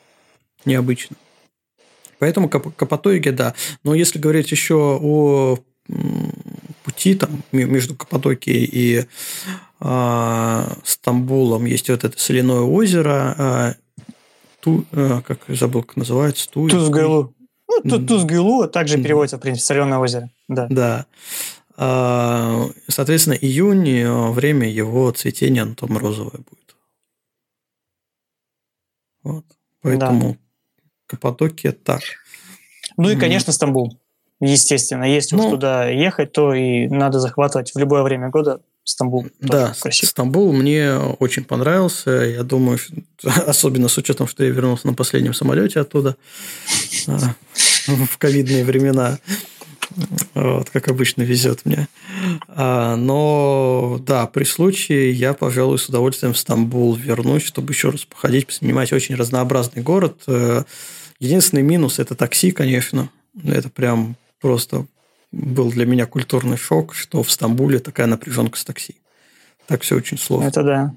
[0.64, 1.16] Необычно.
[2.18, 3.54] Поэтому Каппатоиге, да.
[3.82, 5.58] Но если говорить еще о
[6.84, 9.06] пути там, между Каппадокией и
[9.80, 13.74] э, Стамбулом есть вот это соляное озеро, э,
[14.60, 17.34] ту, э, как забыл, как называется, Ту, Тузгайлу.
[17.84, 20.30] Ну, тут Тузгайлу также переводится, в принципе, соленое озеро.
[20.48, 20.66] Да.
[20.70, 21.06] Да.
[22.88, 26.76] Соответственно, июнь, время его цветения, оно там розовое будет.
[29.22, 29.44] Вот.
[29.80, 30.38] Поэтому да.
[31.06, 32.02] Каппадокия так.
[32.96, 33.98] Ну и, конечно, Стамбул.
[34.40, 39.28] Естественно, если ну, уж туда ехать, то и надо захватывать в любое время года Стамбул.
[39.40, 40.08] Да, красив.
[40.08, 42.10] Стамбул мне очень понравился.
[42.10, 42.78] Я думаю,
[43.46, 46.16] особенно с учетом, что я вернулся на последнем самолете оттуда
[47.06, 47.34] а,
[47.86, 49.18] в ковидные времена.
[50.34, 51.86] Вот, как обычно везет мне.
[52.48, 58.04] А, но да, при случае я, пожалуй, с удовольствием в Стамбул вернусь, чтобы еще раз
[58.04, 60.22] походить, поснимать очень разнообразный город.
[60.26, 60.64] Э,
[61.20, 63.10] единственный минус– это такси, конечно.
[63.44, 64.86] Это прям просто
[65.32, 68.96] был для меня культурный шок, что в Стамбуле такая напряженка с такси.
[69.66, 70.48] Так все очень сложно.
[70.48, 70.94] Это да.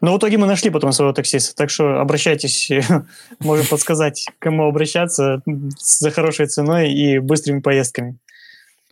[0.00, 2.70] Но в итоге мы нашли потом своего таксиста, так что обращайтесь,
[3.38, 5.42] можем подсказать, кому обращаться
[5.78, 8.18] за хорошей ценой и быстрыми поездками.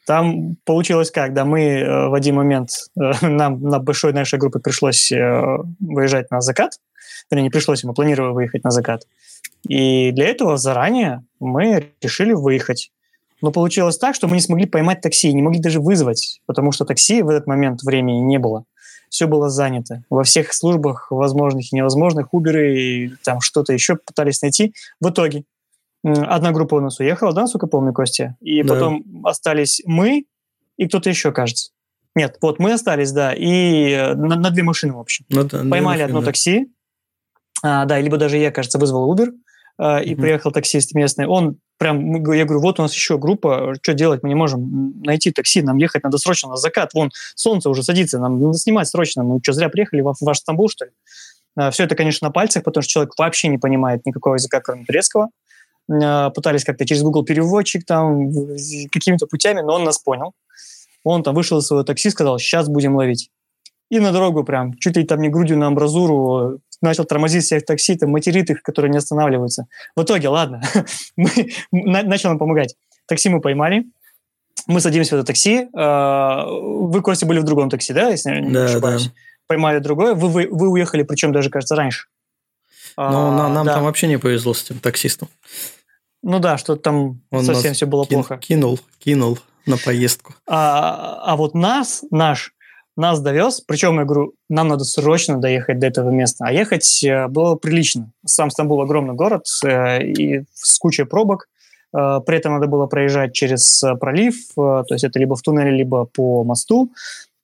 [0.06, 4.58] Там получилось как, да, мы э, в один момент, э, нам на большой нашей группе
[4.58, 6.78] пришлось э, выезжать на закат,
[7.30, 9.06] вернее, не пришлось, мы планировали выехать на закат.
[9.66, 12.92] И для этого заранее мы решили выехать.
[13.44, 16.86] Но получилось так, что мы не смогли поймать такси, не могли даже вызвать, потому что
[16.86, 18.64] такси в этот момент времени не было.
[19.10, 20.02] Все было занято.
[20.08, 24.72] Во всех службах возможных и невозможных Uber и там что-то еще пытались найти.
[24.98, 25.44] В итоге
[26.02, 28.34] одна группа у нас уехала, да, насколько помню, Костя?
[28.40, 28.72] И да.
[28.72, 30.24] потом остались мы
[30.78, 31.72] и кто-то еще, кажется.
[32.14, 35.26] Нет, вот мы остались, да, и э, на, на две машины, в общем.
[35.28, 36.26] Ну, да, Поймали машины, одно да.
[36.26, 36.72] такси,
[37.62, 39.32] а, да, либо даже я, кажется, вызвал Uber,
[39.76, 40.20] а, и mm-hmm.
[40.20, 41.26] приехал таксист местный.
[41.26, 45.30] Он прям, я говорю, вот у нас еще группа, что делать, мы не можем найти
[45.30, 49.22] такси, нам ехать надо срочно на закат, вон солнце уже садится, нам надо снимать срочно,
[49.22, 50.90] мы что, зря приехали в ваш Стамбул, что ли?
[51.56, 54.84] А, Все это, конечно, на пальцах, потому что человек вообще не понимает никакого языка, кроме
[54.84, 55.28] турецкого.
[55.90, 58.30] А, пытались как-то через Google переводчик там
[58.90, 60.32] какими-то путями, но он нас понял.
[61.02, 63.30] Он там вышел из своего такси, сказал, сейчас будем ловить.
[63.90, 67.96] И на дорогу прям, чуть ли там не грудью на амбразуру, начал тормозить всех такси,
[67.96, 69.66] там, материт их, которые не останавливаются.
[69.96, 70.62] В итоге, ладно,
[71.16, 71.28] мы,
[71.70, 72.76] начал нам помогать.
[73.06, 73.84] Такси мы поймали,
[74.66, 75.68] мы садимся в это такси.
[75.74, 79.06] А, вы, Костя, были в другом такси, да, если я не да, ошибаюсь?
[79.06, 79.12] Да.
[79.46, 80.14] Поймали другое.
[80.14, 82.06] Вы, вы, вы уехали, причем даже, кажется, раньше.
[82.96, 83.74] Ну, а, нам да.
[83.74, 85.28] там вообще не повезло с этим таксистом.
[86.22, 88.38] Ну да, что там Он совсем все было кин, плохо.
[88.38, 90.34] Кинул, кинул на поездку.
[90.46, 92.54] А, а вот нас, наш,
[92.96, 97.28] нас довез, причем, я говорю, нам надо срочно доехать до этого места, а ехать э,
[97.28, 98.10] было прилично.
[98.24, 101.48] Сам Стамбул огромный город э, и с кучей пробок,
[101.92, 106.04] э, при этом надо было проезжать через пролив, то есть это либо в туннеле, либо
[106.04, 106.92] по мосту,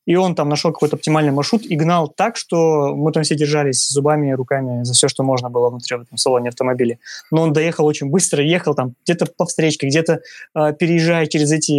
[0.06, 3.88] и он там нашел какой-то оптимальный маршрут и гнал так, что мы там все держались
[3.88, 6.98] зубами и руками за все, что можно было внутри в этом салоне автомобиля.
[7.30, 10.20] Но он доехал очень быстро, ехал там где-то по встречке, где-то
[10.54, 11.72] э, переезжая через эти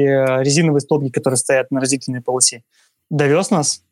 [0.44, 2.64] резиновые столбики, которые стоят на разделительной полосе
[3.12, 3.86] довез нас.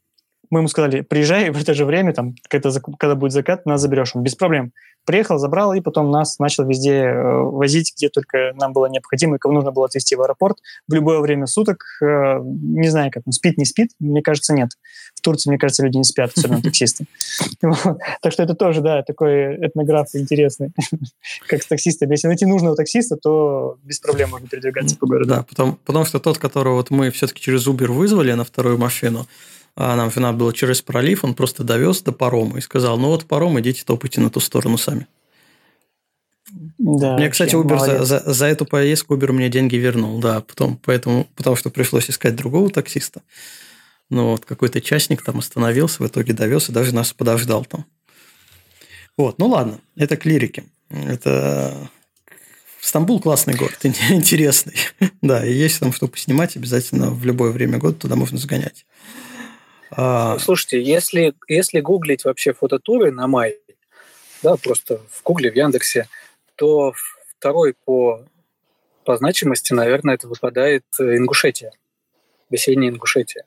[0.50, 4.16] Мы ему сказали, приезжай в это же время, там, когда, когда будет закат, нас заберешь.
[4.16, 4.72] Он без проблем.
[5.06, 9.40] Приехал, забрал, и потом нас начал везде э, возить, где только нам было необходимо, и
[9.40, 10.58] кого нужно было отвезти в аэропорт
[10.88, 11.84] в любое время суток.
[12.02, 14.70] Э, не знаю, как он спит, не спит, мне кажется, нет.
[15.16, 17.06] В Турции, мне кажется, люди не спят, особенно таксисты.
[18.22, 20.72] Так что это тоже, да, такой этнограф интересный,
[21.48, 22.12] как с таксистами.
[22.12, 25.30] Если найти нужного таксиста, то без проблем можно передвигаться по городу.
[25.30, 29.26] Да, потому, что тот, которого вот мы все-таки через Uber вызвали на вторую машину,
[29.76, 33.26] а нам надо было через пролив, он просто довез до парома и сказал, ну вот
[33.26, 35.08] паром, идите топайте на ту сторону сами.
[36.78, 40.80] Да, мне, кстати, Uber за, за, за эту поездку Uber мне деньги вернул, да, потом,
[40.84, 43.22] поэтому, потому что пришлось искать другого таксиста.
[44.10, 47.86] Ну вот, какой-то частник там остановился, в итоге довез и даже нас подождал там.
[49.18, 50.64] Вот, ну ладно, это к лирике.
[50.90, 51.90] Это
[52.82, 54.76] Стамбул классный город, интересный.
[55.22, 58.86] да, и есть там что поснимать, обязательно в любое время года туда можно сгонять.
[60.02, 60.40] А...
[60.40, 63.58] Слушайте, если, если гуглить вообще фототуры на май,
[64.42, 66.08] да, просто в Гугле, в Яндексе,
[66.56, 66.94] то
[67.38, 68.24] второй по,
[69.04, 71.74] по значимости, наверное, это выпадает э, Ингушетия,
[72.50, 73.44] весенняя Ингушетия.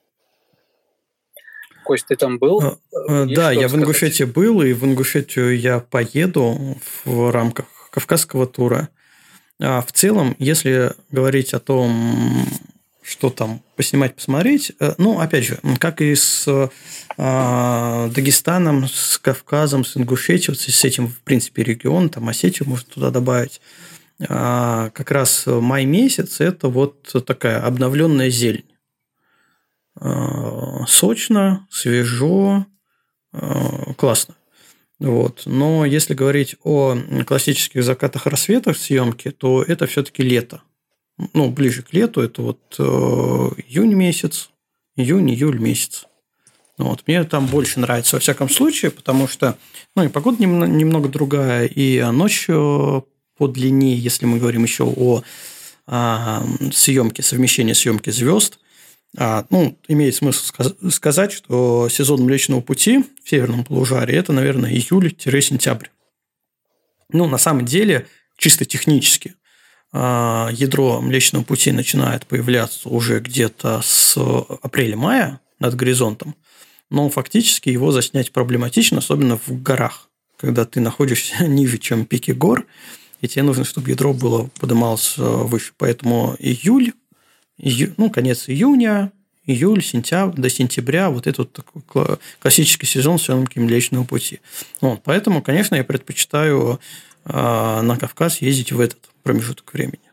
[1.85, 2.61] Кость, ты там был?
[2.61, 6.77] А, э, да, я в Ингушетии был, и в Ингушетию я поеду
[7.07, 8.91] в рамках Кавказского тура.
[9.59, 12.47] А в целом, если говорить о том,
[13.03, 19.85] что там поснимать, посмотреть, э, ну, опять же, как и с э, Дагестаном, с Кавказом,
[19.85, 23.61] с Ингушетией, вот с этим, в принципе, регион, там Осетию можно туда добавить,
[24.29, 28.70] а, как раз май месяц– это вот такая обновленная зелень.
[29.97, 32.66] А, сочно, свежо,
[33.33, 34.37] а, классно.
[34.99, 35.43] Вот.
[35.47, 36.97] Но если говорить о
[37.27, 40.62] классических закатах рассветах съемки, то это все-таки лето.
[41.34, 44.51] Ну, ближе к лету, это вот э, июнь месяц,
[44.97, 46.06] июнь-июль месяц.
[46.78, 47.05] Вот.
[47.06, 49.56] Мне там больше нравится во всяком случае, потому что
[49.94, 52.48] ну, и погода немного другая, и ночь
[53.36, 55.22] подлиннее, если мы говорим еще о
[55.86, 58.59] а, съемке, совмещении съемки звезд.
[59.18, 60.55] А, ну, имеет смысл
[60.90, 65.89] сказать, что сезон Млечного Пути в Северном полушарии– это, наверное, июль-сентябрь.
[67.10, 68.06] Ну, на самом деле,
[68.39, 69.34] чисто технически,
[69.93, 76.35] ядро Млечного Пути начинает появляться уже где-то с апреля-мая над горизонтом,
[76.90, 80.09] но фактически его заснять проблематично, особенно в горах,
[80.39, 82.66] когда ты находишься ниже, чем пики гор–
[83.23, 85.73] и тебе нужно, чтобы ядро было поднималось э, выше.
[85.78, 86.93] Поэтому июль,
[87.56, 89.12] ию, ну, конец июня,
[89.47, 94.40] июль, сентябрь, до сентября, вот этот такой классический сезон съемки Млечного пути.
[94.81, 96.81] Вот, поэтому, конечно, я предпочитаю
[97.24, 100.11] э, на Кавказ ездить в этот промежуток времени.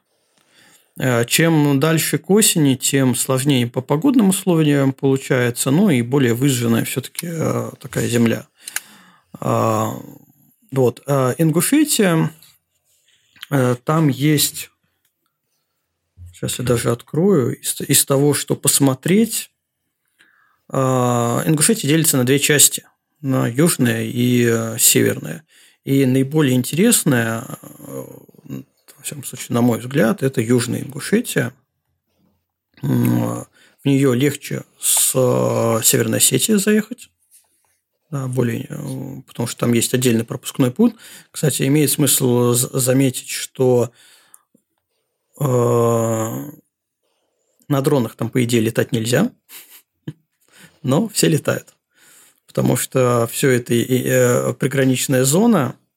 [0.98, 6.86] Э, чем дальше к осени, тем сложнее по погодным условиям получается, ну и более выжженная
[6.86, 7.30] все-таки
[7.80, 8.48] такая земля.
[10.72, 11.03] Вот.
[11.07, 12.31] Ингушетия
[13.49, 14.69] Э, там есть,
[16.34, 19.52] сейчас я даже открою, из, того, что посмотреть,
[20.72, 22.86] э, Ингушетия делится на две части,
[23.22, 25.44] на южная и э, северная.
[25.84, 27.44] И наиболее интересная,
[28.99, 31.53] во всяком случае, на мой взгляд, это Южная Ингушетия.
[32.81, 33.47] В
[33.85, 35.11] нее легче с
[35.84, 37.09] Северной Осетии заехать
[38.11, 40.97] да, более, э, потому что там есть отдельный пропускной пункт.
[41.31, 43.91] Кстати, имеет смысл заметить, что
[45.39, 45.45] э,
[47.67, 49.31] на дронах там, по идее, летать нельзя,
[50.84, 51.76] но все летают.
[52.47, 55.89] Потому что все это э, приграничная зона, э,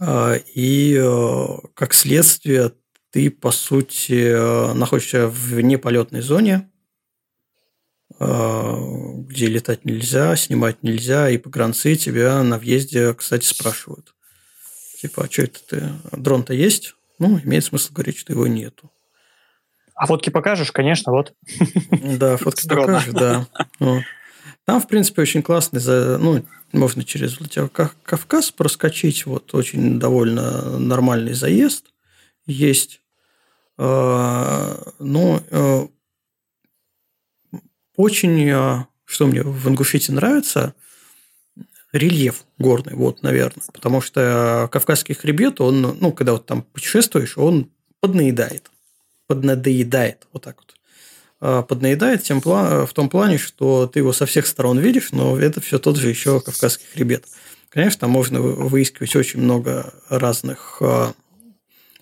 [0.00, 1.02] и
[1.74, 2.72] как следствие
[3.10, 6.70] ты, по сути, находишься в неполетной зоне,
[8.18, 8.76] а,
[9.26, 14.14] где летать нельзя, снимать нельзя, и погранцы тебя на въезде, кстати, спрашивают.
[15.00, 15.92] Типа, а что это ты?
[16.12, 16.94] Дрон-то есть?
[17.18, 18.90] Ну, имеет смысл говорить, что его нету.
[19.94, 21.34] А фотки покажешь, конечно, вот.
[21.90, 23.46] Да, фотки покажешь, да.
[24.64, 25.80] Там, в принципе, очень классный,
[26.18, 27.38] ну, можно через
[28.02, 31.92] Кавказ проскочить, вот, очень довольно нормальный заезд
[32.46, 33.02] есть.
[33.76, 35.90] А, ну,
[37.96, 40.74] очень, э, что мне в Ингушетии нравится,
[41.92, 43.64] рельеф горный, вот, наверное.
[43.72, 47.70] Потому что Кавказский хребет, он, ну, когда вот там путешествуешь, он
[48.00, 48.70] поднаедает.
[49.26, 50.73] Поднадоедает, вот так вот.
[51.46, 55.38] А поднаедает тем план, в том плане, что ты его со всех сторон видишь, но
[55.38, 57.26] это все тот же еще Кавказский хребет.
[57.68, 61.12] Конечно, там можно выискивать очень много разных э,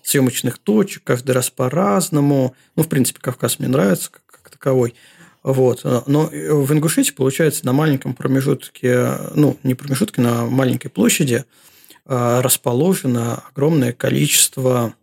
[0.01, 2.55] съемочных точек, каждый раз по-разному.
[2.77, 4.95] Ну, в принципе, Кавказ мне нравится как, как таковой.
[5.43, 5.83] Вот.
[6.07, 11.43] Но в Ингушетии, получается, на маленьком промежутке, ну, не промежутке, на маленькой площади
[12.05, 14.93] расположено огромное количество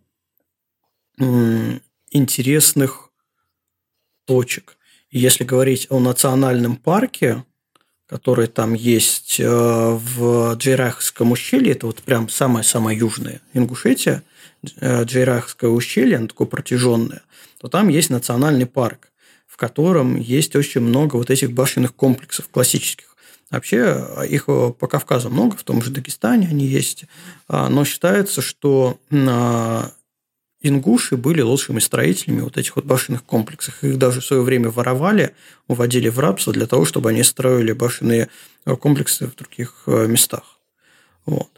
[2.09, 3.10] интересных
[4.31, 4.77] точек.
[5.09, 7.43] Если говорить о национальном парке,
[8.07, 14.23] который там есть э, в Джейрахском ущелье, это вот прям самое-самое южное Ингушетия,
[14.77, 17.21] э, Джейрахское ущелье, оно такое протяженное,
[17.59, 19.11] то там есть национальный парк
[19.51, 23.17] в котором есть очень много вот этих башенных комплексов классических.
[23.49, 27.03] Вообще их по Кавказу много, в том же Дагестане они есть,
[27.49, 29.91] а, но считается, что а,
[30.61, 33.83] ингуши были лучшими строителями вот этих вот башенных комплексов.
[33.83, 35.35] Их даже в свое время воровали,
[35.67, 38.29] уводили в рабство для того, чтобы они строили башенные
[38.79, 40.59] комплексы в других э, местах.
[41.25, 41.49] Вот.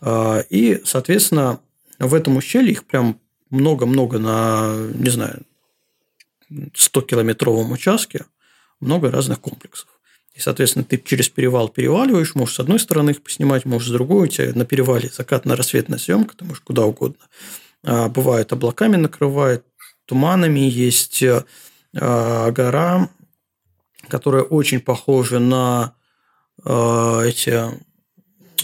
[0.00, 1.60] А, и, соответственно,
[1.98, 3.18] в этом ущелье их прям
[3.50, 5.42] много-много на, не знаю,
[6.50, 8.26] 100-километровом участке
[8.80, 9.88] много разных комплексов.
[10.34, 14.28] И, соответственно, ты через перевал переваливаешь, можешь с одной стороны их поснимать, можешь с другой.
[14.28, 17.24] У тебя на перевале закатно-рассветная съемка, ты можешь куда угодно.
[17.84, 19.64] А, бывает облаками накрывает,
[20.06, 20.60] туманами.
[20.60, 23.08] Есть а, гора,
[24.08, 25.94] которая очень похожа на
[26.64, 27.92] а, эти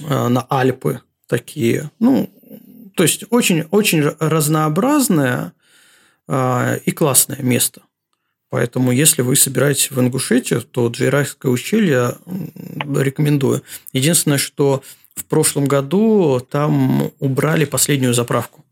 [0.00, 1.90] на Альпы такие.
[1.98, 2.30] Ну,
[2.94, 5.52] то есть очень, очень разнообразное
[6.28, 7.82] и классное место.
[8.48, 13.62] Поэтому, если вы собираетесь в Ингушетию, то Джейрайское ущелье рекомендую.
[13.92, 14.84] Единственное, что
[15.16, 18.64] в прошлом году там убрали последнюю заправку.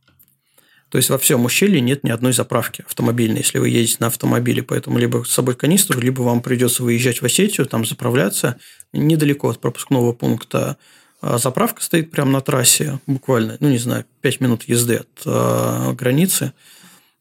[0.91, 4.63] То есть во всем ущелье нет ни одной заправки автомобильной, если вы едете на автомобиле.
[4.63, 8.57] Поэтому либо с собой канистру, либо вам придется выезжать в Осетию, там заправляться.
[8.93, 10.77] Недалеко от пропускного пункта
[11.21, 15.93] а заправка стоит прямо на трассе, буквально, ну не знаю, 5 минут езды от э,
[15.95, 16.53] границы.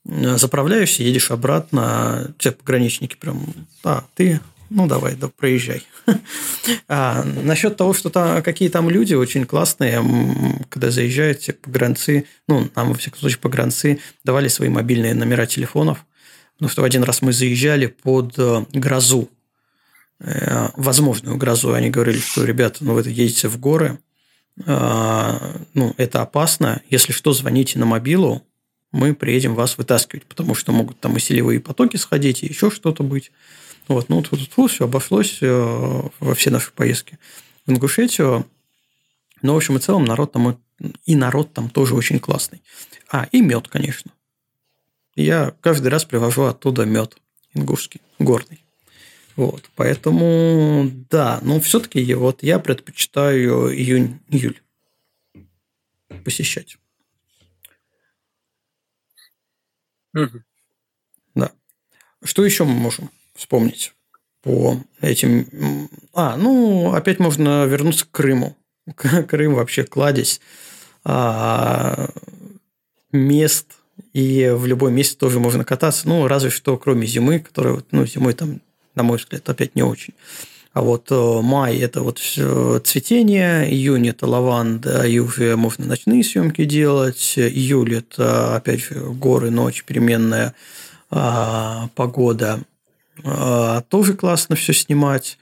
[0.04, 3.44] Заправляешься, едешь обратно, те пограничники прям,
[3.84, 4.40] а, ты,
[4.70, 5.84] ну давай, да, проезжай.
[6.88, 10.02] А, насчет того, что там какие там люди очень классные,
[10.70, 16.06] когда заезжаете погранцы, ну, нам, во всяком случае, погранцы давали свои мобильные номера телефонов,
[16.54, 19.30] потому что один раз мы заезжали под э, грозу,
[20.20, 24.00] э, возможную грозу, они говорили, что, ребята, ну, вы едете в горы,
[24.58, 28.42] ну, это опасно, если что, звоните на мобилу,
[28.96, 33.04] мы приедем вас вытаскивать, потому что могут там и селевые потоки сходить, и еще что-то
[33.04, 33.32] быть.
[33.88, 37.20] Вот, ну, тут, тут все обошлось э, во все наши поездки
[37.66, 38.46] в Ингушетию.
[39.42, 40.60] Но, в общем и целом, народ там
[41.06, 42.62] и народ там тоже очень классный.
[43.12, 44.12] А, и мед, конечно.
[45.16, 47.18] Я каждый раз привожу оттуда мед
[47.54, 48.64] ингушский, горный.
[49.36, 54.62] Вот, поэтому, да, но все-таки вот я предпочитаю июнь-июль
[56.24, 56.78] посещать.
[60.14, 60.42] Угу.
[61.36, 61.52] Да.
[62.24, 63.94] Что еще мы можем вспомнить
[64.42, 65.90] по этим...
[66.14, 68.56] А, ну, опять можно вернуться к Крыму.
[69.28, 70.40] Крым вообще кладезь
[71.04, 72.10] а,
[73.12, 73.68] мест,
[74.14, 76.08] и в любой месте тоже можно кататься.
[76.08, 78.62] Ну, разве что кроме зимы, которая, ну, зимой там,
[78.94, 80.14] на мой взгляд, опять не очень.
[80.74, 86.66] А вот э, май– это вот цветение, июнь– это лаванда, и уже можно ночные съемки
[86.66, 90.54] делать, июль– это, опять же, горы, ночь, переменная
[91.10, 92.60] а, погода.
[93.24, 95.38] А, тоже классно все снимать.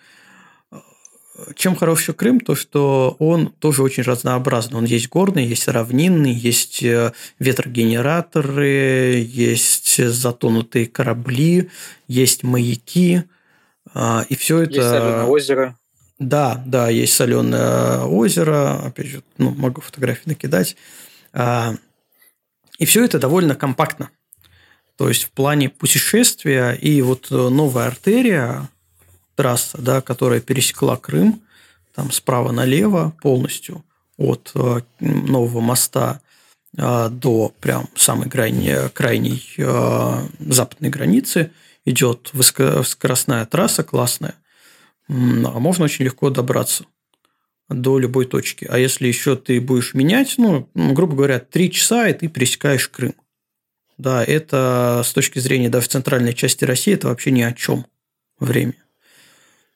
[1.55, 4.77] Чем хорош еще Крым, то что он тоже очень разнообразный.
[4.77, 11.69] Он есть горный, есть равнинный, есть э, ветрогенераторы, есть затонутые корабли,
[12.07, 13.23] есть маяки–
[13.93, 14.75] а, и все это...
[14.75, 15.77] Есть соленое озеро.
[16.19, 18.85] Да, да, есть соленое озеро.
[18.85, 20.75] Опять же, ну, могу фотографии накидать.
[21.33, 21.75] А,
[22.77, 24.09] и все это довольно компактно.
[24.97, 28.69] То есть в плане путешествия и вот новая артерия,
[29.35, 31.41] трасса, да, которая пересекла Крым,
[31.95, 33.83] там справа налево полностью
[34.17, 36.21] от э, нового моста
[36.77, 41.51] э, до прям самой крайней, крайней э, западной границы–
[41.85, 42.31] идет
[42.83, 44.35] скоростная трасса классная,
[45.07, 45.13] а
[45.59, 46.85] можно очень легко добраться
[47.69, 48.65] до любой точки.
[48.69, 53.15] А если еще ты будешь менять, ну, грубо говоря, три часа, и ты пересекаешь Крым.
[53.97, 57.85] Да, это с точки зрения даже центральной части России, это вообще ни о чем
[58.39, 58.75] время.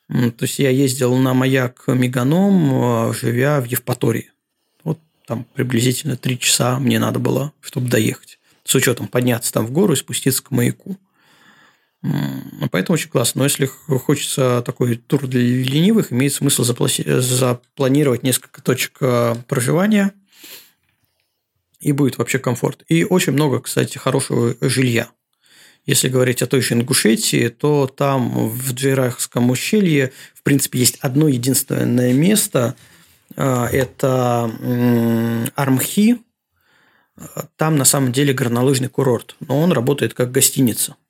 [0.08, 4.32] То есть я ездил на маяк Меганом, живя в Евпатории.
[4.84, 8.40] Вот там приблизительно три часа мне надо было, чтобы доехать.
[8.64, 10.98] С учетом подняться там в гору и спуститься к маяку.
[12.72, 13.40] Поэтому очень классно.
[13.40, 20.14] Но если хочется такой тур для ленивых, имеет смысл запланировать несколько точек э, проживания,
[21.80, 22.84] и будет вообще комфорт.
[22.88, 25.10] И очень много, кстати, хорошего жилья.
[25.86, 31.28] Если говорить о той же Ингушетии, то там в Джейрахском ущелье, в принципе, есть одно
[31.28, 32.76] единственное место.
[33.36, 34.52] Э, это
[35.56, 36.20] Армхи.
[37.56, 40.96] Там на самом деле горнолыжный курорт, но он работает как гостиница–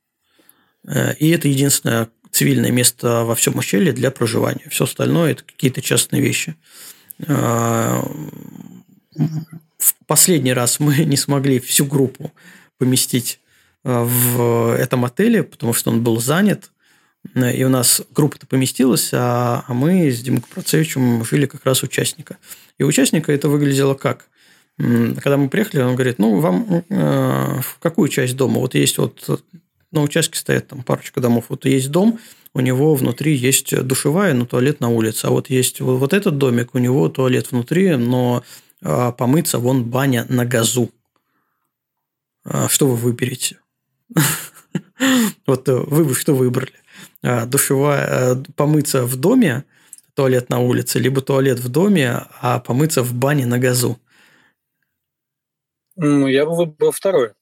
[0.88, 4.68] Э, и это единственное цивильное место во всем ущелье для проживания.
[4.70, 6.56] Все остальное– это какие-то частные вещи.
[9.80, 12.32] Э, в последний раз мы не смогли всю группу
[12.78, 13.40] поместить
[13.84, 16.72] э, в этом отеле, потому что он был занят.
[17.36, 22.38] И у нас группа-то поместилась, а, а мы с Димой Процевичем жили как раз участника.
[22.78, 24.30] И участника это выглядело как?
[24.78, 28.60] Когда мы приехали, он говорит, ну, вам в какую часть дома?
[28.60, 29.44] Вот есть вот
[29.92, 31.46] на участке стоят там парочка домов.
[31.50, 32.20] Вот есть дом,
[32.54, 35.26] у него внутри есть душевая, но туалет на улице.
[35.26, 38.44] А вот есть вот этот домик, у него туалет внутри, но
[38.82, 40.90] помыться вон баня на газу.
[42.44, 43.60] А, что вы выберете?
[45.46, 46.74] Вот э, вы бы что выбрали?
[47.22, 49.64] душевая, помыться в доме,
[50.16, 54.00] туалет на улице, либо туалет в доме, а помыться в бане на газу?
[55.96, 57.36] Ну, я бы выбрал второе.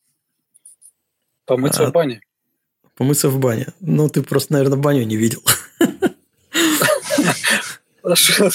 [1.45, 2.21] Помыться а, в бане.
[2.95, 3.67] Помыться в бане.
[3.79, 5.43] Ну, ты просто, наверное, баню не видел.
[8.05, 8.51] А что,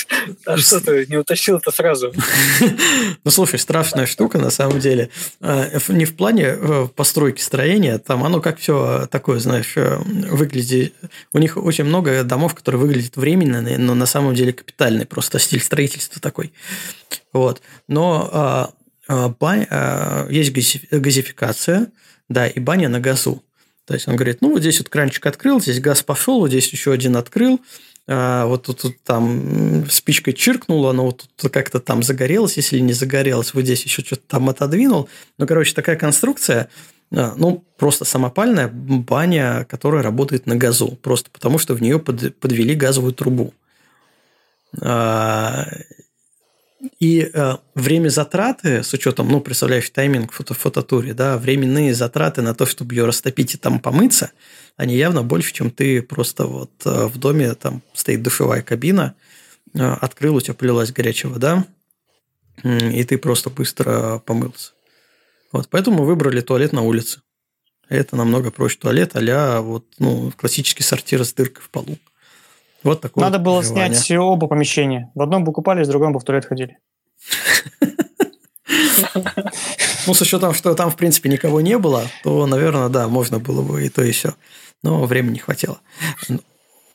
[0.47, 2.12] а ты не утащил это сразу?
[3.24, 5.10] Ну, слушай, страшная штука, на самом деле.
[5.40, 10.94] А, не в плане э, постройки строения, там оно как все такое, знаешь, э, выглядит...
[11.32, 15.60] У них очень много домов, которые выглядят временными, но на самом деле капитальные, просто стиль
[15.60, 16.52] строительства такой.
[17.32, 17.60] Вот.
[17.89, 18.72] Но
[19.09, 20.52] баня, есть
[20.93, 21.89] газификация,
[22.28, 23.43] да, и баня на газу.
[23.90, 26.68] То есть он говорит, ну вот здесь вот кранчик открыл, здесь газ пошел, вот здесь
[26.68, 27.60] еще один открыл,
[28.12, 32.93] а, вот тут, тут там спичкой чиркнуло, оно вот тут как-то там загорелось, если не
[32.93, 35.09] загорелось, вот здесь еще что-то там отодвинул.
[35.39, 36.69] Ну, короче, такая конструкция,
[37.15, 42.74] а, ну, просто самопальная баня, которая работает на газу, просто потому что в нее подвели
[42.74, 43.55] газовую трубу.
[46.98, 52.55] И э, время затраты, с учетом, ну, представляешь, тайминг фото фототуре, да, временные затраты на
[52.55, 54.31] то, чтобы ее растопить и там помыться,
[54.77, 59.15] они явно больше, чем ты просто вот э, в доме, там стоит душевая кабина,
[59.74, 61.66] э, открыл, у тебя полилась горячая вода,
[62.62, 64.73] э, и ты просто быстро помылся.
[65.52, 67.20] Вот, поэтому выбрали туалет на улице.
[67.90, 71.98] Это намного проще туалет, а вот, ну, классический сортир с дыркой в полу.
[72.82, 73.24] Вот такое.
[73.24, 73.94] Надо было желание.
[73.94, 75.11] снять оба помещения.
[75.15, 76.78] В одном бы купались, в другом бы в туалет ходили.
[80.07, 83.62] Ну, с учетом, что там, в принципе, никого не было, то, наверное, да, можно было
[83.62, 84.35] бы и то, и все.
[84.82, 85.81] Но времени не хватило.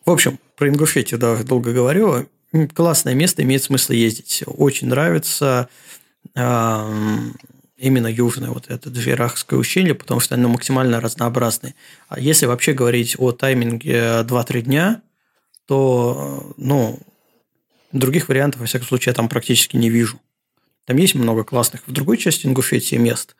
[0.06, 2.28] В общем, про Ингушетию да, долго говорю.
[2.74, 4.44] Классное место, имеет смысл ездить.
[4.48, 5.70] Очень нравится
[6.36, 11.76] именно южное вот это Джейрахское ущелье, потому что оно максимально разнообразное.
[12.08, 15.02] А если вообще говорить о тайминге 2-3 дня–
[15.68, 17.00] то, ну,
[17.92, 20.20] других вариантов, во всяком случае, я там практически не вижу.
[20.86, 23.36] Там есть много классных в другой части Ингушетии мест,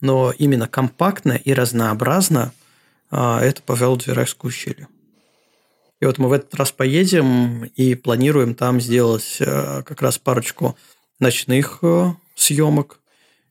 [0.00, 2.52] но именно компактно и разнообразно
[3.10, 4.88] а, это, пожалуй, Дверайское ущелье.
[6.00, 10.76] И вот мы в этот раз поедем и планируем там сделать э, как раз парочку
[11.18, 13.00] ночных э, съемок,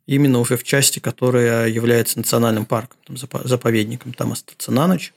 [0.06, 5.14] именно уже в части, которая является национальным парком, там, заповедником, там остаться на ночь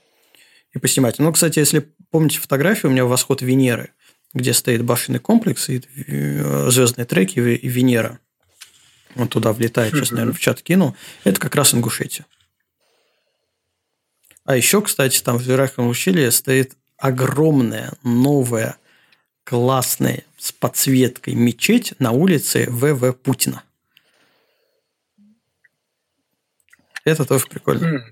[0.75, 1.21] и поснимать.
[1.21, 3.93] Ну, кстати, если помните фотографию у меня «Восход Венеры»,
[4.35, 8.21] где стоит башенный комплекс и э, звездные треки и Венера.
[9.17, 10.97] Он туда влетает, сейчас, наверное, в чат кину.
[11.25, 12.27] Это как раз Ингушетия.
[14.45, 18.77] А еще, кстати, там в Верхнем ущелье стоит огромная, новая,
[19.45, 23.65] классная с подсветкой мечеть на улице ВВ Путина.
[27.05, 28.05] Это тоже прикольно.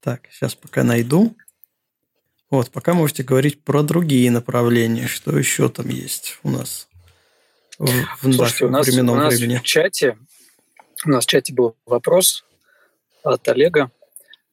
[0.00, 1.36] Так, сейчас пока найду.
[2.54, 5.08] Вот, пока можете говорить про другие направления.
[5.08, 6.86] Что еще там есть у нас
[7.80, 7.88] в,
[8.22, 9.56] в Слушайте, у нас, временном у нас времени?
[9.56, 10.16] В чате,
[11.04, 12.44] у нас в чате был вопрос
[13.24, 13.90] от Олега.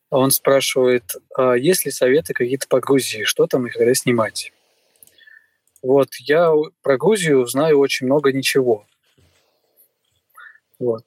[0.09, 3.23] Он спрашивает, а есть ли советы какие-то по Грузии?
[3.23, 4.51] Что там и когда снимать?
[5.83, 6.51] Вот, я
[6.81, 8.87] про Грузию знаю очень много ничего.
[10.79, 11.05] Вот.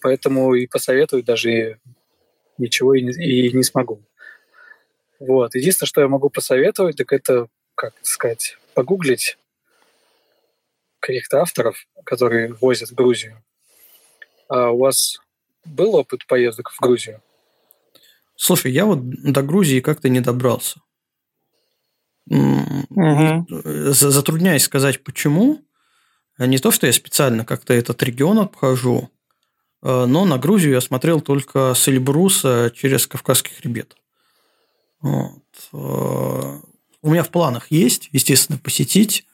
[0.00, 1.80] Поэтому и посоветовать даже
[2.56, 4.00] ничего и не, и не смогу.
[5.26, 5.54] Вот.
[5.54, 9.38] Единственное, что я могу посоветовать, так это, как сказать, погуглить
[11.00, 13.42] каких-то авторов, которые возят в Грузию.
[14.48, 15.18] А у вас
[15.64, 17.20] был опыт поездок в Грузию?
[18.36, 20.80] Слушай, я вот до Грузии как-то не добрался.
[22.26, 23.46] Угу.
[23.48, 25.62] Затрудняюсь сказать, почему.
[26.38, 29.10] Не то, что я специально как-то этот регион обхожу,
[29.84, 33.96] Э, но на Грузию я смотрел только с Эльбруса через Кавказский хребет.
[35.04, 35.42] Вот.
[35.72, 36.60] Э,
[37.02, 39.26] у меня в планах есть, естественно, посетить.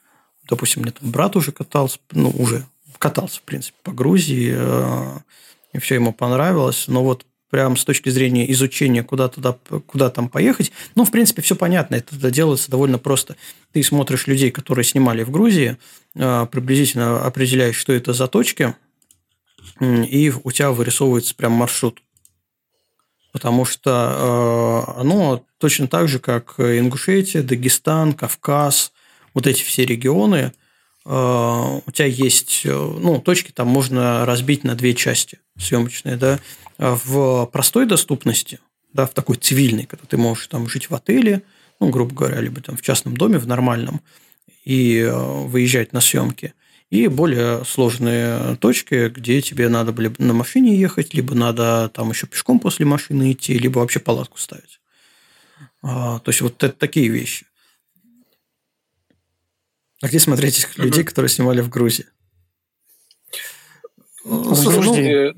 [0.47, 2.67] Допустим, мне там брат уже катался, ну, уже
[2.99, 5.19] катался, в принципе, по Грузии, э,
[5.73, 6.85] и все ему понравилось.
[6.87, 9.57] Но вот прям с точки зрения изучения, куда, туда,
[9.87, 13.37] куда там поехать, ну, в принципе, все понятно, это делается довольно просто.
[13.71, 15.77] Ты смотришь людей, которые снимали в Грузии,
[16.13, 18.75] приблизительно определяешь, что это за точки–
[19.81, 22.01] и у тебя вырисовывается прям маршрут.
[23.31, 28.91] Потому что э, оно точно так же, как Ингушетия, Дагестан, Кавказ,
[29.33, 30.51] вот эти все регионы,
[31.05, 36.39] э, у тебя есть, э, ну, точки там можно разбить на две части съемочные, да,
[36.77, 38.59] в простой доступности,
[38.93, 41.43] да, в такой цивильной, когда ты можешь там жить в отеле,
[41.79, 44.01] ну, грубо говоря, либо там в частном доме, в нормальном,
[44.65, 46.53] и выезжать на съемки–
[46.91, 52.27] и более сложные точки, где тебе надо либо на машине ехать, либо надо там еще
[52.27, 54.81] пешком после машины идти, либо вообще палатку ставить.
[55.81, 57.45] А, то есть вот это такие вещи.
[60.01, 62.07] А где смотреть этих людей, которые снимали в Грузии?
[64.25, 65.33] Ну, слушайте,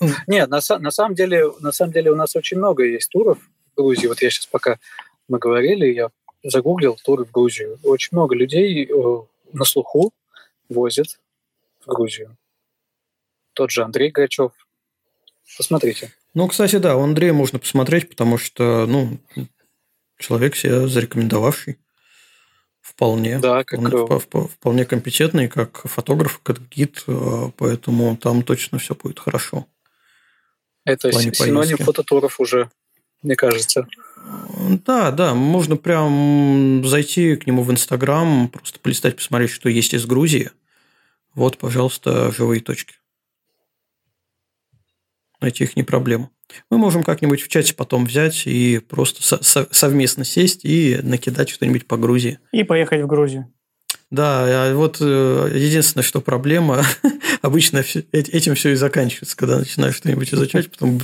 [0.26, 4.06] нет, на самом деле, на самом деле у нас очень много есть туров в Грузии.
[4.06, 4.78] Вот я сейчас пока
[5.28, 6.08] мы говорили, я
[6.42, 7.78] загуглил туры в Грузию.
[7.82, 9.18] Очень много людей э,
[9.56, 10.12] на слуху
[10.68, 11.20] возят
[11.80, 12.36] в Грузию.
[13.54, 14.52] Тот же Андрей Гачев.
[15.56, 16.12] Посмотрите.
[16.34, 19.18] Ну, кстати, да, у Андрея можно посмотреть, потому что, ну,
[20.18, 21.78] человек себя зарекомендовавший.
[22.82, 23.38] Вполне.
[23.38, 23.80] Да, как...
[23.80, 29.66] Он вполне компетентный, как фотограф, как гид, э, поэтому там точно все будет хорошо.
[30.84, 32.70] Это синоним фототуров уже,
[33.22, 33.88] мне кажется.
[34.84, 40.06] Да, да, можно прям зайти к нему в Инстаграм, просто полистать, посмотреть, что есть из
[40.06, 40.50] Грузии.
[41.34, 42.94] Вот, пожалуйста, живые точки.
[45.40, 46.30] Найти их не проблема.
[46.70, 51.86] Мы можем как-нибудь в чате потом взять и просто со- совместно сесть и накидать что-нибудь
[51.86, 52.38] по Грузии.
[52.52, 53.52] И поехать в Грузию.
[54.10, 56.84] Да, вот э, единственное, что проблема,
[57.42, 57.78] обычно
[58.12, 61.00] этим все и заканчивается, когда начинаешь что-нибудь изучать, потом,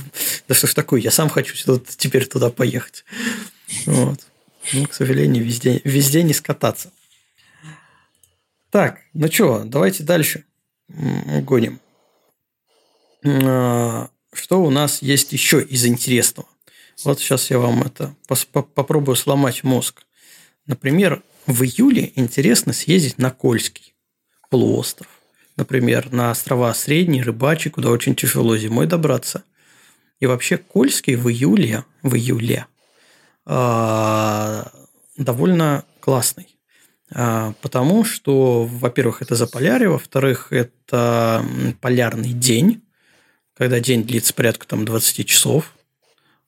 [0.47, 1.53] да что ж такое, я сам хочу
[1.97, 3.03] теперь туда поехать.
[3.85, 4.21] Вот.
[4.71, 6.91] Ну, к сожалению, везде, везде не скататься.
[8.69, 10.45] Так, ну что, давайте дальше
[10.87, 11.81] гоним.
[13.25, 16.47] А, что у нас есть еще из интересного?
[17.03, 18.15] Вот сейчас я вам это
[18.51, 20.03] попробую сломать мозг.
[20.65, 23.93] Например, в июле интересно съездить на Кольский
[24.49, 25.07] полуостров.
[25.55, 29.43] Например, на острова Средний, Рыбачий, куда очень тяжело зимой добраться.
[30.19, 32.65] И вообще Кольский в июле, в июле
[33.45, 34.63] э,
[35.17, 36.57] довольно классный.
[37.13, 41.45] Э, потому что, во-первых, это Заполярье, во-вторых, это
[41.81, 42.83] полярный день
[43.55, 45.73] когда день длится порядка там, 20 часов,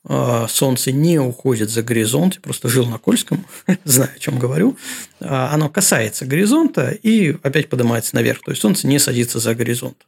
[0.07, 3.45] солнце не уходит за горизонт, я просто жил на Кольском,
[3.86, 4.77] знаю, о чем говорю,
[5.19, 10.06] а, оно касается горизонта и опять поднимается наверх, то есть солнце не садится за горизонт.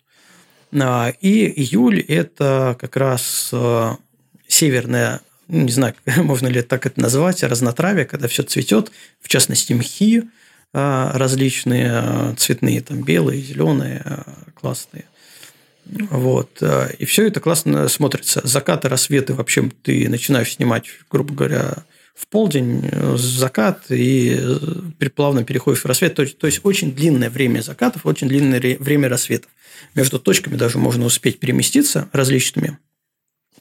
[0.80, 3.52] А, и июль– это как раз
[4.48, 9.74] северная, ну, не знаю, можно ли так это назвать, разнотравие, когда все цветет, в частности,
[9.74, 10.24] мхи
[10.74, 14.04] различные, цветные, там белые, зеленые,
[14.54, 15.06] классные–
[16.10, 16.58] вот.
[16.62, 18.42] Э, и все это классно смотрится.
[18.44, 21.86] Закаты, рассветы вообще ты начинаешь снимать, грубо говоря,
[22.16, 26.16] в полдень э, закат и э, плавно переходишь в рассвет.
[26.16, 29.52] То есть, то есть очень длинное время закатов, очень длинное время рассветов.
[29.94, 32.80] Между точками даже можно успеть переместиться различными.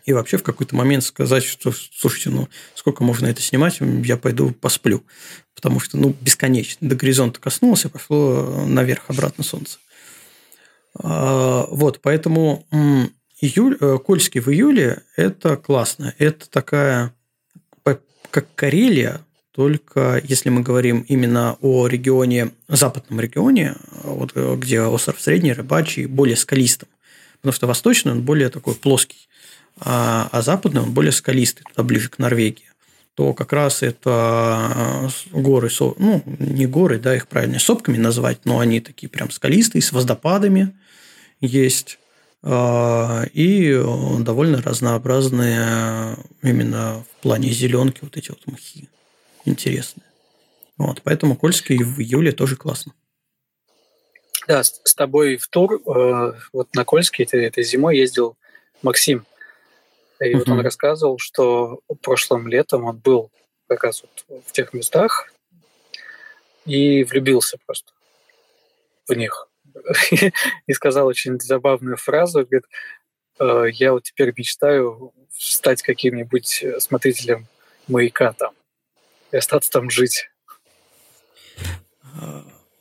[0.07, 4.53] И вообще в какой-то момент сказать, что, слушайте, ну, сколько можно это снимать, я пойду
[4.53, 5.05] посплю.
[5.55, 6.89] Потому что, ну, бесконечно.
[6.89, 9.79] До горизонта коснулся, пошло наверх обратно солнце.
[10.99, 12.65] А, вот, поэтому
[13.41, 16.15] июль, э, Кольский в июле– это классно.
[16.19, 17.15] Это такая,
[18.31, 19.21] как Карелия,
[19.53, 26.07] только если мы говорим именно о регионе, западном регионе, вот, э, где остров Средний, Рыбачий,
[26.07, 26.89] более скалистым.
[27.41, 29.29] Потому что восточный он более такой плоский,
[29.79, 32.67] а, а западный он более скалистый, туда ближе к Норвегии
[33.17, 38.59] то как раз это э, горы, ну, не горы, да, их правильно сопками назвать, но
[38.59, 40.77] они такие прям скалистые, с водопадами,
[41.41, 41.99] есть
[42.43, 43.75] а, и
[44.21, 48.89] довольно разнообразные именно в плане зеленки вот эти вот мхи
[49.45, 50.07] интересные.
[50.77, 52.93] Вот, поэтому Кольский в июле тоже классно.
[54.47, 58.37] Да, с, тобой в тур э, вот на Кольский этой, этой зимой ездил
[58.83, 59.27] Максим.
[60.21, 63.31] И вот он рассказывал, что прошлым летом он был
[63.67, 65.33] как раз вот в тех местах
[66.65, 67.93] и влюбился просто
[69.09, 69.46] в них.
[70.67, 72.65] и сказал очень забавную фразу, говорит,
[73.39, 77.47] «Э, я вот теперь мечтаю стать каким-нибудь смотрителем
[77.89, 78.53] маяка там
[79.33, 80.29] и остаться там жить.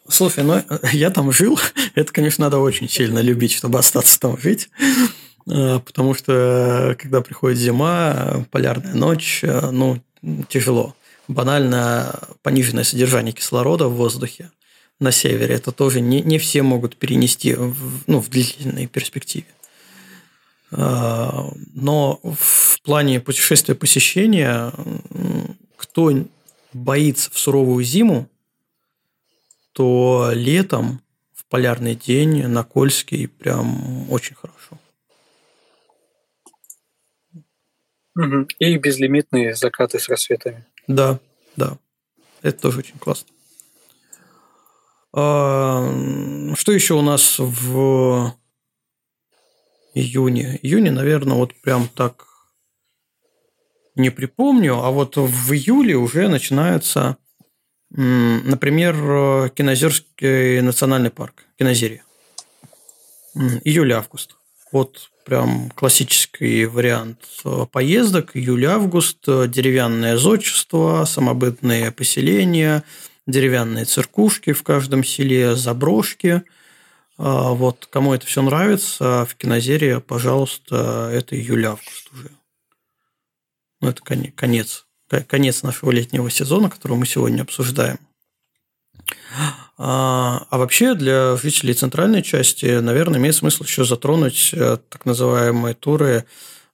[0.08, 0.62] Слушай, ну
[0.92, 1.60] я там жил,
[1.96, 4.70] это, конечно, надо очень сильно любить, чтобы остаться там жить,
[5.50, 10.02] э, потому что когда приходит зима, полярная ночь, э, ну,
[10.48, 10.96] тяжело.
[11.28, 14.52] Банально пониженное содержание кислорода в воздухе–
[15.00, 15.56] на севере.
[15.56, 19.48] Это тоже не, не все могут перенести в, ну, в длительной перспективе.
[20.72, 24.72] А, но в плане путешествия посещения,
[25.76, 26.12] кто
[26.74, 28.30] боится в суровую зиму,
[29.74, 31.02] то летом
[31.34, 34.80] в полярный день на Кольский прям очень хорошо.
[38.60, 40.66] И безлимитные закаты с рассветами.
[40.88, 41.20] Да,
[41.58, 41.78] да.
[42.42, 43.35] Это тоже очень классно.
[45.18, 48.34] А, что еще у нас в
[49.94, 50.60] июне?
[50.62, 52.28] Июне, наверное, вот прям так
[53.96, 57.16] не припомню, а вот в июле уже начинается,
[57.92, 62.04] например, Кинозерский национальный парк, Кинозерия.
[63.36, 64.36] Июль-август.
[64.74, 68.32] Вот прям классический вариант э, поездок.
[68.36, 72.84] Июль-август, э, деревянное зодчество, самобытные поселения,
[73.28, 76.44] деревянные церкушки в каждом селе, заброшки.
[77.18, 82.32] А вот кому это все нравится, в кинозерии, пожалуйста, это июль-август уже.
[83.82, 84.02] Ну, это
[84.36, 84.86] конец,
[85.28, 88.00] конец нашего летнего сезона, который мы сегодня обсуждаем.
[89.78, 95.76] А, а вообще для жителей центральной части, наверное, имеет смысл еще затронуть э, так называемые
[95.76, 96.26] туры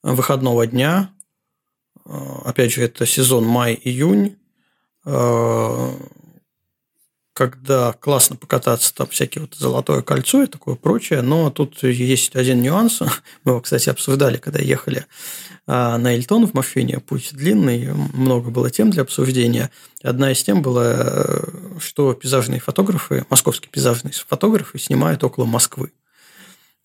[0.03, 1.11] выходного дня.
[2.05, 4.37] А, опять же, это сезон май-июнь,
[7.41, 12.61] когда классно покататься, там всякие вот золотое кольцо и такое прочее, но тут есть один
[12.61, 12.99] нюанс.
[13.43, 15.07] Мы его, кстати, обсуждали, когда ехали
[15.67, 19.71] а на Эльтон в машине, путь длинный, много было тем для обсуждения.
[20.03, 21.43] Одна из тем была,
[21.79, 25.91] что пейзажные фотографы, московские пейзажные фотографы снимают около Москвы.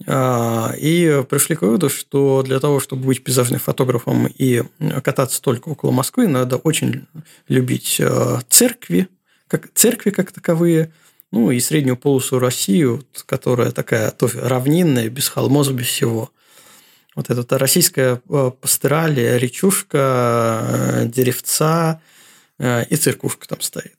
[0.06, 4.62] А, и пришли к выводу, что для того, чтобы быть пейзажным фотографом и
[5.02, 7.06] кататься только около Москвы, надо очень
[7.48, 9.08] любить а, церкви,
[9.48, 10.92] как, церкви как таковые,
[11.32, 12.86] ну и среднюю полосу России,
[13.26, 16.30] которая такая тоже равнинная, без холмов, без всего–
[17.16, 22.02] вот эта российская э, пастораль, речушка, э, деревца
[22.58, 23.96] э, и церкушка там стоит.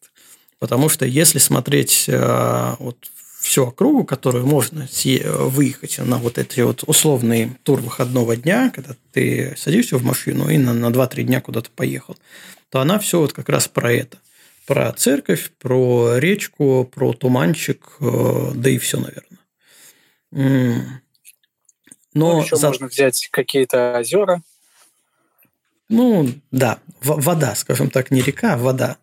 [0.60, 2.98] Потому что если смотреть вот
[3.40, 4.88] всю округу, которую можно
[5.24, 10.58] выехать на вот эти вот условный тур выходного дня, когда ты садишься в машину и
[10.58, 12.18] на, на 2-3 дня куда-то поехал,
[12.72, 14.18] то она все вот как раз про это.
[14.68, 21.02] Про церковь, про речку, про туманчик, да и все, наверное.
[22.14, 22.68] Но ну, еще за...
[22.68, 24.44] можно взять какие-то озера.
[25.88, 28.98] Ну, да, вода, скажем так, не река, а вода.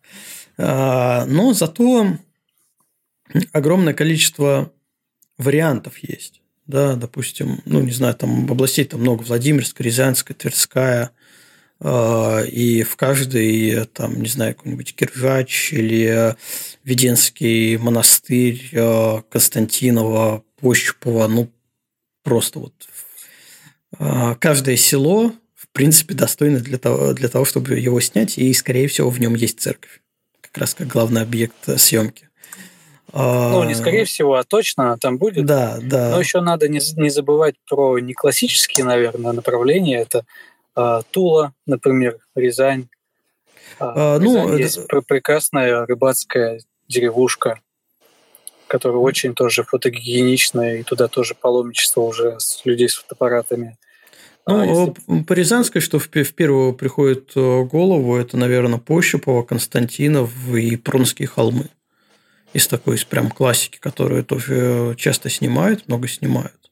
[0.59, 2.19] А, но зато
[3.53, 4.71] огромное количество
[5.39, 6.43] вариантов есть.
[6.67, 11.11] Да, допустим, ну, не знаю, там областей там много, Владимирская, Рязанская, Тверская,
[11.85, 16.35] и в каждой, там, не знаю, какой-нибудь Киржач или
[16.83, 21.51] Веденский монастырь, а, Константинова, Пощупова, ну,
[22.23, 22.73] просто вот
[23.99, 28.89] а, каждое село, в принципе, достойно для того, для того, чтобы его снять, и, скорее
[28.89, 30.01] всего, в нем есть церковь.
[30.41, 32.29] Как раз как главный объект съемки.
[33.13, 35.47] А, ну, не скорее всего, а точно там будет.
[35.47, 36.11] Да, да.
[36.11, 39.99] Но еще надо не, не забывать про не классические, наверное, направления.
[39.99, 40.25] Это а,
[41.11, 42.89] Тула, например, Рязань.
[43.79, 45.03] А, ну, Рязань есть это...
[45.03, 47.61] прекрасная рыбацкая деревушка
[48.67, 53.79] которая очень тоже фотогеничная, и туда тоже паломничество уже с людей с фотоаппаратами.
[54.47, 55.23] Ну, а если...
[55.23, 61.29] по Рязанской, что в, в первую приходит э, голову, это, наверное, Пощупова, Константинов и Пронские
[61.29, 61.71] холмы.
[62.53, 66.71] Из такой, из прям классики, которые тоже часто снимают, много снимают.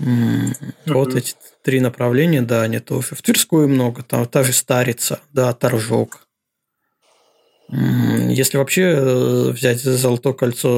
[0.00, 0.72] Mm-hmm.
[0.86, 1.34] Вот эти
[1.68, 3.14] три направления, да, они тоже.
[3.14, 6.26] В Тверскую много, там та же Старица, да, Торжок.
[7.68, 10.70] Если вообще э, взять Золотое кольцо,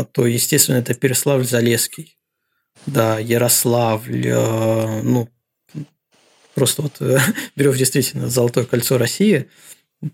[0.00, 2.16] э, то, естественно, это Переславль-Залесский.
[2.86, 5.28] Да, Ярославль, э, ну,
[6.54, 6.96] просто вот
[7.54, 9.50] берешь действительно Золотое кольцо России,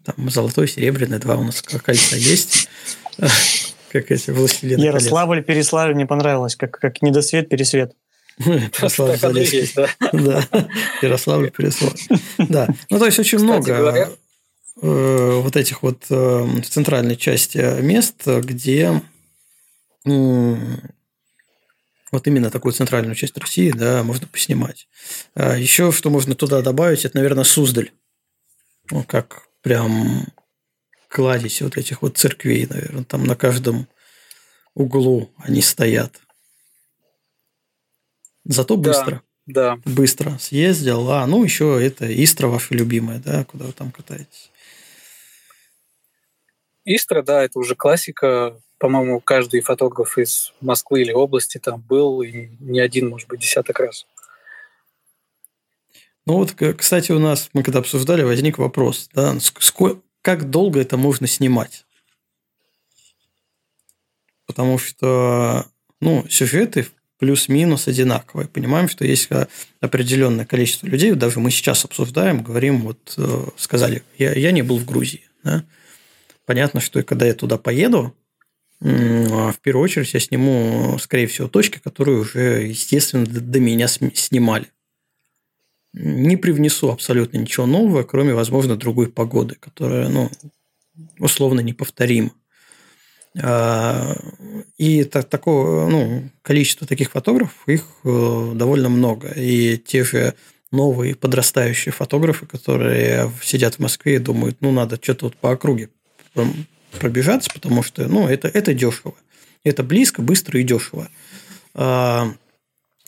[0.02, 2.68] там золотое, серебряное, два у нас кольца есть,
[3.92, 7.92] как эти властелины Ярославль, Переславль мне понравилось, как, как недосвет, пересвет.
[8.38, 9.70] Ярославль Залесский.
[10.12, 10.46] Да,
[11.02, 11.98] Ярославль, Переславль.
[12.38, 14.16] Да, ну то есть очень много
[14.82, 19.02] Э, вот этих вот э, в центральной части мест, где
[20.04, 20.66] вот
[22.26, 24.88] именно такую центральную часть России, да, можно поснимать.
[25.34, 27.92] А Еще что можно туда добавить, это, наверное, Суздаль.
[28.90, 30.26] Ну, как прям
[31.08, 33.88] кладезь вот этих вот церквей, наверное, там на каждом
[34.74, 36.20] углу они стоят.
[38.44, 39.22] Зато быстро.
[39.46, 39.76] Да.
[39.76, 39.90] да.
[39.90, 41.10] Быстро съездил.
[41.10, 44.50] А, ну, еще это Истра ваша любимая, да, куда вы там катаетесь.
[46.84, 48.60] Истра, да, это уже классика.
[48.78, 53.78] По-моему, каждый фотограф из Москвы или области там был, и не один, может быть, десяток
[53.80, 54.06] раз.
[56.26, 60.96] Ну вот, кстати, у нас, мы когда обсуждали, возник вопрос, да, сколько, как долго это
[60.96, 61.84] можно снимать?
[64.46, 65.66] Потому что,
[66.00, 66.86] ну, сюжеты
[67.18, 68.48] плюс-минус одинаковые.
[68.48, 69.28] Понимаем, что есть
[69.80, 74.78] определенное количество людей, даже мы сейчас обсуждаем, говорим, вот э, сказали, я, я не был
[74.78, 75.64] в Грузии, да,
[76.46, 78.14] понятно, что когда я туда поеду,
[78.80, 84.66] в первую очередь я сниму, скорее всего, точки, которые уже, естественно, до меня снимали.
[85.94, 90.30] не привнесу абсолютно ничего нового, кроме, возможно, другой погоды, которая, ну,
[91.18, 92.32] условно неповторима.
[93.42, 94.16] А,
[94.78, 99.28] и так, такого, ну, количество таких фотографов, их э, довольно много.
[99.28, 100.34] И те же
[100.70, 105.88] новые подрастающие фотографы, которые сидят в Москве и думают, ну, надо что-то вот по округе
[106.98, 109.14] пробежаться, потому что, ну, это, это дешево.
[109.64, 111.08] Это близко, быстро и дешево.
[111.74, 112.32] А,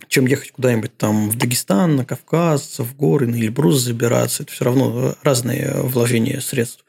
[0.09, 4.43] чем ехать куда-нибудь там в Дагестан, на Кавказ, в горы, на Эльбрус забираться.
[4.43, 6.85] Это все равно разные вложения средств.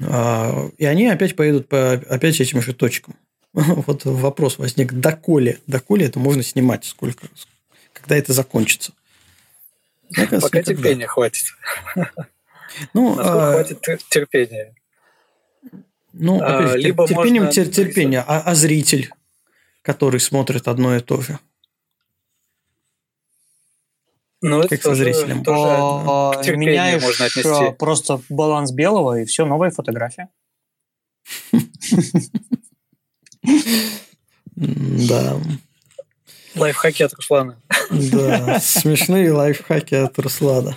[0.00, 3.14] А, и они опять поедут по опять этим же точкам.
[3.52, 7.26] Вот вопрос возник, доколе, доколе это можно снимать, сколько,
[7.92, 8.92] когда это закончится.
[10.14, 11.44] Пока терпения хватит.
[12.94, 13.52] Ну, а...
[13.52, 13.80] хватит
[14.10, 14.74] терпения.
[16.12, 17.64] Ну, а, опять, а, либо терпением можно...
[17.64, 19.10] терпение, а, а зритель,
[19.82, 21.38] который смотрит одно и то же.
[24.40, 25.42] Ну, как со зрителем.
[25.42, 27.76] Тоже, меняешь можно отнести.
[27.76, 30.28] просто баланс белого, и все, новая фотография.
[34.60, 35.36] Да.
[36.56, 37.60] Лайфхаки от Руслана.
[37.90, 40.76] Да, смешные лайфхаки от Руслана.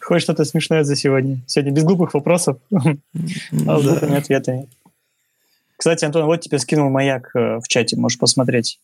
[0.00, 1.40] Хочешь что-то смешное за сегодня?
[1.46, 4.68] Сегодня без глупых вопросов, а с глупыми ответами.
[5.76, 8.80] Кстати, Антон, вот тебе скинул маяк э, в чате, можешь посмотреть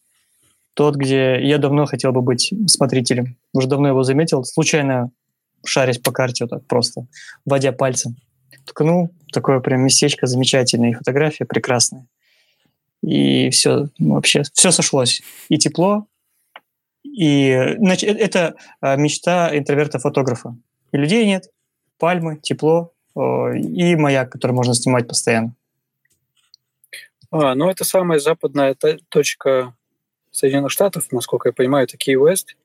[0.74, 3.36] тот, где я давно хотел бы быть смотрителем.
[3.52, 5.10] Уже давно его заметил, случайно
[5.64, 7.06] шарясь по карте вот так просто,
[7.46, 8.16] вводя пальцем.
[8.66, 12.06] Ткнул, такое прям местечко замечательное, и фотография прекрасная.
[13.02, 15.22] И все, ну, вообще, все сошлось.
[15.48, 16.06] И тепло,
[17.04, 20.56] и значит, э, это а, мечта интроверта-фотографа.
[20.92, 21.50] И людей нет,
[21.98, 25.54] пальмы, тепло и маяк, который можно снимать постоянно.
[27.30, 28.76] А, ну, это самая западная
[29.08, 29.74] точка
[30.34, 32.56] Соединенных Штатов, насколько я понимаю, это Кей-Уэст.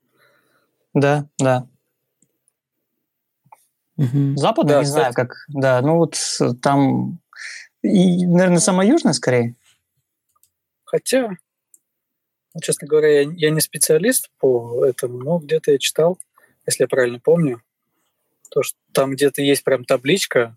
[0.92, 1.68] Да, да.
[3.96, 4.36] Угу.
[4.36, 5.00] Западная, да, не кстати.
[5.00, 5.44] знаю, как.
[5.46, 6.16] Да, ну вот
[6.60, 7.20] там,
[7.82, 9.54] и, наверное, самая южная скорее.
[10.84, 11.30] Хотя,
[12.60, 16.18] честно говоря, я, я не специалист по этому, но где-то я читал,
[16.66, 17.62] если я правильно помню,
[18.50, 20.56] то, что там где-то есть прям табличка,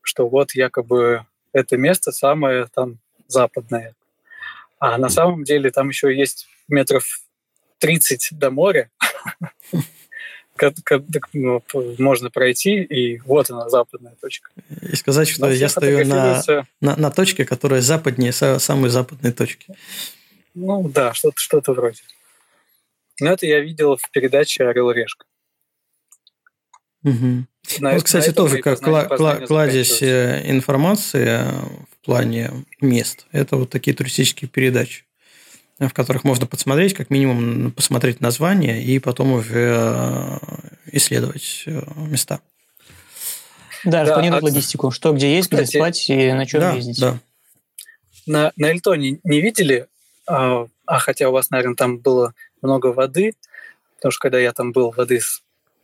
[0.00, 2.98] что вот якобы это место самое там
[3.28, 3.94] западное.
[4.80, 7.20] А на самом деле там еще есть метров
[7.78, 8.90] 30 до моря.
[11.32, 11.62] Ну,
[11.98, 14.50] можно пройти, и вот она, западная точка.
[14.82, 16.42] И сказать, что я стою на,
[16.82, 19.74] на, на точке, которая западнее самой западной точки.
[20.52, 22.02] Ну да, что-то что вроде.
[23.20, 25.24] Но это я видел в передаче «Орел и решка».
[27.04, 27.46] Угу.
[27.78, 31.42] На, вот, кстати, тоже как кла- кла- кладезь э, информации
[32.00, 32.50] в плане
[32.80, 33.26] мест.
[33.32, 35.04] Это вот такие туристические передачи,
[35.78, 40.38] в которых можно подсмотреть, как минимум посмотреть название и потом уже э,
[40.92, 42.40] исследовать э, места.
[43.84, 44.50] Да, да планировать от...
[44.50, 47.00] логистику, что где есть, Кстати, где спать и на чем да, ездить.
[47.00, 47.18] Да.
[48.26, 49.86] На, на Эльтоне не видели,
[50.26, 53.34] а, а хотя у вас, наверное, там было много воды,
[53.96, 55.20] потому что когда я там был, воды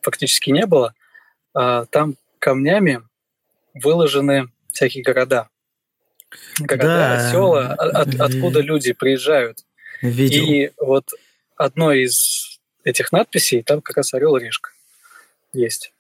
[0.03, 0.95] фактически не было–
[1.59, 3.01] а, там камнями
[3.73, 5.49] выложены всякие города.
[6.59, 7.31] Города, да.
[7.31, 9.65] села, от, откуда люди приезжают.
[10.03, 10.45] Видел.
[10.45, 11.09] И вот
[11.57, 14.71] одной из этих надписей там как раз орел и решка
[15.53, 15.93] есть.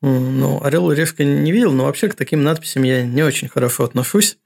[0.00, 3.84] Ну, орел и решка не видел, но вообще к таким надписям я не очень хорошо
[3.84, 4.38] отношусь.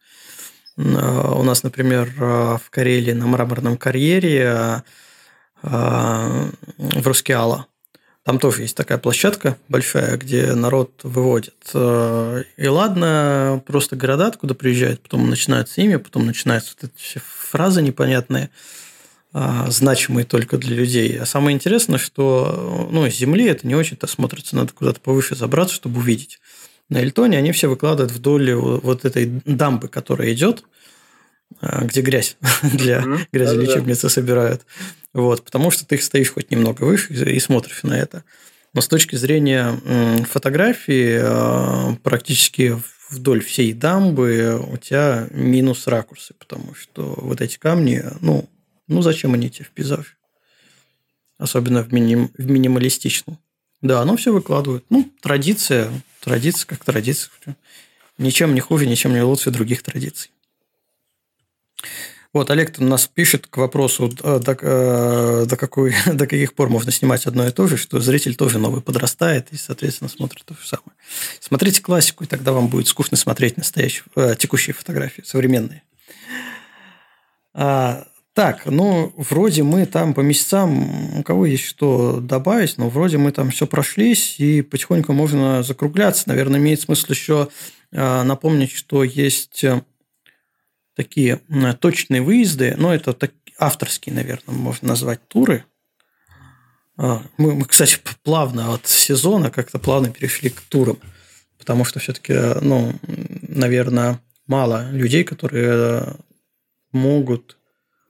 [0.76, 4.82] А, у нас, например, а, в Карелии на мраморном карьере
[5.62, 7.68] в Рускеала
[8.24, 11.56] там тоже есть такая площадка большая, где народ выводит.
[11.74, 17.20] Э, и ладно, просто города, откуда приезжают, потом начинаются имя, потом начинаются вот эти все
[17.20, 18.50] фразы непонятные,
[19.32, 21.18] а, значимые только для людей.
[21.18, 25.74] А самое интересное, что ну, с земли это не очень-то смотрится, надо куда-то повыше забраться,
[25.74, 26.38] чтобы увидеть.
[26.88, 30.62] На Эльтоне они все выкладывают вдоль вот этой дамбы, которая идет,
[31.60, 34.62] а, где грязь для грязелечебницы собирают.
[35.12, 38.24] Вот, потому что ты стоишь хоть немного выше и смотришь на это.
[38.72, 42.80] Но с точки зрения фотографии, а, практически
[43.10, 48.48] вдоль всей дамбы у тебя минус ракурсы, потому что вот эти камни, ну,
[48.88, 50.16] ну зачем они тебе в пейзаже?
[51.36, 53.38] Особенно в, миним, в минималистичном.
[53.82, 54.84] Да, оно все выкладывают.
[54.88, 55.90] Ну, традиция,
[56.20, 57.30] традиция как традиция.
[58.16, 60.30] Ничем не хуже, ничем не лучше других традиций.
[62.32, 66.70] Вот, Олег у нас пишет к вопросу, э, до, э, до, какой, до каких пор
[66.70, 70.54] можно снимать одно и то же, что зритель тоже новый подрастает и, соответственно, смотрит то
[70.54, 70.92] же самое.
[71.40, 75.82] Смотрите классику, и тогда вам будет скучно смотреть настоящие, э, текущие фотографии, современные.
[77.54, 83.18] А, Так, ну, вроде мы там по месяцам, у кого есть что добавить, но вроде
[83.18, 86.30] мы там все прошлись, и потихоньку можно закругляться.
[86.30, 87.48] Наверное, имеет смысл еще
[87.94, 89.82] а, напомнить, что есть э,
[90.94, 91.40] такие
[91.80, 95.64] точные выезды, но это так, авторские, наверное, можно назвать туры.
[96.96, 100.98] А, мы, мы, кстати, плавно от сезона как-то плавно перешли к турам,
[101.58, 102.94] потому что все-таки, ну,
[103.48, 106.16] наверное, мало людей, которые
[106.92, 107.56] могут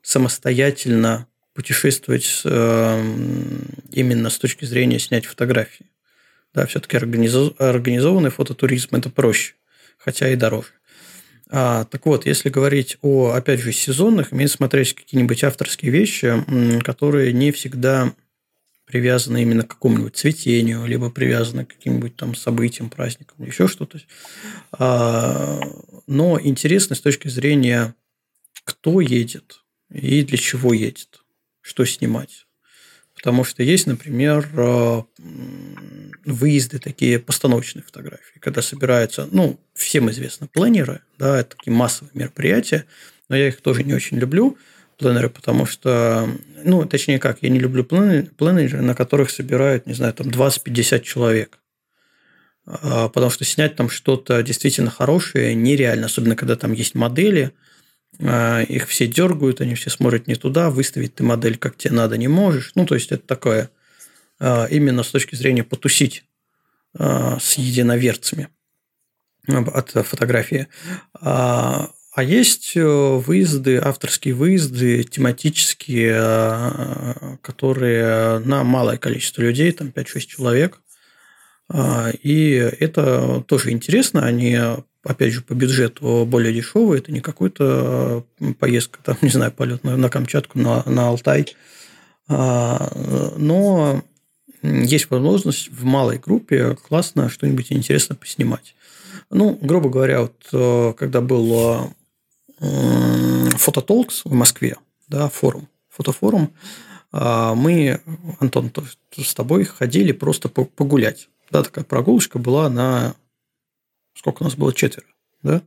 [0.03, 3.15] самостоятельно путешествовать э,
[3.91, 5.87] именно с точки зрения снять фотографии.
[6.55, 9.55] Да, все-таки организованный фототуризм– это проще,
[9.97, 10.69] хотя и дороже.
[11.55, 16.43] А, так вот, если говорить о, опять же, сезонных, имеет смотреть какие-нибудь авторские вещи,
[16.83, 18.15] которые не всегда
[18.87, 24.01] привязаны именно к какому-нибудь цветению, либо привязаны к каким-нибудь там событиям, праздникам, еще что-то.
[24.73, 25.61] А,
[26.07, 27.95] но интересно с точки зрения,
[28.65, 29.63] кто едет,
[29.93, 31.21] и для чего едет,
[31.61, 32.47] что снимать.
[33.23, 35.03] Потому что есть, например, э,
[36.25, 42.85] выезды такие постановочные фотографии, когда собираются, ну, всем известно, пленеры, да, это такие массовые мероприятия,
[43.29, 44.59] но я их тоже не очень люблю,
[44.99, 46.29] пленеры, потому что,
[46.65, 51.61] ну, точнее как, я не люблю пленеры, на которых собирают, не знаю, там 20-50 человек.
[52.67, 57.53] А, потому что снять там что-то действительно хорошее нереально, особенно когда там есть модели–
[58.19, 62.29] их все дергают, они все смотрят не туда, выставить ты модель как тебе надо не
[62.29, 62.73] можешь.
[62.75, 63.71] Ну, то есть, это такое
[64.45, 66.25] а, именно с точки зрения потусить
[66.99, 68.49] а, с единоверцами
[69.47, 70.69] от фотографии.
[72.15, 76.15] А есть э, выезды, авторские выезды, тематические,
[77.41, 80.81] которые на малое количество людей, там 5-6 человек.
[82.23, 84.27] И это тоже интересно.
[84.27, 84.61] Они
[85.05, 86.99] опять же, по бюджету более дешевый.
[86.99, 88.25] Это не какой-то
[88.59, 91.55] поездка, там, не знаю, полет на, на Камчатку, на, на Алтай.
[92.29, 92.91] А,
[93.37, 94.03] но
[94.63, 98.75] есть возможность в малой группе классно что-нибудь интересно поснимать.
[99.31, 101.93] Ну, грубо говоря, вот э, когда был
[102.61, 104.77] фототолкс в Москве,
[105.09, 106.53] да, форум, фотофорум,
[107.13, 108.01] а, мы,
[108.41, 108.71] Антон,
[109.17, 111.29] с тобой ходили просто погулять.
[111.51, 113.15] Да, такая прогулочка была на
[114.15, 114.73] Сколько у нас было?
[114.73, 115.07] Четверо,
[115.43, 115.63] да?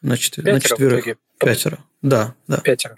[0.00, 0.44] На, четвер...
[0.44, 1.18] Пятеро на четверых.
[1.38, 1.78] Пятеро.
[2.02, 2.58] Да, да.
[2.58, 2.96] Пятеро.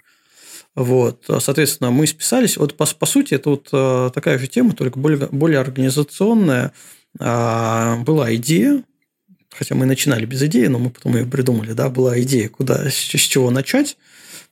[0.75, 2.57] Вот, соответственно, мы списались.
[2.57, 6.73] Вот по, по сути, это вот э, такая же тема, только более, более организационная.
[7.17, 8.83] А, была идея,
[9.51, 12.95] хотя мы начинали без идеи, но мы потом ее придумали, да, была идея, куда, с,
[12.95, 13.97] с чего начать,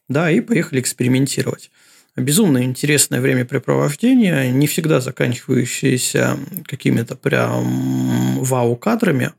[0.07, 1.71] да, и поехали экспериментировать.
[2.15, 9.33] Безумно интересное времяпрепровождение, не всегда заканчивающееся какими-то прям вау-кадрами,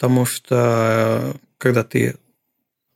[0.00, 2.16] потому что когда ты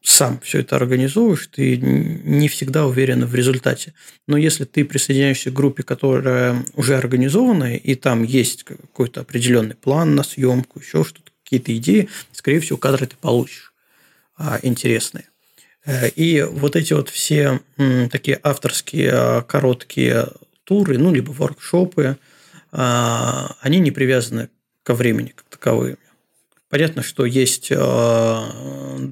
[0.01, 3.93] сам все это организовываешь, ты не всегда уверен в результате.
[4.26, 10.14] Но если ты присоединяешься к группе, которая уже организованная, и там есть какой-то определенный план
[10.14, 13.74] на съемку, еще что-то, какие-то идеи, скорее всего, кадры ты получишь
[14.39, 15.26] а, интересные.
[15.85, 17.60] Э, и вот эти вот все
[18.10, 20.28] такие авторские а, короткие
[20.64, 22.16] туры, ну, либо воркшопы,
[22.72, 24.48] а, они не привязаны
[24.82, 25.98] ко времени как таковым.
[26.74, 29.09] Понятно, что есть э,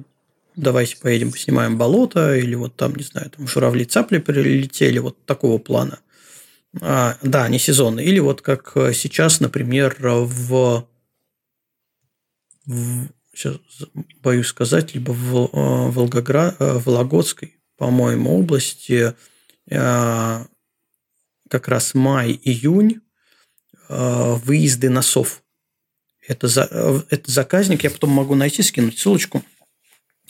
[0.57, 5.59] давайте поедем поснимаем болото, или вот там, не знаю, там журавли цапли прилетели, вот такого
[5.59, 5.99] плана.
[6.81, 8.05] А, да, не сезонные.
[8.05, 10.85] Или вот как сейчас, например, в,
[12.65, 13.59] в сейчас
[14.21, 19.13] боюсь сказать, либо в э, Волгоград, э, Вологодской, по-моему, области
[19.69, 20.49] как
[21.69, 22.99] раз май-июнь
[23.87, 25.42] выезды на сов.
[26.27, 29.43] Это, за, э, это заказник, я потом могу найти, скинуть ссылочку.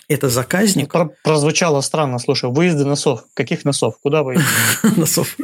[0.09, 0.91] Это заказник.
[0.91, 3.23] Про прозвучало странно, слушай, выезды на сов.
[3.33, 3.99] Каких носов?
[4.01, 4.37] Куда вы?
[4.97, 5.37] Носов.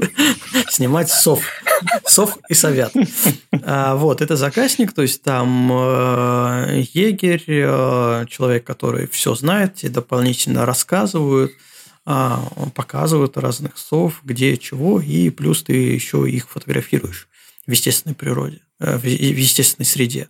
[0.70, 1.42] Снимать сов.
[2.06, 2.94] Сов и совят.
[3.64, 9.90] А, вот, это заказник, то есть там э, егерь, э, человек, который все знает, и
[9.90, 11.54] дополнительно рассказывают,
[12.06, 12.44] а,
[12.76, 17.30] показывают разных сов, где чего, и плюс ты еще их фотографируешь
[17.66, 20.28] в естественной природе, в естественной среде.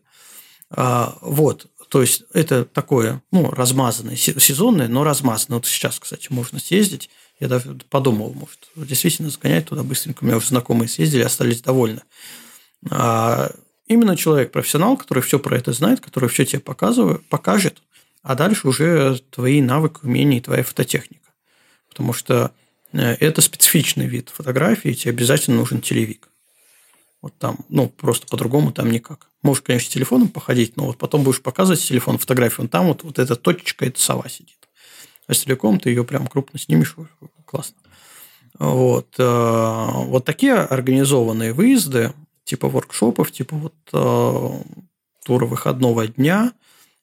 [0.72, 5.58] А, вот, то есть это такое, ну, размазанное, сезонное, но размазанное.
[5.58, 7.10] Вот сейчас, кстати, можно съездить.
[7.40, 10.24] Я даже подумал, может, действительно сгонять туда быстренько.
[10.24, 12.02] У меня уже знакомые съездили, остались довольны.
[12.90, 13.52] А
[13.88, 17.82] именно человек-профессионал, который все про это знает, который все тебе показывает, покажет,
[18.22, 21.32] а дальше уже твои навыки, умения и твоя фототехника.
[21.90, 22.52] Потому что
[22.91, 26.28] э, это специфичный вид фотографии, тебе обязательно нужен телевик.
[27.22, 29.30] Вот там, ну, просто по-другому там никак.
[29.41, 32.88] Можешь, конечно, с телефоном походить, но вот потом будешь показывать с телефона фотографию, вон там
[32.88, 34.58] вот, вот эта точечка, это сова сидит.
[35.28, 36.96] А с телеком ты ее прям крупно снимешь,
[37.46, 37.78] классно.
[38.58, 39.16] Вот.
[39.18, 42.14] Э, вот такие организованные выезды,
[42.44, 44.50] типа воркшопов, типа вот э,
[45.26, 46.54] тура выходного дня,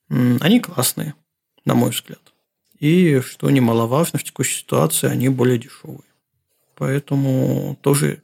[0.09, 1.15] они классные,
[1.65, 2.21] на мой взгляд.
[2.79, 6.01] И, что немаловажно, в текущей ситуации они более дешевые.
[6.77, 8.23] Поэтому тоже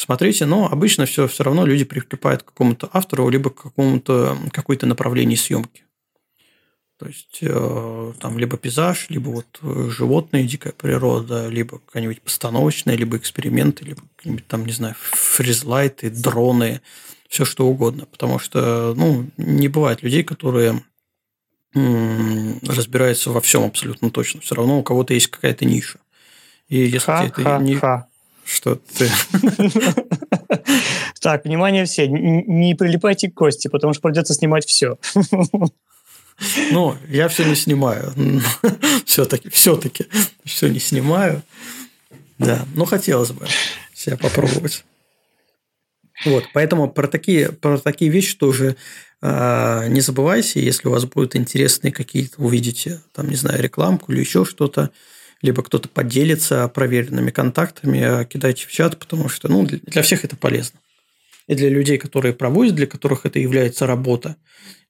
[0.00, 4.86] смотрите, но обычно все, все равно люди прикрепают к какому-то автору, либо к какому-то какой-то
[4.86, 5.84] направлению съемки.
[6.98, 12.94] То есть э, там либо пейзаж, либо вот э, животные, дикая природа, либо какая-нибудь постановочная,
[12.94, 16.82] либо эксперименты, либо какие-нибудь там, не знаю, фризлайты, дроны,
[17.28, 18.04] все что угодно.
[18.04, 20.82] Потому что, ну, не бывает людей, которые
[21.72, 24.40] разбираются во всем абсолютно точно.
[24.42, 26.00] Все равно у кого-то есть какая-то ниша.
[26.68, 27.76] И если ха, тебе это не...
[28.50, 29.08] Что ты...
[31.20, 34.98] Так, внимание все, не прилипайте к кости, потому что придется снимать все.
[36.72, 38.14] Ну, я все не снимаю.
[39.04, 40.06] Все-таки, все-таки
[40.42, 41.42] все не снимаю.
[42.38, 43.46] Да, но хотелось бы
[43.92, 44.86] себя попробовать.
[46.24, 48.76] Вот, поэтому про такие, про такие вещи тоже
[49.20, 54.20] э, не забывайте, если у вас будут интересные какие-то, увидите, там, не знаю, рекламку или
[54.20, 54.90] еще что-то,
[55.42, 60.80] либо кто-то поделится проверенными контактами, кидайте в чат, потому что ну, для всех это полезно
[61.50, 64.36] и для людей, которые проводят, для которых это является работа,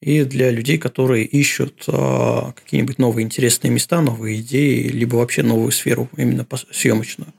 [0.03, 5.73] и для людей, которые ищут а, какие-нибудь новые интересные места, новые идеи, либо вообще новую
[5.73, 7.33] сферу именно съемочную.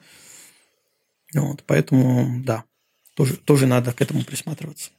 [1.35, 2.63] Вот, поэтому, да,
[3.15, 4.89] тоже, тоже надо к этому присматриваться.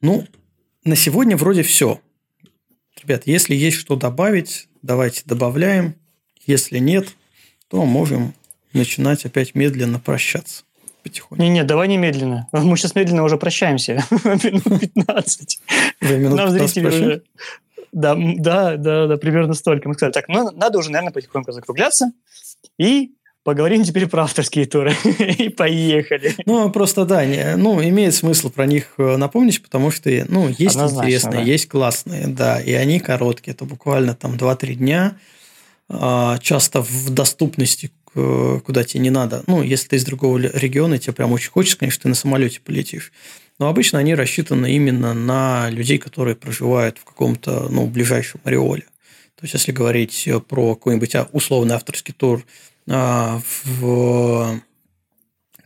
[0.00, 0.24] Ну,
[0.84, 2.00] на сегодня вроде все.
[3.02, 5.94] Ребят, если есть что добавить, давайте добавляем.
[6.46, 7.08] Если нет,
[7.68, 8.34] то можем
[8.72, 10.64] начинать опять медленно прощаться
[11.02, 11.42] потихоньку.
[11.42, 12.48] Не-не, давай немедленно.
[12.52, 14.04] Мы сейчас медленно уже прощаемся.
[14.10, 15.60] Минут 15.
[16.00, 17.22] Нам зрители уже...
[17.92, 19.88] Да, да, да, да, примерно столько.
[19.88, 22.12] Мы сказали, так, ну, надо уже, наверное, потихоньку закругляться.
[22.78, 23.12] И
[23.44, 24.94] поговорим теперь про авторские туры.
[25.18, 26.34] и поехали.
[26.46, 30.76] Ну, просто да, не, ну, имеет смысл про них э, напомнить, потому что, ну, есть
[30.76, 31.42] Однозначно, интересные, да.
[31.42, 33.54] есть классные, да, и они короткие.
[33.54, 35.16] Это буквально там 2-3 дня
[35.88, 39.44] а, часто в доступности куда тебе не надо.
[39.46, 43.12] Ну, если ты из другого региона, тебе прям очень хочется, конечно, ты на самолете полетишь.
[43.60, 48.82] Но обычно они рассчитаны именно на людей, которые проживают в каком-то ну, ближайшем ореоле.
[49.36, 54.60] То есть, если говорить про какой-нибудь а, условный авторский тур а, в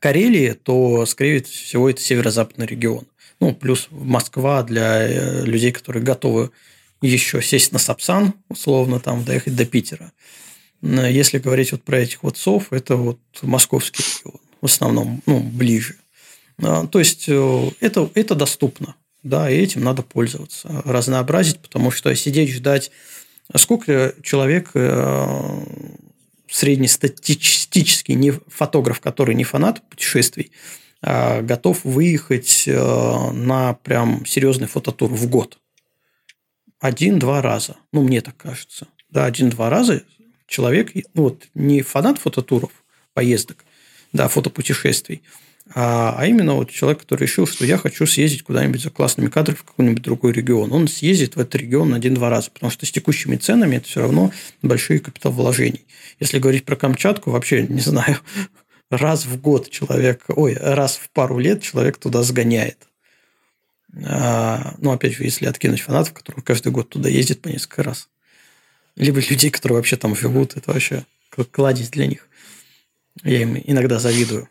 [0.05, 3.07] Карелии, то, скорее всего, это северо-западный регион.
[3.41, 6.51] Ну, плюс Москва для э, людей, которые готовы
[7.01, 10.13] еще сесть на Сапсан, условно, там, доехать до Питера.
[10.83, 15.97] Если говорить вот про этих вот сов, это вот московский регион, в основном, ну, ближе.
[16.63, 22.15] А, то есть, э, это, это доступно, да, и этим надо пользоваться, разнообразить, потому что
[22.15, 22.91] сидеть, ждать,
[23.57, 25.65] сколько человек э,
[26.55, 30.53] среднестатистический не фотограф, который не фанат путешествий,
[31.03, 35.59] а готов выехать э, на прям серьезный фототур в год.
[36.79, 37.77] Один-два раза.
[37.93, 38.87] Ну, мне так кажется.
[39.11, 40.05] Да, один-два раза
[40.47, 42.71] человек, ну, вот не фанат фототуров,
[43.15, 43.65] поездок,
[44.13, 45.25] да, фотопутешествий,
[45.73, 49.57] а, а именно вот человек, который решил, что я хочу съездить куда-нибудь за классными кадрами
[49.57, 50.73] в какой-нибудь другой регион.
[50.73, 54.33] Он съездит в этот регион один-два раза, потому что с текущими ценами это все равно
[54.63, 55.87] большие капитал вложений.
[56.21, 58.19] Если говорить про Камчатку, вообще не знаю,
[58.91, 62.79] раз в год человек, ой, раз в пару лет человек туда сгоняет.
[64.05, 68.09] А, ну, опять же, если откинуть фанатов, которые каждый год туда ездят по несколько раз
[68.97, 71.05] либо людей, которые вообще там живут, это вообще
[71.51, 72.29] кладезь для них.
[73.23, 74.49] Я им иногда завидую.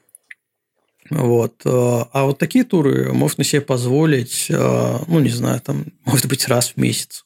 [1.13, 1.61] Вот.
[1.65, 6.47] Э, а вот такие туры можно себе позволить, э, ну, не знаю, там, может быть,
[6.47, 7.25] раз в месяц.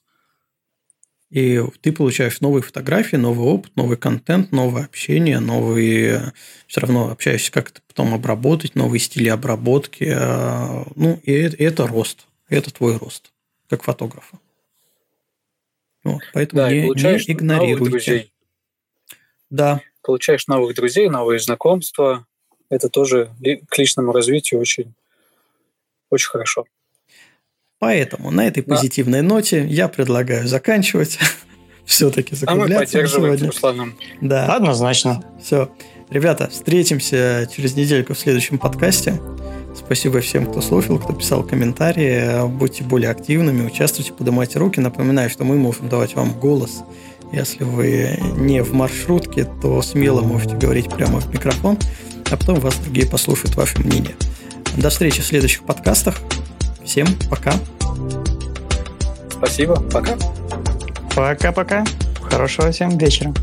[1.29, 6.33] И ты получаешь новые фотографии, новый опыт, новый контент, новое общение, новые...
[6.67, 10.05] Все равно общаешься, как это потом обработать, новые стили обработки.
[10.05, 12.27] Э, ну, и это рост.
[12.49, 13.31] Это твой рост,
[13.69, 14.39] как фотографа.
[16.03, 18.29] Вот, поэтому да, не, не игнорируйте.
[19.49, 19.81] Да.
[20.01, 22.25] Получаешь новых друзей, новые знакомства.
[22.69, 23.31] Это тоже
[23.69, 24.93] к личному развитию очень,
[26.09, 26.65] очень хорошо.
[27.79, 29.27] Поэтому на этой позитивной да.
[29.27, 31.19] ноте я предлагаю заканчивать.
[31.85, 33.47] Все-таки закругляться а мы сегодня.
[33.47, 33.97] Русланом.
[34.19, 34.53] Да.
[34.55, 35.23] Однозначно.
[35.41, 35.71] Все.
[36.09, 39.21] Ребята, встретимся через недельку в следующем подкасте.
[39.75, 42.47] Спасибо всем, кто слушал, кто писал комментарии.
[42.47, 44.79] Будьте более активными, участвуйте, поднимайте руки.
[44.79, 46.83] Напоминаю, что мы можем давать вам голос.
[47.31, 51.77] Если вы не в маршрутке, то смело можете говорить прямо в микрофон,
[52.31, 54.15] а потом вас другие послушают ваше мнение.
[54.75, 56.19] До встречи в следующих подкастах.
[56.85, 57.53] Всем пока.
[59.31, 60.17] Спасибо, пока.
[61.15, 61.83] Пока-пока.
[62.29, 63.33] Хорошего всем вечера.